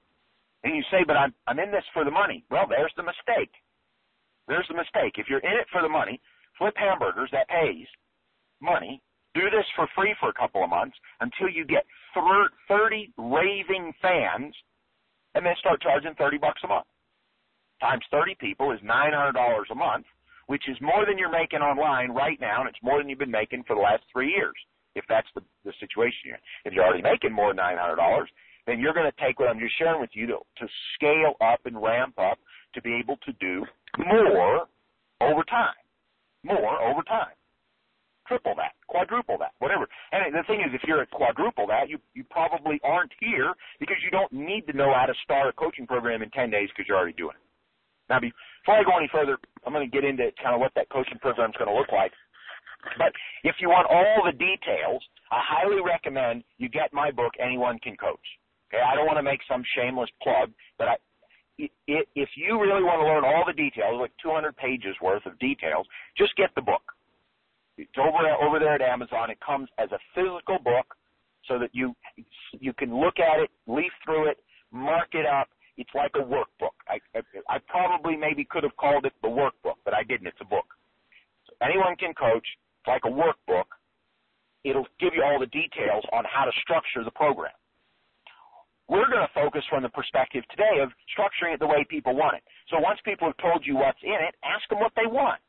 And 0.64 0.76
you 0.76 0.84
say, 0.92 1.04
but 1.06 1.18
I'm 1.18 1.34
I'm 1.48 1.60
in 1.60 1.72
this 1.72 1.86
for 1.94 2.04
the 2.04 2.12
money. 2.12 2.44
Well, 2.52 2.68
there's 2.68 2.94
the 2.98 3.04
mistake. 3.04 3.52
There's 4.48 4.68
the 4.68 4.76
mistake. 4.76 5.16
If 5.18 5.28
you're 5.30 5.46
in 5.46 5.58
it 5.58 5.68
for 5.72 5.82
the 5.82 5.90
money, 5.90 6.20
flip 6.58 6.74
hamburgers, 6.78 7.30
that 7.32 7.48
pays 7.48 7.88
money. 8.62 9.02
Do 9.36 9.50
this 9.50 9.66
for 9.76 9.88
free 9.96 10.16
for 10.20 10.30
a 10.30 10.34
couple 10.34 10.64
of 10.64 10.70
months 10.70 10.98
until 11.22 11.50
you 11.50 11.64
get 11.66 11.86
30 12.68 13.14
raving 13.18 13.94
fans 14.02 14.56
and 15.36 15.46
then 15.46 15.54
start 15.60 15.82
charging 15.82 16.16
30 16.16 16.38
bucks 16.40 16.62
a 16.64 16.68
month. 16.68 16.88
Times 17.80 18.04
30 18.12 18.36
people 18.40 18.72
is 18.72 18.80
$900 18.82 19.34
a 19.72 19.76
month, 19.76 20.06
which 20.50 20.68
is 20.68 20.76
more 20.82 21.06
than 21.06 21.16
you're 21.16 21.30
making 21.30 21.60
online 21.60 22.10
right 22.10 22.42
now, 22.42 22.62
and 22.62 22.68
it's 22.68 22.82
more 22.82 22.98
than 22.98 23.08
you've 23.08 23.22
been 23.22 23.30
making 23.30 23.64
for 23.68 23.76
the 23.76 23.82
last 23.82 24.02
three 24.12 24.32
years, 24.34 24.56
if 24.96 25.06
that's 25.08 25.28
the, 25.36 25.42
the 25.64 25.72
situation 25.80 26.18
you're 26.26 26.36
in. 26.42 26.42
If 26.66 26.74
you're 26.74 26.84
already 26.84 27.04
making 27.04 27.32
more 27.32 27.54
than 27.54 27.62
$900, 27.62 28.26
then 28.66 28.80
you're 28.80 28.96
going 28.96 29.06
to 29.06 29.24
take 29.24 29.40
what 29.40 29.48
I'm 29.48 29.60
just 29.60 29.78
sharing 29.78 30.02
with 30.02 30.10
you 30.14 30.26
to, 30.26 30.38
to 30.58 30.66
scale 30.96 31.38
up 31.40 31.60
and 31.66 31.80
ramp 31.80 32.18
up 32.18 32.40
to 32.74 32.82
be 32.82 32.96
able 32.96 33.18
to 33.28 33.32
do 33.34 33.64
more 34.00 34.66
over 35.22 35.44
time. 35.44 35.78
More 36.44 36.82
over 36.82 37.04
time. 37.04 37.38
Triple 38.28 38.56
that, 38.58 38.74
quadruple 38.88 39.38
that, 39.38 39.54
whatever. 39.60 39.88
And 40.12 40.34
the 40.34 40.42
thing 40.48 40.62
is, 40.62 40.74
if 40.74 40.82
you're 40.88 41.02
at 41.04 41.12
quadruple 41.12 41.68
that, 41.68 41.90
you, 41.90 42.00
you 42.16 42.24
probably 42.32 42.82
aren't 42.84 43.12
here 43.20 43.54
because 43.80 43.98
you 44.04 44.10
don't 44.10 44.34
need 44.34 44.66
to 44.66 44.74
know 44.74 44.92
how 44.98 45.06
to 45.06 45.14
start 45.24 45.48
a 45.48 45.54
coaching 45.54 45.86
program 45.86 46.24
in 46.24 46.32
10 46.32 46.50
days 46.50 46.70
because 46.74 46.88
you're 46.88 46.98
already 46.98 47.14
doing 47.14 47.36
it. 47.38 47.50
Now, 48.10 48.20
before 48.64 48.80
I 48.80 48.84
go 48.84 48.98
any 48.98 49.10
further, 49.12 49.38
I'm 49.66 49.74
going 49.74 49.90
to 49.90 49.92
get 49.92 50.04
into 50.04 50.30
kind 50.42 50.56
of 50.56 50.62
what 50.62 50.72
that 50.76 50.90
coaching 50.90 51.20
program 51.20 51.52
is 51.52 51.58
going 51.58 51.70
to 51.70 51.78
look 51.78 51.92
like. 51.92 52.12
But 52.98 53.12
if 53.44 53.56
you 53.60 53.70
want 53.70 53.88
all 53.90 54.24
the 54.26 54.36
details, 54.38 55.04
I 55.32 55.42
highly 55.44 55.82
recommend 55.84 56.44
you 56.58 56.70
get 56.70 56.94
my 56.94 57.12
book, 57.12 57.34
Anyone 57.40 57.80
Can 57.80 57.98
Coach. 57.98 58.24
Okay, 58.70 58.82
I 58.82 58.96
don't 58.96 59.06
want 59.06 59.18
to 59.18 59.24
make 59.24 59.42
some 59.50 59.64
shameless 59.76 60.10
plug, 60.22 60.52
but 60.78 60.88
I, 60.88 60.96
it, 61.58 62.08
if 62.16 62.30
you 62.38 62.62
really 62.62 62.84
want 62.84 63.02
to 63.02 63.08
learn 63.08 63.26
all 63.26 63.44
the 63.46 63.54
details, 63.54 64.00
like 64.00 64.12
200 64.24 64.56
pages 64.56 64.96
worth 65.02 65.26
of 65.26 65.38
details, 65.40 65.88
just 66.18 66.36
get 66.36 66.54
the 66.56 66.62
book. 66.62 66.84
It's 67.78 67.98
over 67.98 68.20
over 68.44 68.60
there 68.60 68.76
at 68.76 68.82
Amazon. 68.82 69.30
It 69.30 69.40
comes 69.46 69.70
as 69.78 69.90
a 69.92 70.00
physical 70.14 70.60
book, 70.64 70.96
so 71.48 71.58
that 71.60 71.70
you 71.74 71.96
you 72.60 72.74
can 72.74 72.96
look 72.96 73.20
at 73.20 73.40
it, 73.40 73.50
leaf 73.68 73.92
through 74.04 74.30
it, 74.30 74.38
mark 74.72 75.10
it 75.14 75.26
up. 75.26 75.48
It's 75.80 75.96
like 75.96 76.12
a 76.20 76.26
workbook. 76.28 76.76
I, 76.92 77.00
I, 77.16 77.24
I 77.48 77.58
probably 77.72 78.18
maybe 78.18 78.44
could 78.44 78.64
have 78.64 78.76
called 78.76 79.06
it 79.06 79.14
the 79.24 79.32
workbook, 79.32 79.80
but 79.86 79.94
I 79.94 80.04
didn't. 80.04 80.28
It's 80.28 80.44
a 80.44 80.46
book. 80.46 80.68
So 81.48 81.56
anyone 81.64 81.96
can 81.96 82.14
coach. 82.14 82.44
It's 82.84 82.88
like 82.92 83.08
a 83.08 83.14
workbook. 83.16 83.72
It'll 84.68 84.88
give 85.00 85.16
you 85.16 85.24
all 85.24 85.40
the 85.40 85.48
details 85.48 86.04
on 86.12 86.26
how 86.28 86.44
to 86.44 86.52
structure 86.62 87.08
the 87.08 87.16
program. 87.16 87.56
We're 88.90 89.08
going 89.08 89.24
to 89.24 89.32
focus 89.34 89.64
from 89.70 89.84
the 89.84 89.94
perspective 89.96 90.44
today 90.52 90.84
of 90.84 90.90
structuring 91.16 91.54
it 91.54 91.62
the 91.62 91.68
way 91.68 91.86
people 91.88 92.14
want 92.14 92.36
it. 92.36 92.44
So 92.68 92.76
once 92.82 93.00
people 93.06 93.32
have 93.32 93.38
told 93.38 93.64
you 93.64 93.78
what's 93.78 94.04
in 94.04 94.20
it, 94.20 94.36
ask 94.44 94.68
them 94.68 94.80
what 94.84 94.92
they 94.98 95.08
want. 95.08 95.40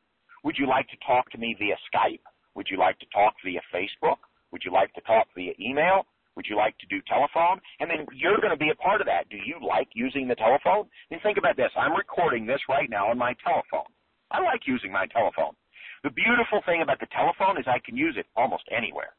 Would 0.45 0.55
you 0.57 0.65
like 0.65 0.87
to 0.95 0.97
talk 1.05 1.29
to 1.31 1.37
me 1.37 1.57
via 1.59 1.75
Skype? 1.91 2.23
Would 2.55 2.67
you 2.71 2.77
like 2.77 2.99
to 2.99 3.05
talk 3.11 3.33
via 3.43 3.59
Facebook? 3.73 4.23
Would 4.53 4.63
you 4.63 4.71
like 4.71 4.93
to 4.93 5.01
talk 5.01 5.27
via 5.35 5.51
email? 5.59 6.05
Would 6.41 6.49
you 6.49 6.57
like 6.57 6.73
to 6.79 6.89
do 6.89 6.97
telephone? 7.05 7.61
And 7.77 7.85
then 7.85 8.01
you're 8.17 8.41
going 8.41 8.49
to 8.49 8.57
be 8.57 8.73
a 8.73 8.81
part 8.81 8.97
of 8.97 9.05
that. 9.05 9.29
Do 9.29 9.37
you 9.37 9.61
like 9.61 9.85
using 9.93 10.25
the 10.27 10.33
telephone? 10.33 10.89
And 11.13 11.21
think 11.21 11.37
about 11.37 11.53
this. 11.53 11.69
I'm 11.77 11.93
recording 11.93 12.47
this 12.49 12.57
right 12.67 12.89
now 12.89 13.13
on 13.13 13.17
my 13.19 13.37
telephone. 13.45 13.85
I 14.31 14.41
like 14.41 14.65
using 14.65 14.91
my 14.91 15.05
telephone. 15.13 15.53
The 16.01 16.09
beautiful 16.09 16.65
thing 16.65 16.81
about 16.81 16.99
the 16.99 17.05
telephone 17.13 17.61
is 17.61 17.69
I 17.69 17.77
can 17.85 17.95
use 17.95 18.17
it 18.17 18.25
almost 18.35 18.63
anywhere. 18.75 19.13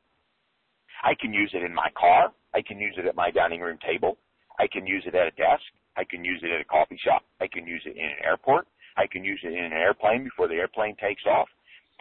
I 1.06 1.14
can 1.14 1.32
use 1.32 1.54
it 1.54 1.62
in 1.62 1.72
my 1.72 1.94
car. 1.94 2.34
I 2.58 2.60
can 2.66 2.80
use 2.80 2.98
it 2.98 3.06
at 3.06 3.14
my 3.14 3.30
dining 3.30 3.60
room 3.60 3.78
table. 3.86 4.18
I 4.58 4.66
can 4.66 4.84
use 4.84 5.04
it 5.06 5.14
at 5.14 5.30
a 5.30 5.38
desk. 5.38 5.62
I 5.96 6.02
can 6.02 6.24
use 6.24 6.42
it 6.42 6.50
at 6.50 6.60
a 6.60 6.66
coffee 6.66 6.98
shop. 7.06 7.22
I 7.40 7.46
can 7.46 7.68
use 7.68 7.86
it 7.86 7.94
in 7.94 8.02
an 8.02 8.18
airport. 8.26 8.66
I 8.96 9.06
can 9.06 9.22
use 9.22 9.38
it 9.44 9.54
in 9.54 9.62
an 9.62 9.78
airplane 9.78 10.24
before 10.24 10.48
the 10.48 10.58
airplane 10.58 10.96
takes 10.98 11.22
off. 11.30 11.46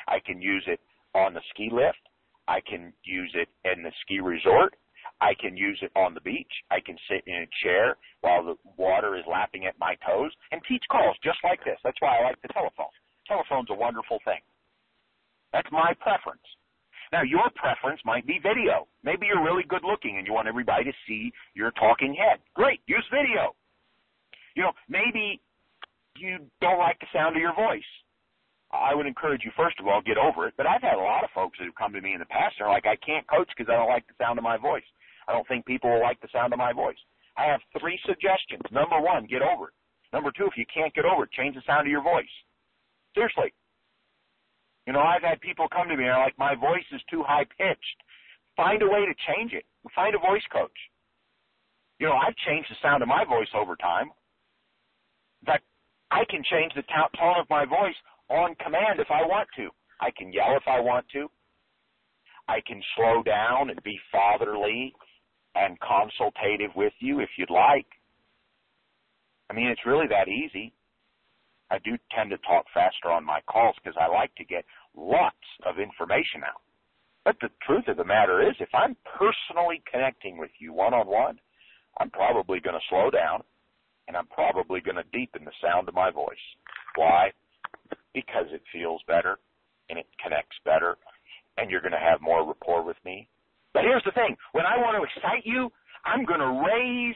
I 0.08 0.18
can 0.26 0.42
use 0.42 0.66
it 0.66 0.80
on 1.14 1.36
the 1.36 1.46
ski 1.54 1.70
lift. 1.72 2.02
I 2.48 2.58
can 2.68 2.92
use 3.04 3.32
it 3.36 3.50
in 3.70 3.84
the 3.84 3.92
ski 4.02 4.20
resort. 4.20 4.74
I 5.22 5.34
can 5.40 5.56
use 5.56 5.78
it 5.82 5.92
on 5.96 6.14
the 6.14 6.22
beach. 6.22 6.52
I 6.72 6.80
can 6.80 6.98
sit 7.08 7.24
in 7.28 7.46
a 7.46 7.54
chair 7.64 7.96
while 8.22 8.44
the 8.44 8.56
water 8.76 9.16
is 9.16 9.24
lapping 9.30 9.68
at 9.68 9.80
my 9.80 9.96
toes 10.06 10.32
and 10.52 10.60
teach 10.68 10.84
calls 10.92 11.16
just 11.24 11.38
like 11.44 11.64
this. 11.64 11.78
That's 11.84 12.02
why 12.02 12.18
I 12.18 12.24
like 12.24 12.42
the 12.42 12.50
telephone. 12.50 12.92
Telephone's 13.28 13.70
a 13.70 13.78
wonderful 13.78 14.20
thing. 14.26 14.42
That's 15.54 15.72
my 15.72 15.94
preference. 16.02 16.42
Now, 17.12 17.22
your 17.22 17.52
preference 17.56 18.02
might 18.04 18.26
be 18.26 18.40
video. 18.42 18.88
Maybe 19.04 19.28
you're 19.28 19.44
really 19.44 19.64
good 19.68 19.84
looking 19.84 20.18
and 20.18 20.26
you 20.26 20.34
want 20.34 20.48
everybody 20.48 20.86
to 20.86 20.94
see 21.08 21.32
your 21.54 21.72
talking 21.72 22.16
head. 22.16 22.40
Great, 22.56 22.80
use 22.88 23.06
video. 23.12 23.54
You 24.56 24.64
know, 24.64 24.72
maybe 24.90 25.40
you 26.18 26.40
don't 26.62 26.80
like 26.80 27.00
the 27.00 27.08
sound 27.14 27.36
of 27.36 27.42
your 27.42 27.54
voice. 27.54 27.88
I 28.72 28.96
would 28.96 29.06
encourage 29.06 29.44
you, 29.44 29.52
first 29.58 29.78
of 29.80 29.88
all, 29.88 30.02
get 30.02 30.18
over 30.18 30.48
it. 30.48 30.54
But 30.56 30.66
I've 30.66 30.82
had 30.82 30.96
a 30.96 31.04
lot 31.04 31.26
of 31.26 31.30
folks 31.36 31.60
that 31.60 31.66
have 31.66 31.76
come 31.76 31.92
to 31.94 32.02
me 32.02 32.14
in 32.14 32.20
the 32.20 32.32
past 32.32 32.56
and 32.58 32.68
are 32.68 32.74
like, 32.74 32.88
I 32.88 32.96
can't 32.96 33.28
coach 33.28 33.50
because 33.56 33.70
I 33.70 33.76
don't 33.76 33.90
like 33.90 34.08
the 34.08 34.16
sound 34.18 34.40
of 34.40 34.44
my 34.44 34.56
voice. 34.56 34.88
I 35.28 35.34
don't 35.34 35.48
think 35.48 35.66
people 35.66 35.90
will 35.90 36.02
like 36.02 36.20
the 36.22 36.28
sound 36.32 36.54
of 36.54 36.60
my 36.60 36.74
voice. 36.74 36.98
I 37.38 37.46
have 37.46 37.62
three 37.80 38.00
suggestions. 38.06 38.64
Number 38.72 39.00
one, 39.00 39.26
get 39.26 39.42
over 39.42 39.70
it. 39.70 39.74
Number 40.14 40.32
two, 40.36 40.46
if 40.46 40.58
you 40.58 40.66
can't 40.74 40.94
get 40.94 41.06
over 41.06 41.24
it, 41.24 41.32
change 41.32 41.56
the 41.56 41.64
sound 41.66 41.88
of 41.88 41.92
your 41.92 42.04
voice. 42.04 42.32
Seriously. 43.16 43.54
You 44.88 44.94
know, 44.94 45.00
I've 45.00 45.24
had 45.24 45.40
people 45.40 45.68
come 45.72 45.88
to 45.88 45.96
me 45.96 46.04
and 46.04 46.14
are 46.14 46.24
like, 46.26 46.38
my 46.38 46.56
voice 46.56 46.86
is 46.92 47.02
too 47.10 47.24
high 47.24 47.46
pitched. 47.46 48.00
Find 48.58 48.82
a 48.82 48.88
way 48.88 49.06
to 49.06 49.14
change 49.32 49.54
it. 49.54 49.66
Find 49.96 50.16
a 50.16 50.20
voice 50.20 50.44
coach. 50.52 50.76
You 52.00 52.08
know, 52.08 52.18
I've 52.18 52.36
changed 52.48 52.70
the 52.70 52.76
sound 52.82 53.04
of 53.04 53.08
my 53.08 53.24
voice 53.24 53.48
over 53.54 53.76
time. 53.76 54.10
In 55.42 55.46
fact, 55.46 55.64
I 56.10 56.26
can 56.30 56.44
change 56.52 56.74
the 56.76 56.84
tone 57.18 57.40
of 57.40 57.50
my 57.50 57.64
voice 57.66 57.96
on 58.30 58.56
command 58.56 59.00
if 59.00 59.08
I 59.10 59.22
want 59.22 59.48
to. 59.58 59.70
I 60.02 60.10
can 60.18 60.34
yell 60.34 60.58
if 60.58 60.64
I 60.68 60.80
want 60.80 61.06
to. 61.14 61.30
I 62.48 62.60
can 62.66 62.82
slow 62.96 63.24
down 63.24 63.70
and 63.70 63.82
be 63.84 64.00
fatherly 64.12 64.94
and 65.56 65.78
consultative 65.80 66.72
with 66.76 66.94
you 67.00 67.20
if 67.20 67.30
you'd 67.38 67.50
like. 67.50 67.88
I 69.50 69.54
mean, 69.54 69.68
it's 69.68 69.86
really 69.86 70.08
that 70.08 70.28
easy. 70.28 70.74
I 71.70 71.80
do 71.80 71.98
tend 72.16 72.30
to 72.32 72.38
talk 72.40 72.66
faster 72.74 73.10
on 73.10 73.26
my 73.26 73.40
calls 73.50 73.76
because 73.82 73.98
I 74.00 74.08
like 74.08 74.34
to 74.36 74.46
get 74.46 74.66
lots 74.96 75.36
of 75.66 75.80
information 75.80 76.44
out. 76.46 76.62
But 77.24 77.38
the 77.40 77.50
truth 77.66 77.88
of 77.88 77.98
the 77.98 78.04
matter 78.04 78.42
is, 78.42 78.56
if 78.60 78.70
I'm 78.74 78.96
personally 79.18 79.84
connecting 79.90 80.38
with 80.38 80.52
you 80.60 80.74
one 80.74 80.94
on 80.94 81.08
one, 81.08 81.40
I'm 82.00 82.10
probably 82.10 82.60
going 82.60 82.76
to 82.76 82.90
slow 82.90 83.10
down 83.10 83.44
and 84.08 84.18
I'm 84.18 84.28
probably 84.28 84.82
going 84.82 84.98
to 84.98 85.04
deepen 85.14 85.46
the 85.46 85.52
sound 85.62 85.88
of 85.88 85.94
my 85.96 86.12
voice. 86.12 86.46
Why? 86.96 87.32
Because 88.14 88.48
it 88.52 88.62
feels 88.74 89.02
better 89.08 89.38
and 89.90 90.00
it 90.00 90.08
connects 90.22 90.58
better 90.66 90.98
and 91.58 91.70
you're 91.70 91.82
going 91.82 91.92
to 91.92 92.00
have 92.00 92.22
more 92.22 92.46
rapport 92.46 92.84
with 92.84 92.98
me. 93.06 93.28
But 93.74 93.84
here's 93.84 94.04
the 94.04 94.12
thing 94.12 94.36
when 94.52 94.66
I 94.66 94.78
want 94.78 94.98
to 94.98 95.04
excite 95.04 95.46
you, 95.46 95.72
I'm 96.06 96.26
going 96.26 96.40
to 96.40 96.68
raise 96.68 97.16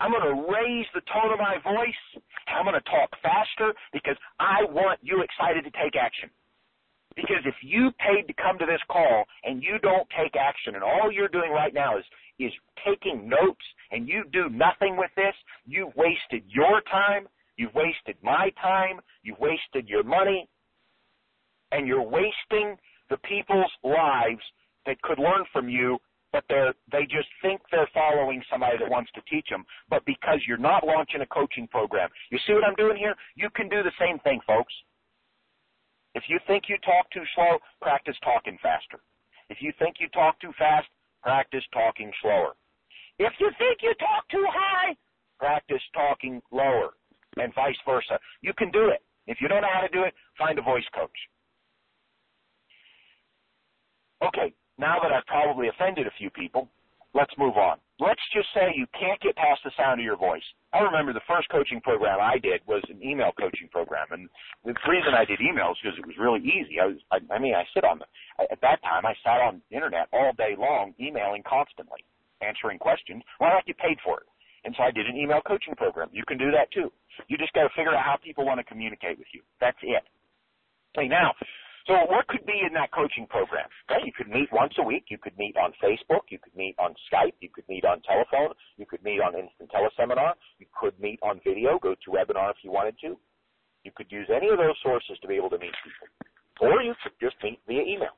I'm 0.00 0.10
going 0.10 0.34
to 0.34 0.50
raise 0.50 0.86
the 0.94 1.02
tone 1.14 1.32
of 1.32 1.38
my 1.38 1.62
voice. 1.62 2.02
I'm 2.48 2.64
going 2.64 2.74
to 2.74 2.90
talk 2.90 3.10
faster 3.22 3.72
because 3.92 4.16
I 4.40 4.64
want 4.66 4.98
you 5.00 5.22
excited 5.22 5.62
to 5.62 5.70
take 5.70 5.94
action. 5.94 6.28
Because 7.14 7.44
if 7.44 7.54
you 7.62 7.92
paid 8.00 8.26
to 8.26 8.34
come 8.34 8.58
to 8.58 8.66
this 8.66 8.80
call 8.90 9.24
and 9.44 9.62
you 9.62 9.78
don't 9.80 10.08
take 10.18 10.34
action 10.34 10.74
and 10.74 10.82
all 10.82 11.12
you're 11.12 11.28
doing 11.28 11.52
right 11.52 11.72
now 11.72 11.98
is 11.98 12.04
is 12.38 12.52
taking 12.84 13.28
notes 13.28 13.62
and 13.92 14.08
you 14.08 14.24
do 14.32 14.48
nothing 14.48 14.96
with 14.96 15.10
this, 15.14 15.34
you've 15.66 15.94
wasted 15.94 16.42
your 16.48 16.80
time, 16.90 17.28
you've 17.56 17.74
wasted 17.74 18.16
my 18.22 18.50
time, 18.60 19.00
you've 19.22 19.38
wasted 19.38 19.88
your 19.88 20.02
money, 20.02 20.48
and 21.70 21.86
you're 21.86 22.02
wasting 22.02 22.76
the 23.10 23.18
people's 23.18 23.70
lives 23.84 24.42
that 24.86 25.00
could 25.02 25.18
learn 25.18 25.44
from 25.52 25.68
you 25.68 25.98
but 26.32 26.44
they're 26.48 26.72
they 26.90 27.02
just 27.02 27.28
think 27.42 27.60
they're 27.70 27.88
following 27.92 28.42
somebody 28.50 28.78
that 28.78 28.90
wants 28.90 29.10
to 29.14 29.20
teach 29.30 29.46
them. 29.50 29.64
But 29.88 30.04
because 30.06 30.40
you're 30.48 30.56
not 30.56 30.84
launching 30.84 31.20
a 31.20 31.26
coaching 31.26 31.68
program, 31.68 32.08
you 32.30 32.38
see 32.46 32.54
what 32.54 32.64
I'm 32.64 32.74
doing 32.74 32.96
here? 32.96 33.14
You 33.36 33.48
can 33.54 33.68
do 33.68 33.82
the 33.82 33.92
same 34.00 34.18
thing, 34.20 34.40
folks. 34.46 34.72
If 36.14 36.24
you 36.28 36.40
think 36.46 36.64
you 36.68 36.76
talk 36.78 37.10
too 37.12 37.24
slow, 37.34 37.58
practice 37.80 38.16
talking 38.24 38.58
faster. 38.62 39.00
If 39.48 39.58
you 39.60 39.72
think 39.78 39.96
you 40.00 40.08
talk 40.08 40.40
too 40.40 40.52
fast, 40.58 40.88
practice 41.22 41.64
talking 41.72 42.10
slower. 42.22 42.52
If 43.18 43.32
you 43.38 43.50
think 43.58 43.78
you 43.82 43.94
talk 44.00 44.28
too 44.30 44.44
high, 44.48 44.96
practice 45.38 45.82
talking 45.94 46.40
lower, 46.50 46.90
and 47.36 47.54
vice 47.54 47.76
versa. 47.86 48.18
You 48.40 48.52
can 48.56 48.70
do 48.70 48.88
it. 48.88 49.02
If 49.26 49.38
you 49.40 49.48
don't 49.48 49.62
know 49.62 49.72
how 49.72 49.86
to 49.86 49.92
do 49.92 50.02
it, 50.02 50.14
find 50.38 50.58
a 50.58 50.62
voice 50.62 50.84
coach. 50.94 51.10
Okay, 54.24 54.52
now 54.82 54.98
that 54.98 55.14
I've 55.14 55.26
probably 55.30 55.68
offended 55.68 56.08
a 56.10 56.18
few 56.18 56.28
people, 56.30 56.68
let's 57.14 57.32
move 57.38 57.56
on. 57.56 57.78
Let's 58.02 58.20
just 58.34 58.48
say 58.52 58.74
you 58.74 58.90
can't 58.98 59.20
get 59.22 59.38
past 59.38 59.62
the 59.62 59.70
sound 59.78 60.00
of 60.00 60.04
your 60.04 60.18
voice. 60.18 60.42
I 60.74 60.82
remember 60.82 61.14
the 61.14 61.22
first 61.30 61.48
coaching 61.54 61.80
program 61.80 62.18
I 62.18 62.42
did 62.42 62.66
was 62.66 62.82
an 62.90 62.98
email 62.98 63.30
coaching 63.38 63.68
program, 63.70 64.10
and 64.10 64.26
the 64.66 64.74
reason 64.90 65.14
I 65.14 65.24
did 65.24 65.38
emails 65.38 65.78
because 65.78 65.94
it 65.94 66.06
was 66.06 66.18
really 66.18 66.42
easy. 66.42 66.82
I 66.82 66.86
was, 66.90 66.98
I, 67.14 67.18
I 67.30 67.38
mean, 67.38 67.54
I 67.54 67.62
sit 67.72 67.84
on 67.84 68.02
the 68.02 68.06
at 68.50 68.58
that 68.60 68.82
time 68.82 69.06
I 69.06 69.14
sat 69.22 69.38
on 69.38 69.62
the 69.70 69.76
internet 69.76 70.08
all 70.12 70.32
day 70.34 70.56
long, 70.58 70.94
emailing 70.98 71.46
constantly, 71.46 72.02
answering 72.42 72.80
questions. 72.82 73.22
Well, 73.38 73.54
I 73.54 73.62
get 73.62 73.78
paid 73.78 74.02
for 74.02 74.18
it, 74.18 74.28
and 74.64 74.74
so 74.74 74.82
I 74.82 74.90
did 74.90 75.06
an 75.06 75.16
email 75.16 75.40
coaching 75.46 75.76
program. 75.76 76.10
You 76.10 76.24
can 76.26 76.38
do 76.38 76.50
that 76.50 76.72
too. 76.74 76.90
You 77.28 77.38
just 77.38 77.52
got 77.52 77.70
to 77.70 77.72
figure 77.76 77.94
out 77.94 78.02
how 78.02 78.16
people 78.18 78.44
want 78.44 78.58
to 78.58 78.66
communicate 78.66 79.14
with 79.14 79.30
you. 79.30 79.42
That's 79.60 79.78
it. 79.82 80.02
Okay, 80.96 81.06
now 81.06 81.32
so 81.86 81.94
what 82.06 82.28
could 82.28 82.46
be 82.46 82.62
in 82.64 82.72
that 82.74 82.92
coaching 82.92 83.26
program? 83.26 83.66
Okay, 83.90 84.06
you 84.06 84.12
could 84.12 84.28
meet 84.28 84.48
once 84.52 84.74
a 84.78 84.82
week. 84.82 85.06
You 85.08 85.18
could 85.18 85.36
meet 85.36 85.56
on 85.56 85.72
Facebook. 85.82 86.30
You 86.30 86.38
could 86.38 86.54
meet 86.54 86.76
on 86.78 86.94
Skype. 87.10 87.34
You 87.40 87.48
could 87.52 87.68
meet 87.68 87.84
on 87.84 88.00
telephone. 88.02 88.54
You 88.76 88.86
could 88.86 89.02
meet 89.02 89.20
on 89.20 89.34
instant 89.34 89.70
teleseminar. 89.70 90.34
You 90.58 90.66
could 90.78 90.98
meet 91.00 91.18
on 91.22 91.40
video. 91.42 91.78
GoToWebinar 91.78 92.50
if 92.50 92.56
you 92.62 92.70
wanted 92.70 92.96
to. 93.02 93.18
You 93.84 93.90
could 93.96 94.06
use 94.10 94.28
any 94.30 94.48
of 94.48 94.58
those 94.58 94.78
sources 94.82 95.18
to 95.22 95.28
be 95.28 95.34
able 95.34 95.50
to 95.50 95.58
meet 95.58 95.74
people, 95.82 96.06
or 96.60 96.82
you 96.82 96.94
could 97.02 97.18
just 97.20 97.34
meet 97.42 97.58
via 97.66 97.82
email. 97.82 98.14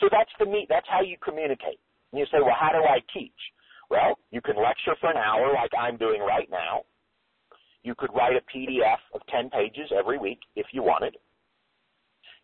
So 0.00 0.08
that's 0.10 0.30
the 0.38 0.46
meet. 0.46 0.66
That's 0.70 0.86
how 0.88 1.02
you 1.02 1.16
communicate. 1.22 1.80
And 2.12 2.20
you 2.20 2.26
say, 2.32 2.38
well, 2.40 2.56
how 2.58 2.70
do 2.72 2.78
I 2.78 3.00
teach? 3.12 3.36
Well, 3.90 4.18
you 4.30 4.40
can 4.40 4.56
lecture 4.56 4.96
for 5.00 5.10
an 5.10 5.18
hour 5.18 5.52
like 5.52 5.72
I'm 5.78 5.98
doing 5.98 6.22
right 6.22 6.48
now. 6.50 6.84
You 7.82 7.94
could 7.94 8.10
write 8.14 8.36
a 8.36 8.56
PDF 8.56 8.98
of 9.14 9.20
10 9.28 9.50
pages 9.50 9.92
every 9.96 10.18
week 10.18 10.40
if 10.56 10.66
you 10.72 10.82
wanted 10.82 11.16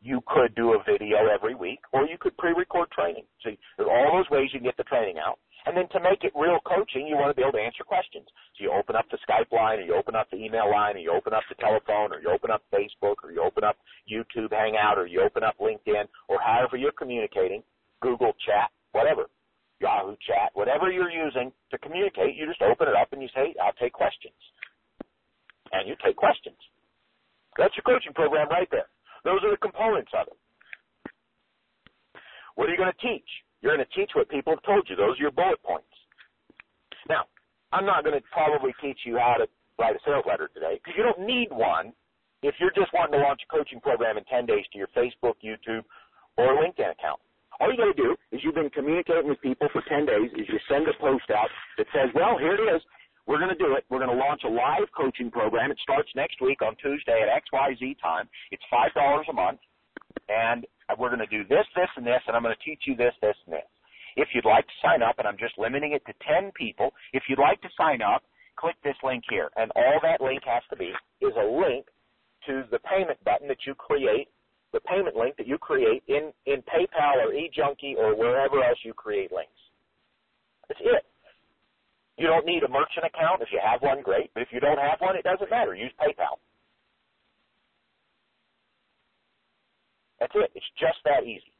you 0.04 0.20
could 0.28 0.54
do 0.54 0.76
a 0.76 0.84
video 0.84 1.32
every 1.32 1.54
week, 1.54 1.80
or 1.92 2.04
you 2.04 2.18
could 2.20 2.36
pre-record 2.36 2.90
training. 2.92 3.24
So 3.42 3.50
there's 3.76 3.88
all 3.88 4.12
those 4.12 4.28
ways 4.28 4.50
you 4.52 4.60
can 4.60 4.68
get 4.68 4.76
the 4.76 4.84
training 4.84 5.16
out. 5.16 5.40
And 5.64 5.74
then 5.74 5.88
to 5.96 6.00
make 6.00 6.24
it 6.28 6.36
real 6.36 6.60
coaching, 6.68 7.08
you 7.08 7.16
want 7.16 7.32
to 7.32 7.34
be 7.34 7.40
able 7.40 7.56
to 7.56 7.64
answer 7.64 7.88
questions. 7.88 8.28
So 8.52 8.68
you 8.68 8.70
open 8.70 8.96
up 8.96 9.08
the 9.08 9.16
Skype 9.24 9.48
line, 9.50 9.80
or 9.80 9.88
you 9.88 9.96
open 9.96 10.14
up 10.14 10.28
the 10.28 10.36
email 10.36 10.68
line, 10.70 10.96
or 10.96 11.00
you 11.00 11.10
open 11.10 11.32
up 11.32 11.42
the 11.48 11.56
telephone, 11.56 12.12
or 12.12 12.20
you 12.20 12.28
open 12.28 12.52
up 12.52 12.60
Facebook, 12.68 13.24
or 13.24 13.32
you 13.32 13.40
open 13.40 13.64
up 13.64 13.80
YouTube 14.04 14.52
Hangout, 14.52 14.98
or 14.98 15.06
you 15.06 15.24
open 15.24 15.42
up 15.42 15.56
LinkedIn, 15.56 16.04
or 16.28 16.36
however 16.38 16.76
you're 16.76 16.92
communicating, 16.92 17.64
Google 18.02 18.36
Chat, 18.44 18.68
whatever, 18.92 19.32
Yahoo 19.80 20.16
Chat, 20.28 20.52
whatever 20.52 20.92
you're 20.92 21.10
using 21.10 21.50
to 21.70 21.78
communicate, 21.78 22.36
you 22.36 22.44
just 22.46 22.60
open 22.60 22.88
it 22.88 22.94
up 22.94 23.08
and 23.12 23.22
you 23.22 23.28
say, 23.34 23.54
I'll 23.56 23.72
take 23.80 23.94
questions. 23.94 24.36
And 25.72 25.88
you 25.88 25.96
take 26.04 26.16
questions. 26.16 26.60
That's 27.56 27.74
your 27.74 27.88
coaching 27.88 28.12
program 28.12 28.48
right 28.50 28.68
there. 28.70 28.92
Those 29.24 29.40
are 29.42 29.50
the 29.50 29.56
components 29.56 30.12
of 30.14 30.28
it. 30.28 30.38
What 32.54 32.68
are 32.68 32.72
you 32.72 32.78
going 32.78 32.92
to 32.92 33.02
teach? 33.02 33.26
You're 33.60 33.74
going 33.74 33.84
to 33.84 33.94
teach 33.96 34.12
what 34.14 34.28
people 34.28 34.52
have 34.54 34.62
told 34.62 34.86
you. 34.88 34.96
Those 34.96 35.18
are 35.18 35.22
your 35.22 35.32
bullet 35.32 35.62
points. 35.62 35.88
Now, 37.08 37.24
I'm 37.72 37.86
not 37.86 38.04
going 38.04 38.14
to 38.14 38.24
probably 38.30 38.72
teach 38.80 39.00
you 39.04 39.18
how 39.18 39.34
to 39.38 39.46
write 39.78 39.96
a 39.96 39.98
sales 40.06 40.24
letter 40.28 40.48
today 40.54 40.78
because 40.78 40.94
you 40.96 41.02
don't 41.02 41.26
need 41.26 41.48
one 41.50 41.92
if 42.42 42.54
you're 42.60 42.74
just 42.76 42.92
wanting 42.92 43.18
to 43.18 43.24
launch 43.24 43.40
a 43.42 43.50
coaching 43.50 43.80
program 43.80 44.16
in 44.18 44.24
10 44.24 44.46
days 44.46 44.64
to 44.72 44.78
your 44.78 44.88
Facebook, 44.92 45.40
YouTube, 45.42 45.82
or 46.36 46.60
LinkedIn 46.60 46.92
account. 46.92 47.18
All 47.58 47.70
you 47.70 47.78
got 47.78 47.88
to 47.88 47.96
do 47.96 48.16
is 48.32 48.40
you've 48.44 48.54
been 48.54 48.70
communicating 48.70 49.28
with 49.28 49.40
people 49.40 49.68
for 49.72 49.82
10 49.88 50.06
days 50.06 50.30
is 50.36 50.46
you 50.48 50.58
send 50.68 50.86
a 50.88 50.94
post 51.00 51.30
out 51.30 51.48
that 51.78 51.86
says, 51.94 52.10
well, 52.14 52.36
here 52.36 52.54
it 52.54 52.62
is. 52.76 52.82
We're 53.26 53.38
going 53.38 53.50
to 53.50 53.58
do 53.58 53.74
it. 53.74 53.84
We're 53.88 54.04
going 54.04 54.12
to 54.12 54.22
launch 54.22 54.42
a 54.44 54.48
live 54.48 54.88
coaching 54.96 55.30
program. 55.30 55.70
It 55.70 55.78
starts 55.82 56.10
next 56.14 56.40
week 56.40 56.60
on 56.60 56.76
Tuesday 56.76 57.24
at 57.24 57.28
XYZ 57.32 57.96
time. 58.00 58.28
It's 58.50 58.62
$5 58.72 58.92
a 59.28 59.32
month. 59.32 59.60
And 60.28 60.66
we're 60.98 61.08
going 61.08 61.24
to 61.24 61.26
do 61.26 61.44
this, 61.48 61.64
this, 61.74 61.88
and 61.96 62.06
this, 62.06 62.20
and 62.26 62.36
I'm 62.36 62.42
going 62.42 62.54
to 62.54 62.64
teach 62.64 62.82
you 62.84 62.96
this, 62.96 63.14
this, 63.22 63.36
and 63.46 63.54
this. 63.54 63.68
If 64.16 64.28
you'd 64.34 64.44
like 64.44 64.66
to 64.66 64.76
sign 64.82 65.02
up, 65.02 65.18
and 65.18 65.26
I'm 65.26 65.38
just 65.38 65.58
limiting 65.58 65.92
it 65.92 66.04
to 66.06 66.12
10 66.28 66.52
people, 66.52 66.92
if 67.12 67.24
you'd 67.28 67.38
like 67.38 67.60
to 67.62 67.68
sign 67.76 68.00
up, 68.02 68.22
click 68.56 68.76
this 68.84 68.96
link 69.02 69.24
here. 69.28 69.50
And 69.56 69.72
all 69.74 69.98
that 70.02 70.20
link 70.20 70.42
has 70.44 70.62
to 70.70 70.76
be 70.76 70.92
is 71.20 71.32
a 71.36 71.44
link 71.44 71.86
to 72.46 72.64
the 72.70 72.78
payment 72.80 73.22
button 73.24 73.48
that 73.48 73.64
you 73.66 73.74
create, 73.74 74.28
the 74.72 74.80
payment 74.80 75.16
link 75.16 75.36
that 75.36 75.48
you 75.48 75.58
create 75.58 76.02
in, 76.08 76.32
in 76.46 76.62
PayPal 76.62 77.24
or 77.24 77.32
eJunkie 77.32 77.96
or 77.96 78.14
wherever 78.14 78.62
else 78.62 78.78
you 78.84 78.92
create 78.92 79.32
links. 79.32 79.50
That's 80.68 80.80
it. 80.80 81.04
You 82.16 82.26
don't 82.26 82.46
need 82.46 82.62
a 82.62 82.68
merchant 82.68 83.06
account. 83.06 83.42
If 83.42 83.50
you 83.50 83.58
have 83.58 83.82
one, 83.82 84.02
great. 84.02 84.30
But 84.34 84.42
if 84.42 84.50
you 84.52 84.60
don't 84.60 84.78
have 84.78 85.00
one, 85.00 85.16
it 85.16 85.24
doesn't 85.24 85.50
matter. 85.50 85.74
Use 85.74 85.92
PayPal. 85.98 86.38
That's 90.20 90.32
it. 90.36 90.50
It's 90.54 90.72
just 90.78 91.02
that 91.04 91.24
easy. 91.26 91.52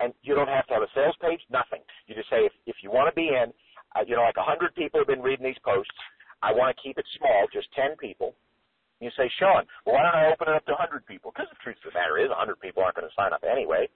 And 0.00 0.12
you 0.22 0.34
don't 0.34 0.48
have 0.50 0.66
to 0.68 0.74
have 0.74 0.82
a 0.82 0.92
sales 0.94 1.14
page, 1.20 1.40
nothing. 1.52 1.80
You 2.06 2.14
just 2.14 2.30
say, 2.30 2.48
if, 2.48 2.52
if 2.66 2.76
you 2.82 2.90
want 2.90 3.12
to 3.12 3.14
be 3.14 3.28
in, 3.30 3.52
uh, 3.94 4.02
you 4.06 4.16
know, 4.16 4.22
like 4.26 4.36
100 4.36 4.74
people 4.74 4.98
have 5.00 5.06
been 5.06 5.22
reading 5.22 5.46
these 5.46 5.60
posts. 5.64 5.92
I 6.42 6.52
want 6.52 6.74
to 6.74 6.82
keep 6.82 6.96
it 6.96 7.04
small, 7.20 7.46
just 7.52 7.68
10 7.76 8.00
people. 8.00 8.34
You 9.00 9.12
say, 9.16 9.30
Sean, 9.38 9.64
well, 9.84 9.96
why 9.96 10.02
don't 10.04 10.16
I 10.16 10.32
open 10.32 10.48
it 10.48 10.56
up 10.56 10.64
to 10.66 10.76
100 10.76 11.06
people? 11.06 11.32
Because 11.32 11.48
the 11.52 11.60
truth 11.62 11.76
of 11.84 11.92
the 11.92 11.98
matter 12.00 12.16
is 12.20 12.32
100 12.32 12.60
people 12.60 12.82
aren't 12.82 12.96
going 12.96 13.08
to 13.08 13.16
sign 13.16 13.32
up 13.32 13.44
anyway. 13.44 13.88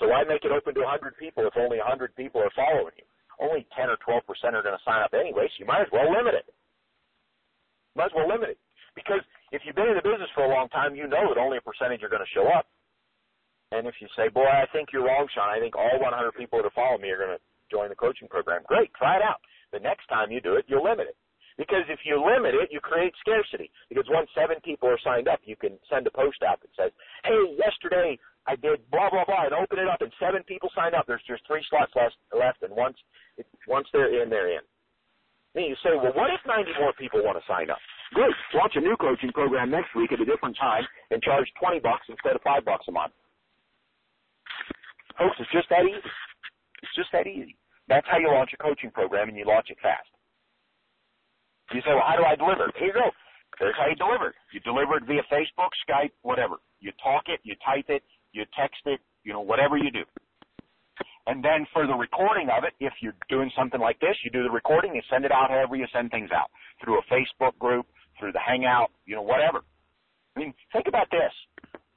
So 0.00 0.08
why 0.08 0.24
make 0.24 0.44
it 0.44 0.52
open 0.52 0.72
to 0.76 0.84
100 0.84 1.16
people 1.16 1.44
if 1.46 1.56
only 1.56 1.78
100 1.78 2.16
people 2.16 2.40
are 2.40 2.52
following 2.56 2.96
you? 2.96 3.08
Only 3.40 3.66
10 3.76 3.88
or 3.88 3.96
12 4.04 4.26
percent 4.26 4.56
are 4.56 4.62
going 4.64 4.76
to 4.76 4.84
sign 4.84 5.00
up 5.00 5.14
anyway, 5.14 5.48
so 5.48 5.56
you 5.60 5.66
might 5.66 5.82
as 5.82 5.92
well 5.92 6.10
limit 6.10 6.34
it. 6.34 6.46
Might 7.94 8.12
as 8.12 8.16
well 8.16 8.28
limit 8.28 8.56
it. 8.56 8.58
Because 8.94 9.24
if 9.52 9.62
you've 9.64 9.76
been 9.76 9.88
in 9.88 9.96
the 9.96 10.04
business 10.04 10.28
for 10.34 10.44
a 10.44 10.52
long 10.52 10.68
time, 10.68 10.94
you 10.94 11.08
know 11.08 11.32
that 11.32 11.40
only 11.40 11.56
a 11.56 11.64
percentage 11.64 12.02
are 12.02 12.12
going 12.12 12.24
to 12.24 12.34
show 12.36 12.48
up. 12.48 12.68
And 13.72 13.88
if 13.88 13.96
you 14.00 14.08
say, 14.16 14.28
boy, 14.28 14.44
I 14.44 14.68
think 14.72 14.92
you're 14.92 15.08
wrong, 15.08 15.28
Sean, 15.32 15.48
I 15.48 15.58
think 15.58 15.76
all 15.76 15.96
100 15.96 16.36
people 16.36 16.60
that 16.60 16.72
follow 16.76 16.98
me 17.00 17.08
are 17.08 17.16
going 17.16 17.32
to 17.36 17.42
join 17.72 17.88
the 17.88 17.96
coaching 17.96 18.28
program, 18.28 18.60
great, 18.68 18.92
try 18.92 19.16
it 19.16 19.24
out. 19.24 19.40
The 19.72 19.80
next 19.80 20.06
time 20.12 20.30
you 20.30 20.44
do 20.44 20.60
it, 20.60 20.68
you'll 20.68 20.84
limit 20.84 21.08
it. 21.08 21.16
Because 21.56 21.84
if 21.88 22.00
you 22.04 22.20
limit 22.20 22.52
it, 22.54 22.68
you 22.72 22.80
create 22.80 23.12
scarcity. 23.20 23.70
Because 23.88 24.04
once 24.08 24.28
seven 24.36 24.56
people 24.64 24.88
are 24.88 25.00
signed 25.04 25.28
up, 25.28 25.40
you 25.44 25.56
can 25.56 25.78
send 25.88 26.06
a 26.06 26.12
post 26.12 26.44
out 26.44 26.60
that 26.60 26.72
says, 26.76 26.92
hey, 27.24 27.56
yesterday 27.56 28.18
I 28.46 28.56
did 28.56 28.82
blah, 28.90 29.10
blah, 29.10 29.24
blah, 29.24 29.46
and 29.46 29.54
open 29.54 29.78
it 29.78 29.86
up, 29.86 30.02
and 30.02 30.10
seven 30.18 30.42
people 30.42 30.70
signed 30.74 30.94
up. 30.94 31.06
There's 31.06 31.22
just 31.26 31.46
three 31.46 31.62
slots 31.70 31.92
left, 31.94 32.16
left 32.34 32.62
and 32.62 32.74
once, 32.74 32.96
once 33.68 33.86
they're 33.92 34.22
in, 34.22 34.30
they're 34.30 34.50
in. 34.58 34.64
Then 35.54 35.64
you 35.64 35.76
say, 35.84 35.94
well, 35.94 36.16
what 36.16 36.32
if 36.32 36.40
90 36.46 36.72
more 36.80 36.92
people 36.98 37.22
want 37.22 37.38
to 37.38 37.44
sign 37.46 37.70
up? 37.70 37.78
Great. 38.14 38.34
Launch 38.54 38.72
a 38.76 38.80
new 38.80 38.96
coaching 38.96 39.30
program 39.32 39.70
next 39.70 39.94
week 39.94 40.10
at 40.12 40.20
a 40.20 40.24
different 40.24 40.56
time 40.58 40.82
and 41.10 41.22
charge 41.22 41.46
20 41.60 41.80
bucks 41.80 42.04
instead 42.08 42.34
of 42.34 42.42
5 42.42 42.64
bucks 42.64 42.84
a 42.88 42.92
month. 42.92 43.12
Folks, 45.18 45.36
it's 45.38 45.52
just 45.52 45.68
that 45.68 45.84
easy. 45.84 46.02
It's 46.82 46.96
just 46.96 47.12
that 47.12 47.26
easy. 47.28 47.56
That's 47.86 48.06
how 48.10 48.18
you 48.18 48.32
launch 48.32 48.50
a 48.54 48.60
coaching 48.62 48.90
program, 48.90 49.28
and 49.28 49.36
you 49.36 49.44
launch 49.44 49.68
it 49.70 49.78
fast. 49.82 50.08
You 51.72 51.80
say, 51.84 51.94
well, 51.94 52.04
how 52.06 52.16
do 52.16 52.24
I 52.24 52.34
deliver? 52.34 52.72
Here 52.76 52.88
you 52.88 52.92
go. 52.92 53.10
There's 53.60 53.76
how 53.76 53.88
you 53.88 53.96
deliver. 53.96 54.34
You 54.52 54.60
deliver 54.60 54.96
it 54.96 55.04
via 55.04 55.22
Facebook, 55.30 55.72
Skype, 55.84 56.12
whatever. 56.22 56.56
You 56.80 56.92
talk 57.02 57.28
it, 57.28 57.40
you 57.44 57.54
type 57.64 57.86
it, 57.88 58.02
text 58.58 58.80
it, 58.86 59.00
you 59.24 59.32
know, 59.32 59.40
whatever 59.40 59.76
you 59.76 59.90
do. 59.90 60.04
And 61.26 61.42
then 61.44 61.66
for 61.72 61.86
the 61.86 61.94
recording 61.94 62.48
of 62.50 62.64
it, 62.64 62.74
if 62.80 62.92
you're 63.00 63.14
doing 63.28 63.50
something 63.56 63.80
like 63.80 64.00
this, 64.00 64.16
you 64.24 64.30
do 64.30 64.42
the 64.42 64.50
recording, 64.50 64.94
you 64.94 65.02
send 65.10 65.24
it 65.24 65.32
out 65.32 65.50
however 65.50 65.76
you 65.76 65.86
send 65.92 66.10
things 66.10 66.30
out. 66.34 66.50
Through 66.82 66.98
a 66.98 67.02
Facebook 67.12 67.56
group, 67.58 67.86
through 68.18 68.32
the 68.32 68.40
Hangout, 68.40 68.90
you 69.06 69.14
know, 69.14 69.22
whatever. 69.22 69.60
I 70.36 70.40
mean, 70.40 70.54
think 70.72 70.86
about 70.88 71.10
this 71.10 71.32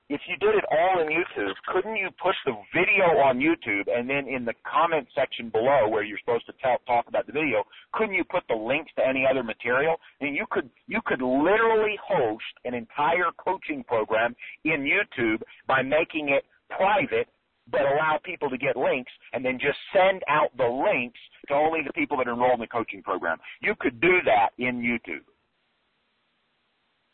if 0.10 0.22
you 0.28 0.38
did 0.38 0.53
it 0.53 0.64
all 0.72 1.01
in 1.01 1.08
YouTube, 1.08 1.53
couldn't 1.68 1.95
you 1.95 2.10
put 2.22 2.36
the 2.45 2.53
video 2.74 3.18
on 3.26 3.39
YouTube 3.39 3.88
and 3.91 4.08
then 4.08 4.28
in 4.28 4.45
the 4.45 4.53
comment 4.64 5.08
section 5.16 5.49
below 5.49 5.88
where 5.88 6.03
you're 6.03 6.20
supposed 6.20 6.45
to 6.45 6.53
tell, 6.62 6.78
talk 6.86 7.08
about 7.08 7.26
the 7.26 7.34
video, 7.34 7.64
couldn't 7.93 8.14
you 8.14 8.24
put 8.24 8.43
the 8.47 8.56
links 8.56 8.91
to 8.97 9.08
any 9.08 9.26
other 9.30 9.43
material? 9.43 9.95
Mean, 10.22 10.36
you 10.36 10.45
could 10.51 10.70
you 10.88 10.99
could 11.06 11.22
literally 11.22 11.97
host 12.08 12.43
an 12.66 12.76
entire 12.76 13.32
coaching 13.38 13.84
program 13.84 14.36
in 14.64 14.86
YouTube 14.86 15.41
by 15.68 15.82
making 15.82 16.30
it 16.30 16.45
private 16.70 17.28
but 17.72 17.82
allow 17.82 18.20
people 18.24 18.47
to 18.49 18.58
get 18.60 18.78
links 18.78 19.12
and 19.34 19.43
then 19.43 19.58
just 19.60 19.78
send 19.91 20.22
out 20.30 20.56
the 20.56 20.68
links 20.68 21.20
to 21.47 21.53
only 21.56 21.80
the 21.86 21.93
people 21.93 22.16
that 22.18 22.28
are 22.28 22.34
enrolled 22.34 22.53
in 22.53 22.60
the 22.60 22.68
coaching 22.68 23.01
program. 23.01 23.39
You 23.60 23.74
could 23.80 23.99
do 23.99 24.20
that 24.26 24.49
in 24.60 24.82
YouTube. 24.82 25.26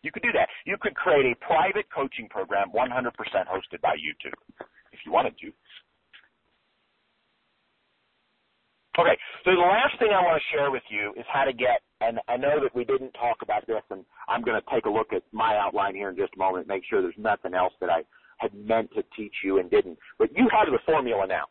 You 0.04 0.12
could 0.12 0.24
do 0.24 0.32
that. 0.34 0.50
You 0.66 0.78
could 0.82 0.96
create 0.96 1.26
a 1.26 1.36
private 1.46 1.86
coaching 1.94 2.28
program 2.30 2.72
100% 2.74 3.12
hosted 3.48 3.82
by 3.82 3.96
YouTube 3.96 4.38
if 4.92 5.00
you 5.06 5.12
wanted 5.12 5.38
to. 5.40 5.52
Okay, 9.00 9.18
so 9.46 9.52
the 9.52 9.62
last 9.62 9.98
thing 10.00 10.10
I 10.12 10.22
want 10.22 10.42
to 10.42 10.58
share 10.58 10.70
with 10.70 10.84
you 10.90 11.14
is 11.16 11.26
how 11.32 11.46
to 11.46 11.54
get, 11.54 11.80
and 12.02 12.20
I 12.28 12.36
know 12.36 12.60
that 12.62 12.76
we 12.76 12.84
didn't 12.84 13.12
talk 13.14 13.38
about 13.42 13.66
this, 13.66 13.82
and 13.90 14.04
I'm 14.28 14.42
going 14.42 14.60
to 14.60 14.68
take 14.74 14.86
a 14.86 14.90
look 14.90 15.14
at 15.14 15.24
my 15.32 15.56
outline 15.56 15.96
here 15.96 16.10
in 16.10 16.18
just 16.18 16.34
a 16.36 16.40
moment, 16.40 16.68
make 16.68 16.84
sure 16.90 17.02
there's 17.02 17.16
nothing 17.18 17.54
else 17.54 17.72
that 17.80 17.90
I 17.90 18.04
had 18.38 18.54
meant 18.54 18.92
to 18.96 19.04
teach 19.16 19.34
you 19.46 19.60
and 19.60 19.72
didn't. 19.72 19.98
But 20.20 20.36
you 20.36 20.50
have 20.52 20.68
the 20.68 20.80
formula 20.86 21.26
now. 21.26 21.46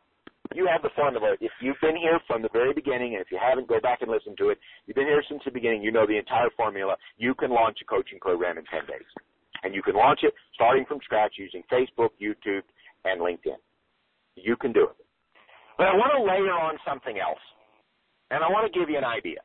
You 0.54 0.66
have 0.66 0.82
the 0.82 0.90
formula. 0.96 1.36
If 1.40 1.52
you've 1.60 1.80
been 1.80 1.96
here 1.96 2.18
from 2.26 2.42
the 2.42 2.48
very 2.52 2.72
beginning, 2.72 3.14
and 3.14 3.22
if 3.22 3.30
you 3.30 3.38
haven't, 3.40 3.68
go 3.68 3.80
back 3.80 4.02
and 4.02 4.10
listen 4.10 4.34
to 4.38 4.50
it. 4.50 4.58
You've 4.86 4.96
been 4.96 5.06
here 5.06 5.22
since 5.28 5.42
the 5.44 5.50
beginning. 5.50 5.82
You 5.82 5.92
know 5.92 6.06
the 6.06 6.18
entire 6.18 6.50
formula. 6.56 6.96
You 7.18 7.34
can 7.34 7.50
launch 7.50 7.78
a 7.82 7.84
coaching 7.84 8.18
program 8.20 8.58
in 8.58 8.64
10 8.64 8.86
days. 8.86 9.06
And 9.62 9.74
you 9.74 9.82
can 9.82 9.94
launch 9.94 10.20
it 10.22 10.34
starting 10.54 10.84
from 10.86 10.98
scratch 11.04 11.34
using 11.36 11.62
Facebook, 11.70 12.10
YouTube, 12.20 12.62
and 13.04 13.20
LinkedIn. 13.20 13.60
You 14.34 14.56
can 14.56 14.72
do 14.72 14.84
it. 14.84 14.96
But 15.78 15.86
I 15.86 15.94
want 15.94 16.12
to 16.16 16.22
layer 16.22 16.52
on 16.52 16.78
something 16.86 17.18
else. 17.18 17.40
And 18.30 18.42
I 18.42 18.48
want 18.48 18.70
to 18.70 18.78
give 18.78 18.90
you 18.90 18.98
an 18.98 19.04
idea. 19.04 19.38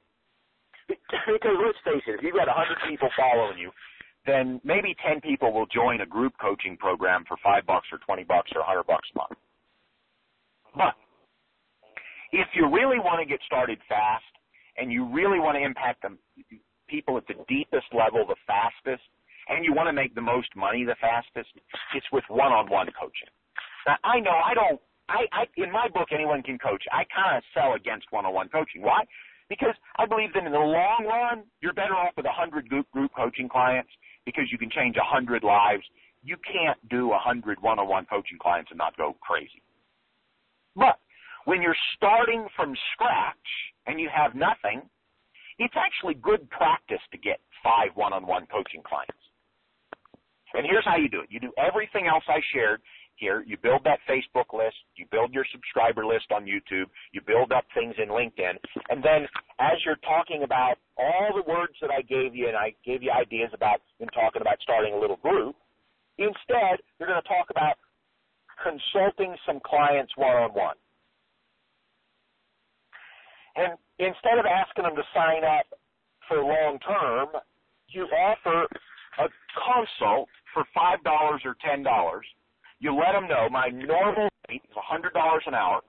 Because 0.87 1.57
let's 1.65 1.77
face 1.85 2.03
it, 2.07 2.17
if 2.17 2.23
you've 2.23 2.35
got 2.35 2.47
100 2.47 2.77
people 2.89 3.09
following 3.17 3.57
you, 3.57 3.71
then 4.25 4.59
maybe 4.63 4.95
10 5.05 5.21
people 5.21 5.53
will 5.53 5.67
join 5.67 6.01
a 6.01 6.05
group 6.05 6.33
coaching 6.41 6.77
program 6.77 7.25
for 7.27 7.37
5 7.43 7.65
bucks 7.65 7.87
or 7.91 7.99
20 7.99 8.23
bucks 8.23 8.51
or 8.55 8.61
100 8.61 8.83
bucks 8.85 9.07
a 9.13 9.17
month. 9.17 9.37
But 10.75 10.93
if 12.31 12.47
you 12.53 12.67
really 12.67 12.99
want 12.99 13.19
to 13.19 13.25
get 13.25 13.39
started 13.45 13.79
fast 13.87 14.23
and 14.77 14.91
you 14.91 15.05
really 15.07 15.39
want 15.39 15.57
to 15.57 15.63
impact 15.63 16.03
the 16.03 16.17
people 16.87 17.17
at 17.17 17.25
the 17.27 17.35
deepest 17.47 17.87
level 17.93 18.25
the 18.27 18.35
fastest 18.45 19.03
and 19.47 19.63
you 19.63 19.73
want 19.73 19.87
to 19.87 19.93
make 19.93 20.13
the 20.15 20.21
most 20.21 20.49
money 20.55 20.83
the 20.83 20.95
fastest, 20.99 21.49
it's 21.93 22.05
with 22.11 22.23
one-on-one 22.29 22.87
coaching. 22.99 23.29
Now, 23.87 23.97
I 24.03 24.19
know 24.19 24.35
I 24.43 24.53
don't 24.53 24.81
I, 25.07 25.25
I 25.31 25.45
in 25.57 25.71
my 25.71 25.87
book 25.87 26.09
anyone 26.11 26.41
can 26.41 26.57
coach. 26.57 26.83
I 26.91 27.05
kind 27.13 27.37
of 27.37 27.43
sell 27.53 27.73
against 27.73 28.07
one-on-one 28.09 28.49
coaching. 28.49 28.81
Why? 28.81 29.05
Because 29.49 29.75
I 29.97 30.07
believe 30.07 30.33
that 30.33 30.45
in 30.45 30.51
the 30.51 30.57
long 30.57 31.05
run, 31.05 31.43
you're 31.61 31.73
better 31.73 31.93
off 31.93 32.13
with 32.17 32.25
a 32.25 32.33
hundred 32.33 32.67
group 32.67 32.89
group 32.91 33.11
coaching 33.15 33.47
clients 33.47 33.91
because 34.25 34.45
you 34.51 34.57
can 34.57 34.71
change 34.71 34.95
a 34.97 35.05
hundred 35.05 35.43
lives. 35.43 35.83
You 36.23 36.37
can't 36.41 36.79
do 36.89 37.13
a 37.13 37.19
hundred 37.19 37.61
one-on-one 37.61 38.07
coaching 38.09 38.39
clients 38.41 38.71
and 38.71 38.79
not 38.79 38.97
go 38.97 39.15
crazy. 39.21 39.61
But 40.75 40.99
when 41.45 41.61
you're 41.61 41.77
starting 41.95 42.47
from 42.55 42.75
scratch 42.93 43.35
and 43.87 43.99
you 43.99 44.09
have 44.13 44.35
nothing, 44.35 44.81
it's 45.57 45.75
actually 45.77 46.15
good 46.15 46.49
practice 46.49 47.01
to 47.11 47.17
get 47.17 47.39
five 47.63 47.95
one-on-one 47.95 48.47
coaching 48.51 48.83
clients. 48.83 49.13
And 50.53 50.65
here's 50.65 50.85
how 50.85 50.97
you 50.97 51.09
do 51.09 51.21
it. 51.21 51.27
You 51.29 51.39
do 51.39 51.51
everything 51.57 52.07
else 52.07 52.23
I 52.27 52.39
shared 52.53 52.81
here. 53.15 53.43
You 53.47 53.57
build 53.57 53.83
that 53.85 53.99
Facebook 54.09 54.57
list, 54.57 54.75
you 54.95 55.05
build 55.11 55.33
your 55.33 55.45
subscriber 55.51 56.05
list 56.05 56.31
on 56.31 56.45
YouTube, 56.45 56.87
you 57.11 57.21
build 57.25 57.51
up 57.51 57.65
things 57.73 57.95
in 58.01 58.09
LinkedIn, 58.09 58.59
and 58.89 59.03
then 59.03 59.27
as 59.59 59.77
you're 59.85 59.99
talking 60.03 60.43
about 60.43 60.75
all 60.97 61.31
the 61.33 61.49
words 61.49 61.73
that 61.81 61.91
I 61.91 62.01
gave 62.01 62.35
you 62.35 62.47
and 62.47 62.57
I 62.57 62.73
gave 62.85 63.03
you 63.03 63.11
ideas 63.11 63.49
about 63.53 63.81
in 63.99 64.07
talking 64.09 64.41
about 64.41 64.57
starting 64.61 64.93
a 64.93 64.99
little 64.99 65.17
group, 65.17 65.55
instead 66.17 66.79
you're 66.99 67.07
going 67.07 67.21
to 67.21 67.27
talk 67.27 67.49
about 67.49 67.75
consulting 68.61 69.35
some 69.45 69.59
clients 69.65 70.11
one 70.15 70.35
on 70.35 70.51
one. 70.51 70.75
And 73.55 73.73
instead 73.99 74.37
of 74.37 74.45
asking 74.45 74.83
them 74.83 74.95
to 74.95 75.03
sign 75.13 75.43
up 75.43 75.65
for 76.27 76.43
long 76.43 76.79
term, 76.79 77.29
you 77.87 78.03
offer 78.03 78.67
a 79.19 79.27
consult 79.55 80.27
for 80.53 80.65
$5 80.75 80.99
or 81.45 81.55
$10 81.65 82.21
you 82.79 82.93
let 82.93 83.13
them 83.13 83.27
know 83.27 83.47
my 83.49 83.69
normal 83.69 84.29
rate 84.49 84.61
is 84.63 84.75
$100 84.75 85.09
an 85.47 85.53
hour, 85.53 85.81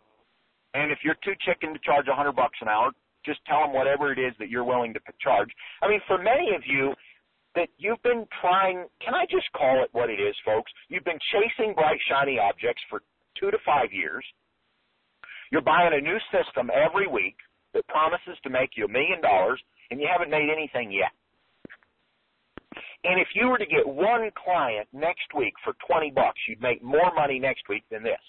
and 0.75 0.93
if 0.93 0.99
you're 1.05 1.19
too 1.25 1.35
chicken 1.45 1.73
to 1.73 1.81
charge 1.81 2.07
100 2.07 2.33
bucks 2.33 2.59
an 2.61 2.69
hour, 2.69 2.91
just 3.25 3.41
tell 3.47 3.61
them 3.63 3.73
whatever 3.73 4.13
it 4.13 4.19
is 4.19 4.33
that 4.39 4.49
you're 4.49 4.65
willing 4.65 4.95
to 4.95 5.01
charge. 5.21 5.51
I 5.83 5.89
mean, 5.89 6.01
for 6.07 6.17
many 6.17 6.55
of 6.55 6.63
you 6.67 6.95
that 7.57 7.69
you've 7.79 8.03
been 8.03 8.29
trying, 8.41 8.85
can 9.03 9.15
I 9.15 9.25
just 9.29 9.51
call 9.57 9.83
it 9.83 9.89
what 9.93 10.11
it 10.11 10.21
is, 10.21 10.37
folks? 10.45 10.71
You've 10.89 11.05
been 11.05 11.19
chasing 11.33 11.75
bright, 11.75 11.99
shiny 12.09 12.39
objects 12.39 12.83
for 12.89 13.01
two 13.41 13.51
to 13.51 13.59
five 13.65 13.93
years. 13.93 14.25
You're 15.51 15.65
buying 15.65 15.93
a 15.93 16.01
new 16.01 16.19
system 16.31 16.71
every 16.71 17.09
week 17.09 17.37
that 17.73 17.89
promises 17.89 18.37
to 18.45 18.51
make 18.51 18.71
you 18.77 18.85
a 18.85 18.89
million 18.89 19.21
dollars, 19.21 19.61
and 19.91 20.01
you 20.01 20.07
haven't 20.11 20.31
made 20.31 20.53
anything 20.53 20.93
yet. 20.93 21.11
And 23.05 23.21
if 23.21 23.29
you 23.35 23.49
were 23.49 23.59
to 23.59 23.67
get 23.67 23.87
one 23.87 24.31
client 24.37 24.89
next 24.93 25.33
week 25.37 25.55
for 25.65 25.75
20 25.89 26.11
bucks, 26.11 26.41
you'd 26.49 26.61
make 26.61 26.83
more 26.83 27.13
money 27.15 27.39
next 27.39 27.69
week 27.69 27.85
than 27.91 28.03
this. 28.03 28.21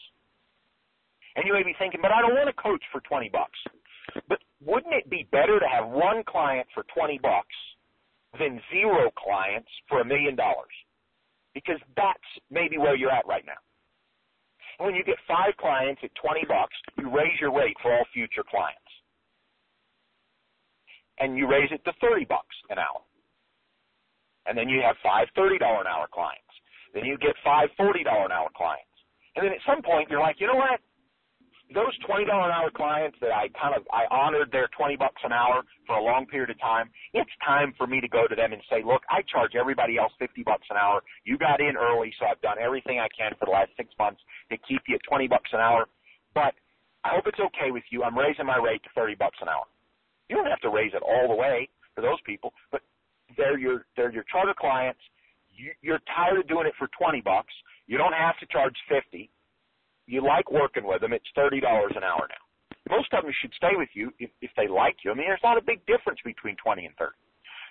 And 1.35 1.45
you 1.45 1.53
may 1.53 1.63
be 1.63 1.75
thinking, 1.77 1.99
but 2.01 2.11
I 2.11 2.21
don't 2.21 2.35
want 2.35 2.47
to 2.47 2.61
coach 2.61 2.81
for 2.91 3.01
20 3.01 3.29
bucks. 3.29 3.59
But 4.29 4.39
wouldn't 4.63 4.93
it 4.93 5.09
be 5.09 5.27
better 5.31 5.59
to 5.59 5.67
have 5.67 5.89
one 5.89 6.23
client 6.23 6.67
for 6.73 6.85
20 6.95 7.19
bucks 7.19 7.53
than 8.39 8.61
zero 8.71 9.11
clients 9.17 9.69
for 9.89 10.01
a 10.01 10.05
million 10.05 10.35
dollars? 10.35 10.73
Because 11.53 11.79
that's 11.95 12.29
maybe 12.51 12.77
where 12.77 12.95
you're 12.95 13.11
at 13.11 13.27
right 13.27 13.45
now. 13.45 13.59
When 14.85 14.95
you 14.95 15.03
get 15.03 15.17
five 15.27 15.55
clients 15.59 16.01
at 16.03 16.11
20 16.21 16.45
bucks, 16.47 16.75
you 16.97 17.09
raise 17.15 17.39
your 17.41 17.53
rate 17.55 17.77
for 17.81 17.93
all 17.93 18.05
future 18.13 18.43
clients. 18.49 18.81
And 21.19 21.37
you 21.37 21.49
raise 21.49 21.71
it 21.71 21.83
to 21.85 21.93
30 22.01 22.25
bucks 22.25 22.55
an 22.69 22.79
hour 22.79 23.01
and 24.47 24.57
then 24.57 24.69
you 24.69 24.81
have 24.81 24.97
five 25.03 25.27
$30 25.37 25.59
an 25.81 25.87
hour 25.87 26.07
clients. 26.13 26.49
Then 26.95 27.05
you 27.05 27.17
get 27.19 27.35
five 27.45 27.69
$40 27.79 28.03
an 28.25 28.33
hour 28.33 28.49
clients. 28.57 28.89
And 29.37 29.45
then 29.45 29.53
at 29.53 29.61
some 29.67 29.83
point 29.83 30.09
you're 30.09 30.21
like, 30.21 30.37
you 30.41 30.47
know 30.47 30.57
what? 30.57 30.81
Those 31.73 31.91
$20 32.07 32.23
an 32.23 32.51
hour 32.51 32.71
clients 32.71 33.17
that 33.21 33.31
I 33.31 33.49
kind 33.59 33.75
of, 33.75 33.83
I 33.91 34.07
honored 34.11 34.51
their 34.51 34.69
20 34.77 34.95
bucks 34.95 35.21
an 35.23 35.33
hour 35.33 35.63
for 35.85 35.97
a 35.97 36.03
long 36.03 36.25
period 36.25 36.49
of 36.49 36.59
time, 36.61 36.89
it's 37.13 37.31
time 37.45 37.73
for 37.77 37.87
me 37.87 37.99
to 38.01 38.07
go 38.07 38.27
to 38.27 38.35
them 38.35 38.53
and 38.53 38.61
say, 38.69 38.83
look, 38.85 39.03
I 39.09 39.21
charge 39.31 39.51
everybody 39.59 39.97
else 39.97 40.13
50 40.19 40.43
bucks 40.43 40.67
an 40.69 40.77
hour. 40.77 41.03
You 41.25 41.37
got 41.37 41.59
in 41.59 41.75
early, 41.75 42.13
so 42.19 42.25
I've 42.25 42.41
done 42.41 42.57
everything 42.59 42.99
I 42.99 43.09
can 43.11 43.33
for 43.39 43.45
the 43.45 43.51
last 43.51 43.71
six 43.75 43.89
months 43.99 44.21
to 44.51 44.57
keep 44.67 44.81
you 44.87 44.95
at 44.95 45.01
20 45.09 45.27
bucks 45.27 45.49
an 45.53 45.59
hour. 45.59 45.87
But 46.33 46.55
I 47.03 47.09
hope 47.15 47.27
it's 47.27 47.39
okay 47.39 47.71
with 47.71 47.83
you. 47.91 48.03
I'm 48.03 48.17
raising 48.17 48.45
my 48.45 48.57
rate 48.57 48.83
to 48.83 48.89
30 48.95 49.15
bucks 49.15 49.37
an 49.41 49.49
hour. 49.49 49.65
You 50.29 50.35
don't 50.35 50.47
have 50.47 50.61
to 50.61 50.69
raise 50.69 50.93
it 50.93 51.03
all 51.03 51.27
the 51.27 51.35
way 51.35 51.69
for 51.95 52.01
those 52.01 52.19
people, 52.25 52.53
but 52.71 52.81
they're 53.37 53.57
your 53.57 53.85
they're 53.95 54.11
your 54.11 54.23
charter 54.31 54.53
clients. 54.57 54.99
You, 55.55 55.71
you're 55.81 56.01
tired 56.15 56.39
of 56.39 56.47
doing 56.47 56.67
it 56.67 56.73
for 56.77 56.87
twenty 56.99 57.21
bucks. 57.21 57.53
You 57.87 57.97
don't 57.97 58.13
have 58.13 58.37
to 58.39 58.45
charge 58.47 58.75
fifty. 58.89 59.29
You 60.07 60.23
like 60.23 60.49
working 60.51 60.87
with 60.87 61.01
them. 61.01 61.13
It's 61.13 61.27
thirty 61.35 61.59
dollars 61.59 61.93
an 61.95 62.03
hour 62.03 62.27
now. 62.27 62.43
Most 62.95 63.13
of 63.13 63.23
them 63.23 63.33
should 63.41 63.53
stay 63.55 63.75
with 63.75 63.89
you 63.93 64.11
if, 64.19 64.31
if 64.41 64.51
they 64.55 64.67
like 64.67 64.95
you. 65.03 65.11
I 65.11 65.15
mean, 65.15 65.27
there's 65.27 65.43
not 65.43 65.57
a 65.57 65.61
big 65.61 65.85
difference 65.85 66.19
between 66.23 66.55
twenty 66.63 66.85
and 66.85 66.95
thirty. 66.95 67.19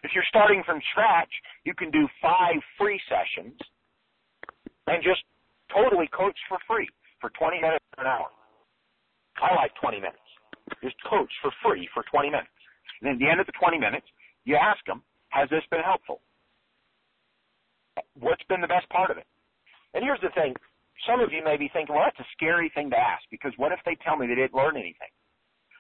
If 0.05 0.13
you're 0.15 0.29
starting 0.29 0.63
from 0.65 0.81
scratch, 0.93 1.33
you 1.65 1.75
can 1.75 1.91
do 1.91 2.07
five 2.21 2.61
free 2.79 3.01
sessions 3.09 3.57
and 4.87 5.03
just 5.03 5.25
totally 5.73 6.09
coach 6.13 6.37
for 6.49 6.59
free 6.67 6.89
for 7.21 7.31
20 7.31 7.61
minutes 7.61 7.85
an 7.99 8.07
hour. 8.07 8.29
I 9.43 9.55
like 9.55 9.73
20 9.81 9.99
minutes. 9.99 10.23
Just 10.83 10.97
coach 11.09 11.31
for 11.43 11.51
free 11.65 11.89
for 11.93 12.05
20 12.11 12.31
minutes. 12.31 12.49
And 13.03 13.11
at 13.13 13.19
the 13.19 13.29
end 13.29 13.41
of 13.41 13.47
the 13.47 13.57
20 13.59 13.79
minutes, 13.79 14.07
you 14.45 14.57
ask 14.57 14.79
them, 14.87 15.03
has 15.31 15.49
this 15.51 15.63
been 15.71 15.83
helpful? 15.83 16.21
What's 18.19 18.43
been 18.49 18.61
the 18.61 18.71
best 18.71 18.89
part 18.91 19.11
of 19.11 19.17
it? 19.17 19.27
And 19.95 20.05
here's 20.05 20.21
the 20.21 20.31
thing. 20.35 20.55
Some 21.05 21.21
of 21.21 21.33
you 21.33 21.43
may 21.45 21.57
be 21.57 21.69
thinking, 21.73 21.95
well, 21.95 22.05
that's 22.05 22.21
a 22.21 22.33
scary 22.33 22.71
thing 22.75 22.91
to 22.91 22.99
ask 22.99 23.25
because 23.31 23.53
what 23.57 23.73
if 23.73 23.81
they 23.85 23.97
tell 24.05 24.17
me 24.17 24.27
they 24.27 24.35
didn't 24.35 24.55
learn 24.55 24.77
anything? 24.77 25.13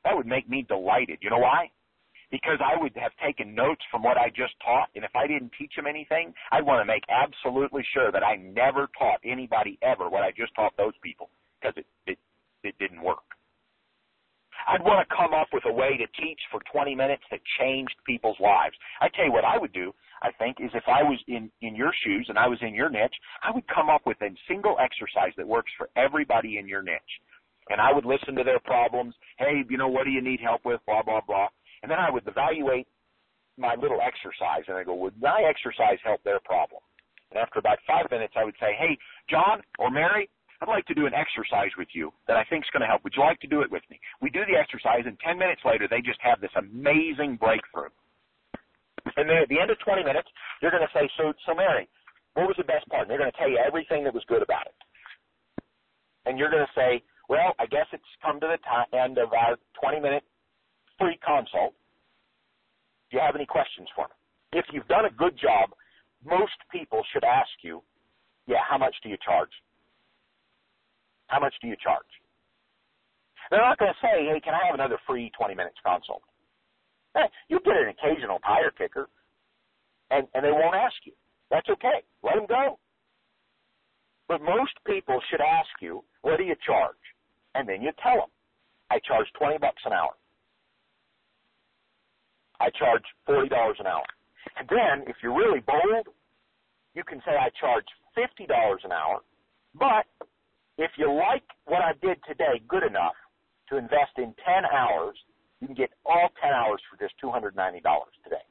That 0.04 0.16
would 0.16 0.26
make 0.26 0.48
me 0.48 0.64
delighted. 0.68 1.18
You 1.22 1.30
know 1.30 1.38
why? 1.38 1.70
Because 2.30 2.58
I 2.58 2.80
would 2.80 2.92
have 2.96 3.12
taken 3.24 3.54
notes 3.54 3.82
from 3.90 4.02
what 4.02 4.16
I 4.18 4.28
just 4.28 4.54
taught, 4.64 4.90
and 4.94 5.04
if 5.04 5.14
I 5.14 5.26
didn't 5.26 5.52
teach 5.58 5.72
them 5.76 5.86
anything, 5.86 6.34
I'd 6.50 6.66
want 6.66 6.80
to 6.80 6.84
make 6.84 7.04
absolutely 7.08 7.84
sure 7.94 8.10
that 8.10 8.24
I 8.24 8.36
never 8.36 8.88
taught 8.98 9.20
anybody 9.24 9.78
ever 9.82 10.10
what 10.10 10.22
I 10.22 10.32
just 10.36 10.54
taught 10.54 10.76
those 10.76 10.94
people 11.02 11.30
because 11.60 11.74
it, 11.76 11.86
it, 12.06 12.18
it 12.64 12.74
didn't 12.78 13.02
work. 13.02 13.35
I'd 14.66 14.82
want 14.82 15.06
to 15.06 15.14
come 15.14 15.32
up 15.32 15.48
with 15.52 15.64
a 15.66 15.72
way 15.72 15.96
to 15.96 16.06
teach 16.20 16.40
for 16.50 16.60
20 16.72 16.94
minutes 16.94 17.22
that 17.30 17.40
changed 17.58 17.94
people's 18.04 18.38
lives. 18.40 18.74
I 19.00 19.08
tell 19.08 19.24
you 19.24 19.32
what 19.32 19.44
I 19.44 19.58
would 19.58 19.72
do, 19.72 19.94
I 20.22 20.30
think, 20.38 20.58
is 20.60 20.70
if 20.74 20.84
I 20.86 21.02
was 21.02 21.18
in, 21.28 21.50
in 21.62 21.76
your 21.76 21.92
shoes 22.04 22.26
and 22.28 22.38
I 22.38 22.48
was 22.48 22.58
in 22.62 22.74
your 22.74 22.90
niche, 22.90 23.14
I 23.42 23.52
would 23.52 23.66
come 23.68 23.88
up 23.88 24.02
with 24.06 24.20
a 24.22 24.30
single 24.48 24.76
exercise 24.80 25.32
that 25.36 25.46
works 25.46 25.70
for 25.78 25.88
everybody 25.96 26.58
in 26.58 26.66
your 26.66 26.82
niche. 26.82 27.14
And 27.68 27.80
I 27.80 27.92
would 27.92 28.04
listen 28.04 28.34
to 28.36 28.44
their 28.44 28.60
problems. 28.60 29.14
Hey, 29.38 29.62
you 29.68 29.76
know, 29.78 29.88
what 29.88 30.04
do 30.04 30.10
you 30.10 30.22
need 30.22 30.40
help 30.40 30.64
with? 30.64 30.80
Blah, 30.86 31.02
blah, 31.02 31.20
blah. 31.26 31.48
And 31.82 31.90
then 31.90 31.98
I 31.98 32.10
would 32.10 32.26
evaluate 32.26 32.86
my 33.58 33.74
little 33.74 34.00
exercise 34.00 34.64
and 34.68 34.76
I 34.76 34.84
go, 34.84 34.94
would 34.94 35.20
my 35.20 35.42
exercise 35.48 35.98
help 36.04 36.22
their 36.24 36.40
problem? 36.44 36.80
And 37.30 37.40
after 37.40 37.58
about 37.58 37.78
five 37.86 38.06
minutes, 38.10 38.34
I 38.36 38.44
would 38.44 38.54
say, 38.60 38.74
hey, 38.78 38.96
John 39.28 39.62
or 39.78 39.90
Mary, 39.90 40.28
I'd 40.60 40.68
like 40.68 40.86
to 40.86 40.94
do 40.94 41.06
an 41.06 41.14
exercise 41.14 41.70
with 41.76 41.88
you 41.92 42.12
that 42.28 42.36
I 42.36 42.44
think 42.44 42.64
is 42.64 42.70
going 42.72 42.80
to 42.82 42.86
help. 42.88 43.04
Would 43.04 43.14
you 43.16 43.22
like 43.22 43.40
to 43.40 43.46
do 43.46 43.60
it 43.60 43.70
with 43.70 43.82
me? 43.90 44.00
We 44.22 44.30
do 44.30 44.40
the 44.48 44.56
exercise, 44.58 45.04
and 45.04 45.18
10 45.20 45.38
minutes 45.38 45.62
later, 45.64 45.88
they 45.88 46.00
just 46.00 46.20
have 46.22 46.40
this 46.40 46.54
amazing 46.56 47.36
breakthrough. 47.36 47.92
And 49.16 49.28
then 49.28 49.36
at 49.38 49.48
the 49.48 49.60
end 49.60 49.70
of 49.70 49.78
20 49.80 50.02
minutes, 50.04 50.28
you're 50.62 50.70
going 50.70 50.86
to 50.86 50.92
say, 50.94 51.08
so, 51.16 51.32
so 51.46 51.54
Mary, 51.54 51.88
what 52.34 52.46
was 52.48 52.56
the 52.58 52.64
best 52.64 52.88
part? 52.88 53.02
And 53.02 53.10
they're 53.10 53.18
going 53.18 53.30
to 53.30 53.38
tell 53.38 53.50
you 53.50 53.58
everything 53.58 54.04
that 54.04 54.14
was 54.14 54.24
good 54.28 54.42
about 54.42 54.66
it. 54.66 54.74
And 56.26 56.38
you're 56.38 56.50
going 56.50 56.66
to 56.66 56.74
say, 56.74 57.02
well, 57.28 57.54
I 57.58 57.66
guess 57.66 57.86
it's 57.92 58.04
come 58.22 58.40
to 58.40 58.46
the 58.48 58.58
t- 58.58 58.96
end 58.96 59.18
of 59.18 59.32
our 59.32 59.56
20 59.82 60.00
minute 60.00 60.24
free 60.98 61.18
consult. 61.24 61.74
Do 63.10 63.18
you 63.18 63.22
have 63.22 63.36
any 63.36 63.46
questions 63.46 63.88
for 63.94 64.06
me? 64.08 64.58
If 64.58 64.66
you've 64.72 64.88
done 64.88 65.04
a 65.06 65.10
good 65.10 65.38
job, 65.38 65.70
most 66.24 66.56
people 66.72 67.02
should 67.12 67.24
ask 67.24 67.50
you, 67.62 67.82
yeah, 68.46 68.62
how 68.68 68.78
much 68.78 68.94
do 69.02 69.08
you 69.08 69.16
charge 69.24 69.50
How 71.28 71.40
much 71.40 71.54
do 71.60 71.68
you 71.68 71.76
charge? 71.82 72.06
They're 73.50 73.60
not 73.60 73.78
going 73.78 73.92
to 73.92 73.98
say, 74.02 74.26
hey, 74.26 74.40
can 74.40 74.54
I 74.54 74.66
have 74.66 74.74
another 74.74 74.98
free 75.06 75.30
20 75.38 75.54
minutes 75.54 75.76
consult? 75.84 76.22
Eh, 77.16 77.26
you 77.48 77.60
get 77.64 77.76
an 77.76 77.94
occasional 77.94 78.38
tire 78.40 78.70
kicker, 78.70 79.08
and, 80.10 80.26
and 80.34 80.44
they 80.44 80.52
won't 80.52 80.74
ask 80.74 80.96
you. 81.04 81.12
That's 81.50 81.68
okay. 81.68 82.02
Let 82.22 82.34
them 82.34 82.46
go. 82.48 82.78
But 84.28 84.42
most 84.42 84.72
people 84.86 85.20
should 85.30 85.40
ask 85.40 85.70
you, 85.80 86.02
what 86.22 86.38
do 86.38 86.44
you 86.44 86.56
charge? 86.66 86.98
And 87.54 87.68
then 87.68 87.82
you 87.82 87.92
tell 88.02 88.16
them, 88.16 88.30
I 88.90 88.98
charge 89.06 89.26
20 89.38 89.58
bucks 89.58 89.82
an 89.86 89.92
hour. 89.92 90.12
I 92.60 92.70
charge 92.70 93.04
$40 93.28 93.48
an 93.80 93.86
hour. 93.86 94.04
And 94.58 94.68
then, 94.68 95.06
if 95.06 95.16
you're 95.22 95.36
really 95.36 95.60
bold, 95.60 96.08
you 96.94 97.04
can 97.04 97.20
say 97.24 97.32
I 97.32 97.50
charge 97.60 97.84
$50 98.16 98.48
an 98.84 98.92
hour, 98.92 99.20
but 99.74 100.06
if 100.78 100.90
you 100.98 101.12
like 101.12 101.44
what 101.66 101.82
I 101.82 101.92
did 102.02 102.18
today 102.28 102.62
good 102.68 102.84
enough 102.84 103.14
to 103.70 103.78
invest 103.78 104.18
in 104.18 104.34
10 104.44 104.64
hours, 104.72 105.16
you 105.60 105.68
can 105.68 105.76
get 105.76 105.90
all 106.04 106.28
10 106.42 106.50
hours 106.52 106.80
for 106.90 106.98
just 107.02 107.14
$290 107.22 107.54
today. 108.24 108.44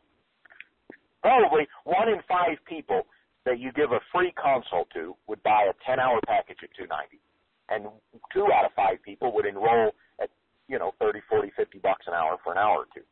Probably 1.22 1.68
one 1.86 2.10
in 2.10 2.22
five 2.28 2.58
people 2.68 3.04
that 3.46 3.60
you 3.60 3.72
give 3.74 3.92
a 3.92 4.00
free 4.14 4.34
consult 4.42 4.90
to 4.94 5.16
would 5.28 5.42
buy 5.44 5.70
a 5.70 5.74
10 5.86 6.00
hour 6.00 6.20
package 6.28 6.58
at 6.64 6.70
290 6.78 7.22
and 7.70 7.88
two 8.34 8.48
out 8.54 8.66
of 8.66 8.72
five 8.76 9.02
people 9.04 9.34
would 9.34 9.46
enroll 9.46 9.92
at, 10.22 10.30
you 10.68 10.80
know, 10.80 10.94
30, 11.00 11.22
40, 11.30 11.52
50 11.58 11.80
bucks 11.80 12.06
an 12.08 12.14
hour 12.14 12.38
for 12.44 12.52
an 12.54 12.60
hour 12.60 12.86
or 12.86 12.88
two. 12.94 13.06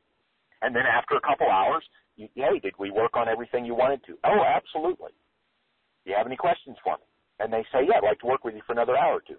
And 0.62 0.76
then 0.76 0.84
after 0.86 1.16
a 1.18 1.22
couple 1.22 1.50
hours, 1.50 1.84
you, 2.16 2.30
hey, 2.36 2.60
did 2.62 2.76
we 2.80 2.92
work 2.92 3.16
on 3.16 3.30
everything 3.30 3.66
you 3.66 3.76
wanted 3.76 4.04
to? 4.06 4.18
Oh, 4.24 4.44
absolutely. 4.44 5.12
Do 6.06 6.12
you 6.12 6.18
have 6.18 6.28
any 6.28 6.38
questions 6.38 6.78
for 6.84 6.98
me? 6.98 7.04
And 7.40 7.52
they 7.52 7.66
say, 7.74 7.86
yeah, 7.88 7.98
I'd 7.98 8.04
like 8.04 8.20
to 8.20 8.28
work 8.28 8.44
with 8.44 8.56
you 8.56 8.62
for 8.66 8.74
another 8.74 8.98
hour 8.98 9.18
or 9.18 9.24
two. 9.26 9.38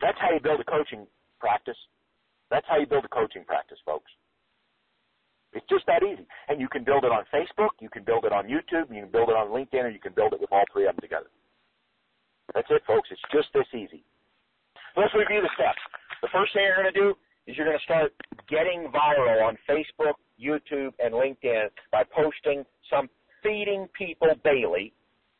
That's 0.00 0.18
how 0.20 0.32
you 0.32 0.40
build 0.40 0.60
a 0.60 0.64
coaching 0.64 1.06
practice. 1.40 1.78
That's 2.50 2.66
how 2.68 2.78
you 2.78 2.86
build 2.86 3.04
a 3.04 3.08
coaching 3.08 3.44
practice, 3.44 3.78
folks. 3.84 4.10
It's 5.52 5.66
just 5.70 5.86
that 5.86 6.02
easy. 6.02 6.26
And 6.48 6.60
you 6.60 6.68
can 6.68 6.84
build 6.84 7.04
it 7.04 7.12
on 7.12 7.24
Facebook, 7.32 7.80
you 7.80 7.88
can 7.88 8.04
build 8.04 8.24
it 8.24 8.32
on 8.32 8.44
YouTube, 8.44 8.92
you 8.92 9.02
can 9.02 9.10
build 9.10 9.30
it 9.30 9.36
on 9.36 9.48
LinkedIn, 9.48 9.84
or 9.84 9.88
you 9.88 9.98
can 9.98 10.12
build 10.12 10.34
it 10.34 10.40
with 10.40 10.52
all 10.52 10.64
three 10.72 10.86
of 10.86 10.94
them 10.94 11.00
together. 11.00 11.30
That's 12.54 12.68
it, 12.70 12.82
folks. 12.86 13.08
It's 13.10 13.20
just 13.32 13.48
this 13.54 13.66
easy. 13.72 14.04
Let's 14.96 15.14
review 15.14 15.40
the 15.42 15.50
steps. 15.54 15.80
The 16.22 16.28
first 16.32 16.52
thing 16.52 16.62
you're 16.62 16.80
going 16.80 16.92
to 16.92 17.00
do 17.00 17.14
is 17.46 17.56
you're 17.56 17.66
going 17.66 17.78
to 17.78 17.84
start 17.84 18.12
getting 18.48 18.90
viral 18.92 19.42
on 19.46 19.56
Facebook, 19.68 20.14
YouTube, 20.40 20.92
and 21.02 21.14
LinkedIn 21.14 21.68
by 21.90 22.02
posting 22.14 22.64
some 22.90 23.08
feeding 23.42 23.88
people 23.96 24.28
daily 24.44 24.92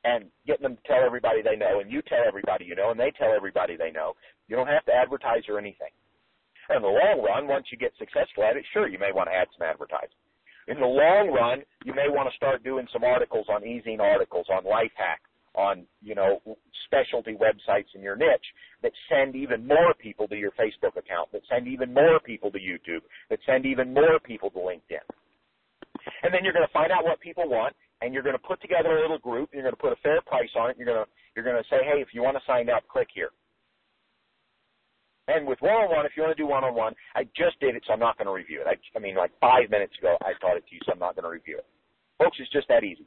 and 0.07 0.31
getting 0.47 0.63
them 0.63 0.77
to 0.77 0.83
tell 0.87 1.03
everybody 1.05 1.43
they 1.43 1.57
know, 1.57 1.81
and 1.81 1.91
you 1.91 2.01
tell 2.03 2.23
everybody 2.27 2.65
you 2.65 2.77
know, 2.77 2.91
and 2.91 3.01
they 3.01 3.11
tell 3.19 3.35
everybody 3.35 3.77
they 3.77 3.91
know. 3.91 4.15
You 4.47 4.55
don't 4.55 4.71
have 4.71 4.85
to 4.87 4.95
advertise 4.95 5.43
or 5.49 5.59
anything. 5.59 5.91
In 6.71 6.83
the 6.83 6.89
long 6.89 7.23
run, 7.23 7.49
once 7.49 7.67
you 7.71 7.79
get 7.79 7.93
successful 7.99 8.45
at 8.45 8.57
it, 8.57 8.65
sure, 8.73 8.89
you 8.89 8.99
may 8.99 9.11
want 9.13 9.29
to 9.29 9.35
add 9.35 9.49
some 9.59 9.67
advertising. 9.67 10.19
In 10.69 10.79
the 10.79 10.87
long 10.87 11.31
run, 11.31 11.63
you 11.85 11.95
may 11.95 12.09
want 12.09 12.31
to 12.31 12.37
start 12.37 12.63
doing 12.65 12.87
some 12.93 13.05
articles 13.05 13.47
on 13.49 13.63
EzineArticles, 13.63 14.51
on 14.51 14.65
Lifehack, 14.65 15.23
on, 15.55 15.87
you 16.03 16.15
know, 16.15 16.41
specialty 16.87 17.35
websites 17.35 17.95
in 17.95 18.03
your 18.03 18.17
niche 18.17 18.47
that 18.83 18.93
send 19.09 19.35
even 19.35 19.67
more 19.67 19.95
people 19.99 20.29
to 20.29 20.37
your 20.37 20.51
Facebook 20.53 20.97
account, 20.97 21.31
that 21.33 21.43
send 21.51 21.67
even 21.67 21.95
more 21.95 22.21
people 22.21 22.51
to 22.51 22.59
YouTube, 22.59 23.03
that 23.31 23.39
send 23.47 23.65
even 23.65 23.95
more 23.95 24.19
people 24.23 24.51
to 24.51 24.59
LinkedIn. 24.59 25.07
And 26.23 26.35
then 26.35 26.45
you're 26.45 26.53
going 26.53 26.67
to 26.67 26.73
find 26.73 26.93
out 26.93 27.05
what 27.05 27.21
people 27.21 27.49
want, 27.49 27.75
and 28.01 28.13
you're 28.13 28.23
going 28.23 28.37
to 28.37 28.47
put 28.47 28.61
together 28.61 28.99
a 28.99 29.01
little 29.01 29.19
group. 29.19 29.51
You're 29.53 29.63
going 29.63 29.75
to 29.75 29.81
put 29.81 29.93
a 29.93 30.01
fair 30.03 30.21
price 30.23 30.51
on 30.57 30.71
it. 30.71 30.77
You're 30.79 30.87
going 30.87 31.05
to 31.05 31.11
you're 31.35 31.45
going 31.45 31.57
to 31.57 31.69
say, 31.69 31.85
hey, 31.85 32.01
if 32.01 32.09
you 32.13 32.23
want 32.23 32.37
to 32.37 32.43
sign 32.47 32.71
up, 32.71 32.87
click 32.89 33.09
here. 33.13 33.31
And 35.29 35.47
with 35.47 35.59
one-on-one, 35.61 36.07
if 36.07 36.13
you 36.17 36.23
want 36.23 36.37
to 36.37 36.41
do 36.41 36.47
one-on-one, 36.47 36.95
I 37.15 37.25
just 37.37 37.59
did 37.59 37.75
it, 37.75 37.83
so 37.87 37.93
I'm 37.93 38.01
not 38.01 38.17
going 38.17 38.31
to 38.31 38.33
review 38.33 38.63
it. 38.63 38.67
I, 38.71 38.79
I 38.97 39.01
mean, 39.03 39.17
like 39.17 39.33
five 39.41 39.69
minutes 39.71 39.93
ago, 39.99 40.17
I 40.23 40.39
taught 40.41 40.57
it 40.57 40.65
to 40.69 40.75
you, 40.75 40.81
so 40.87 40.93
I'm 40.93 41.03
not 41.03 41.17
going 41.17 41.25
to 41.25 41.35
review 41.35 41.59
it. 41.59 41.67
Folks, 42.17 42.39
it's 42.39 42.51
just 42.53 42.69
that 42.69 42.85
easy. 42.85 43.05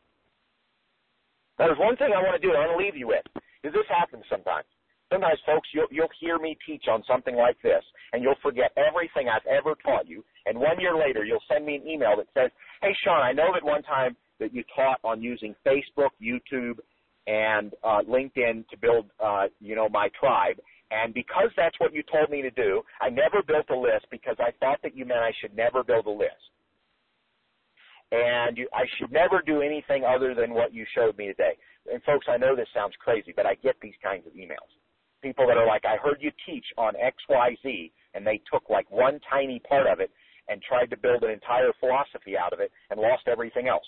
Now, 1.58 1.68
there's 1.68 1.80
one 1.80 1.96
thing 1.96 2.12
I 2.12 2.22
want 2.22 2.40
to 2.40 2.44
do. 2.46 2.54
I 2.54 2.60
want 2.68 2.78
to 2.78 2.84
leave 2.84 2.96
you 2.96 3.08
with, 3.08 3.24
because 3.34 3.74
this 3.74 3.88
happens 3.88 4.24
sometimes. 4.30 4.68
Sometimes, 5.12 5.40
folks, 5.48 5.68
you'll, 5.74 5.88
you'll 5.90 6.12
hear 6.20 6.38
me 6.38 6.58
teach 6.68 6.86
on 6.92 7.02
something 7.08 7.36
like 7.36 7.58
this, 7.64 7.82
and 8.14 8.22
you'll 8.22 8.38
forget 8.44 8.76
everything 8.78 9.32
I've 9.32 9.48
ever 9.48 9.74
taught 9.82 10.06
you. 10.06 10.24
And 10.46 10.60
one 10.60 10.80
year 10.80 10.96
later, 10.96 11.24
you'll 11.26 11.44
send 11.50 11.66
me 11.66 11.76
an 11.76 11.88
email 11.88 12.14
that 12.20 12.28
says, 12.36 12.52
"Hey, 12.84 12.94
Sean, 13.04 13.24
I 13.24 13.32
know 13.34 13.50
that 13.54 13.64
one 13.66 13.82
time 13.84 14.16
that 14.40 14.54
you 14.54 14.64
taught 14.76 15.00
on 15.04 15.22
using 15.22 15.56
Facebook, 15.66 16.10
YouTube, 16.22 16.80
and 17.28 17.74
uh, 17.84 18.02
LinkedIn 18.10 18.68
to 18.70 18.78
build, 18.82 19.06
uh, 19.24 19.46
you 19.60 19.76
know, 19.76 19.88
my 19.90 20.10
tribe. 20.20 20.58
And 20.92 21.14
because 21.14 21.50
that's 21.56 21.80
what 21.80 21.94
you 21.94 22.02
told 22.12 22.30
me 22.32 22.42
to 22.42 22.50
do, 22.52 22.82
I 23.00 23.10
never 23.10 23.44
built 23.46 23.70
a 23.70 23.78
list 23.78 24.08
because 24.10 24.36
I 24.40 24.52
thought 24.60 24.80
that 24.82 24.96
you 24.96 25.06
meant 25.06 25.20
I 25.20 25.32
should 25.40 25.56
never 25.56 25.84
build 25.84 26.08
a 26.08 26.12
list. 26.12 26.50
And 28.12 28.58
you, 28.58 28.68
I 28.74 28.86
should 28.98 29.12
never 29.12 29.44
do 29.46 29.62
anything 29.62 30.04
other 30.04 30.34
than 30.34 30.54
what 30.56 30.74
you 30.74 30.86
showed 30.96 31.16
me 31.18 31.28
today. 31.28 31.54
And 31.92 32.02
folks, 32.04 32.26
I 32.28 32.38
know 32.38 32.56
this 32.56 32.68
sounds 32.74 32.94
crazy, 33.00 33.34
but 33.36 33.46
I 33.46 33.54
get 33.56 33.76
these 33.82 33.94
kinds 34.02 34.26
of 34.26 34.34
emails. 34.34 34.74
People 35.22 35.46
that 35.48 35.58
are 35.58 35.68
like, 35.68 35.86
I 35.86 35.98
heard 35.98 36.18
you 36.22 36.32
teach 36.48 36.66
on 36.78 36.94
XYZ, 36.96 37.92
and 38.16 38.26
they 38.26 38.42
took 38.52 38.70
like 38.70 38.90
one 38.90 39.20
tiny 39.30 39.60
part 39.60 39.86
of 39.86 40.00
it 40.00 40.10
and 40.48 40.62
tried 40.64 40.90
to 40.90 40.98
build 40.98 41.24
an 41.24 41.30
entire 41.30 41.72
philosophy 41.80 42.36
out 42.36 42.54
of 42.54 42.60
it 42.60 42.72
and 42.90 43.00
lost 43.00 43.28
everything 43.28 43.68
else. 43.68 43.86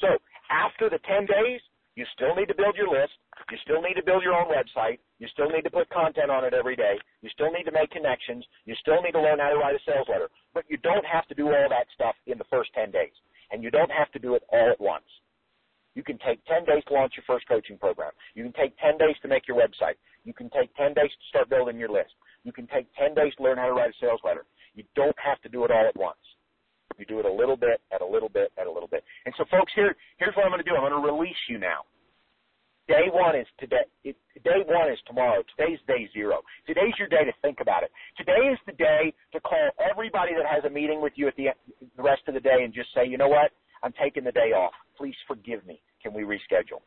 So 0.00 0.18
after 0.50 0.90
the 0.90 0.98
10 1.06 1.26
days, 1.26 1.60
you 1.94 2.04
still 2.14 2.34
need 2.34 2.50
to 2.50 2.58
build 2.58 2.74
your 2.74 2.90
list. 2.90 3.14
You 3.50 3.58
still 3.62 3.80
need 3.80 3.94
to 3.94 4.02
build 4.02 4.22
your 4.22 4.34
own 4.34 4.50
website. 4.50 4.98
You 5.18 5.28
still 5.30 5.48
need 5.48 5.62
to 5.62 5.70
put 5.70 5.88
content 5.90 6.30
on 6.30 6.44
it 6.44 6.54
every 6.54 6.74
day. 6.74 6.98
You 7.22 7.30
still 7.30 7.52
need 7.52 7.64
to 7.64 7.72
make 7.72 7.90
connections. 7.90 8.44
You 8.66 8.74
still 8.80 9.00
need 9.02 9.12
to 9.12 9.22
learn 9.22 9.38
how 9.38 9.50
to 9.50 9.58
write 9.58 9.76
a 9.76 9.82
sales 9.86 10.08
letter. 10.10 10.28
But 10.52 10.64
you 10.68 10.76
don't 10.78 11.06
have 11.06 11.26
to 11.28 11.34
do 11.34 11.46
all 11.54 11.68
that 11.70 11.86
stuff 11.94 12.16
in 12.26 12.38
the 12.38 12.50
first 12.50 12.74
10 12.74 12.90
days. 12.90 13.14
And 13.52 13.62
you 13.62 13.70
don't 13.70 13.92
have 13.92 14.10
to 14.12 14.18
do 14.18 14.34
it 14.34 14.42
all 14.50 14.70
at 14.70 14.80
once. 14.80 15.06
You 15.94 16.02
can 16.02 16.18
take 16.18 16.44
10 16.46 16.64
days 16.64 16.82
to 16.88 16.94
launch 16.94 17.14
your 17.16 17.24
first 17.26 17.46
coaching 17.46 17.78
program. 17.78 18.10
You 18.34 18.42
can 18.42 18.52
take 18.52 18.76
10 18.78 18.98
days 18.98 19.14
to 19.22 19.28
make 19.28 19.46
your 19.46 19.56
website. 19.56 19.94
You 20.24 20.34
can 20.34 20.50
take 20.50 20.74
10 20.74 20.94
days 20.94 21.10
to 21.10 21.28
start 21.28 21.48
building 21.48 21.78
your 21.78 21.90
list. 21.90 22.14
You 22.42 22.52
can 22.52 22.66
take 22.66 22.86
10 22.98 23.14
days 23.14 23.32
to 23.36 23.42
learn 23.42 23.58
how 23.58 23.66
to 23.66 23.72
write 23.72 23.90
a 23.90 23.98
sales 24.00 24.20
letter. 24.24 24.44
You 24.74 24.82
don't 24.96 25.16
have 25.22 25.40
to 25.42 25.48
do 25.48 25.64
it 25.64 25.70
all 25.70 25.86
at 25.86 25.96
once. 25.96 26.18
You 26.98 27.06
do 27.06 27.18
it 27.18 27.26
a 27.26 27.32
little 27.32 27.56
bit 27.56 27.80
at 27.92 28.00
a 28.02 28.06
little 28.06 28.28
bit 28.28 28.52
at 28.58 28.66
a 28.66 28.70
little 28.70 28.88
bit. 28.88 29.04
And 29.26 29.34
so, 29.36 29.44
folks, 29.50 29.72
here 29.74 29.96
here's 30.18 30.34
what 30.36 30.44
I'm 30.44 30.50
going 30.50 30.62
to 30.62 30.68
do. 30.68 30.76
I'm 30.76 30.88
going 30.88 31.02
to 31.02 31.12
release 31.12 31.38
you 31.48 31.58
now. 31.58 31.84
Day 32.86 33.08
one 33.10 33.34
is 33.34 33.46
today. 33.58 33.88
It, 34.04 34.16
day 34.44 34.60
one 34.66 34.92
is 34.92 34.98
tomorrow. 35.06 35.42
Today's 35.56 35.78
day 35.88 36.08
zero. 36.12 36.42
Today's 36.66 36.92
your 36.98 37.08
day 37.08 37.24
to 37.24 37.32
think 37.40 37.58
about 37.60 37.82
it. 37.82 37.90
Today 38.18 38.52
is 38.52 38.58
the 38.66 38.72
day 38.72 39.14
to 39.32 39.40
call 39.40 39.70
everybody 39.80 40.32
that 40.36 40.44
has 40.44 40.64
a 40.64 40.70
meeting 40.70 41.00
with 41.00 41.14
you 41.16 41.26
at 41.28 41.36
the, 41.36 41.48
the 41.96 42.02
rest 42.02 42.22
of 42.28 42.34
the 42.34 42.40
day 42.40 42.62
and 42.62 42.74
just 42.74 42.92
say, 42.94 43.06
you 43.06 43.16
know 43.16 43.28
what? 43.28 43.52
I'm 43.82 43.92
taking 44.00 44.24
the 44.24 44.32
day 44.32 44.52
off. 44.52 44.72
Please 44.98 45.16
forgive 45.26 45.64
me. 45.66 45.80
Can 46.02 46.12
we 46.12 46.22
reschedule? 46.22 46.84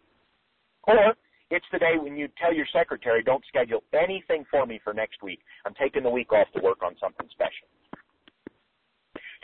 Or 0.88 1.16
it's 1.50 1.66
the 1.72 1.80
day 1.80 1.98
when 2.00 2.16
you 2.16 2.28
tell 2.40 2.54
your 2.54 2.68
secretary, 2.72 3.24
don't 3.24 3.44
schedule 3.48 3.82
anything 3.94 4.46
for 4.52 4.66
me 4.66 4.80
for 4.84 4.94
next 4.94 5.24
week. 5.24 5.40
I'm 5.66 5.74
taking 5.74 6.04
the 6.04 6.10
week 6.10 6.32
off 6.32 6.48
to 6.56 6.62
work 6.62 6.84
on 6.84 6.96
something 7.02 7.28
special. 7.32 7.68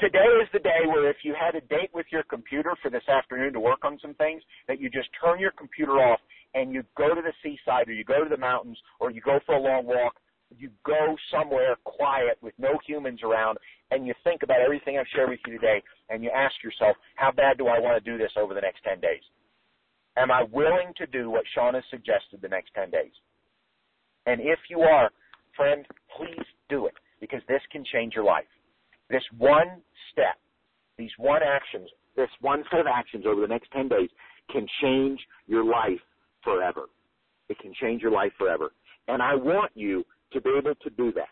Today 0.03 0.27
is 0.43 0.49
the 0.51 0.59
day 0.59 0.83
where 0.85 1.09
if 1.09 1.15
you 1.23 1.33
had 1.33 1.55
a 1.55 1.61
date 1.61 1.89
with 1.93 2.05
your 2.11 2.23
computer 2.23 2.75
for 2.81 2.91
this 2.91 3.07
afternoon 3.07 3.53
to 3.53 3.61
work 3.61 3.85
on 3.85 3.97
some 4.01 4.13
things, 4.15 4.43
that 4.67 4.81
you 4.81 4.89
just 4.89 5.07
turn 5.23 5.39
your 5.39 5.51
computer 5.51 5.93
off 5.93 6.19
and 6.53 6.73
you 6.73 6.83
go 6.97 7.15
to 7.15 7.21
the 7.21 7.31
seaside 7.41 7.87
or 7.87 7.93
you 7.93 8.03
go 8.03 8.21
to 8.21 8.29
the 8.29 8.35
mountains 8.35 8.77
or 8.99 9.11
you 9.11 9.21
go 9.21 9.39
for 9.45 9.55
a 9.55 9.61
long 9.61 9.85
walk, 9.85 10.15
you 10.59 10.69
go 10.85 11.15
somewhere 11.31 11.77
quiet 11.85 12.37
with 12.41 12.53
no 12.57 12.77
humans 12.85 13.21
around 13.23 13.57
and 13.91 14.05
you 14.05 14.13
think 14.25 14.43
about 14.43 14.59
everything 14.59 14.97
I've 14.97 15.07
shared 15.15 15.29
with 15.29 15.39
you 15.47 15.53
today 15.53 15.81
and 16.09 16.21
you 16.21 16.31
ask 16.31 16.53
yourself, 16.61 16.97
how 17.15 17.31
bad 17.31 17.57
do 17.57 17.67
I 17.67 17.79
want 17.79 18.03
to 18.03 18.11
do 18.11 18.17
this 18.17 18.33
over 18.35 18.53
the 18.53 18.59
next 18.59 18.83
10 18.83 18.99
days? 18.99 19.23
Am 20.17 20.31
I 20.31 20.43
willing 20.51 20.91
to 20.97 21.07
do 21.07 21.29
what 21.29 21.45
Sean 21.55 21.75
has 21.75 21.83
suggested 21.89 22.41
the 22.41 22.49
next 22.49 22.73
10 22.75 22.91
days? 22.91 23.13
And 24.25 24.41
if 24.41 24.59
you 24.69 24.81
are, 24.81 25.11
friend, 25.55 25.85
please 26.17 26.45
do 26.67 26.87
it 26.87 26.95
because 27.21 27.39
this 27.47 27.61
can 27.71 27.85
change 27.85 28.15
your 28.15 28.25
life. 28.25 28.43
This 29.13 29.21
one 29.37 29.79
step, 30.11 30.39
these 30.97 31.11
one 31.17 31.41
actions, 31.43 31.87
this 32.15 32.29
one 32.41 32.63
set 32.71 32.79
of 32.79 32.87
actions 32.87 33.25
over 33.27 33.41
the 33.41 33.47
next 33.47 33.71
10 33.71 33.87
days 33.87 34.09
can 34.51 34.65
change 34.81 35.19
your 35.45 35.63
life 35.63 35.99
forever. 36.43 36.85
It 37.47 37.59
can 37.59 37.75
change 37.79 38.01
your 38.01 38.09
life 38.09 38.31
forever. 38.39 38.71
And 39.07 39.21
I 39.21 39.35
want 39.35 39.71
you 39.75 40.03
to 40.31 40.41
be 40.41 40.49
able 40.57 40.73
to 40.73 40.89
do 40.97 41.11
that. 41.11 41.29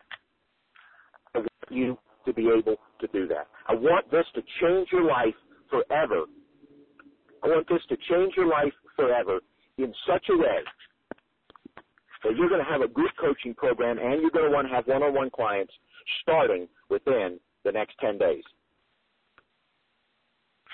I 1.33 1.39
want 1.39 1.71
you 1.71 1.97
to 2.27 2.33
be 2.33 2.49
able 2.55 2.75
to 2.99 3.07
do 3.07 3.27
that. 3.29 3.47
I 3.67 3.73
want 3.73 4.11
this 4.11 4.25
to 4.35 4.43
change 4.61 4.89
your 4.91 5.05
life 5.05 5.33
forever. 5.67 6.25
I 7.43 7.47
want 7.47 7.67
this 7.67 7.81
to 7.89 7.97
change 8.11 8.33
your 8.37 8.45
life 8.45 8.73
forever 8.95 9.39
in 9.79 9.91
such 10.07 10.27
a 10.29 10.37
way 10.37 10.59
that 12.23 12.35
you're 12.37 12.49
going 12.49 12.63
to 12.63 12.71
have 12.71 12.81
a 12.81 12.87
group 12.87 13.09
coaching 13.19 13.55
program 13.55 13.97
and 13.97 14.21
you're 14.21 14.29
going 14.29 14.45
to 14.45 14.51
want 14.51 14.67
to 14.67 14.73
have 14.75 14.85
one-on-one 14.85 15.31
clients 15.31 15.73
starting 16.21 16.67
within 16.87 17.39
the 17.63 17.71
next 17.71 17.95
10 17.99 18.17
days. 18.17 18.43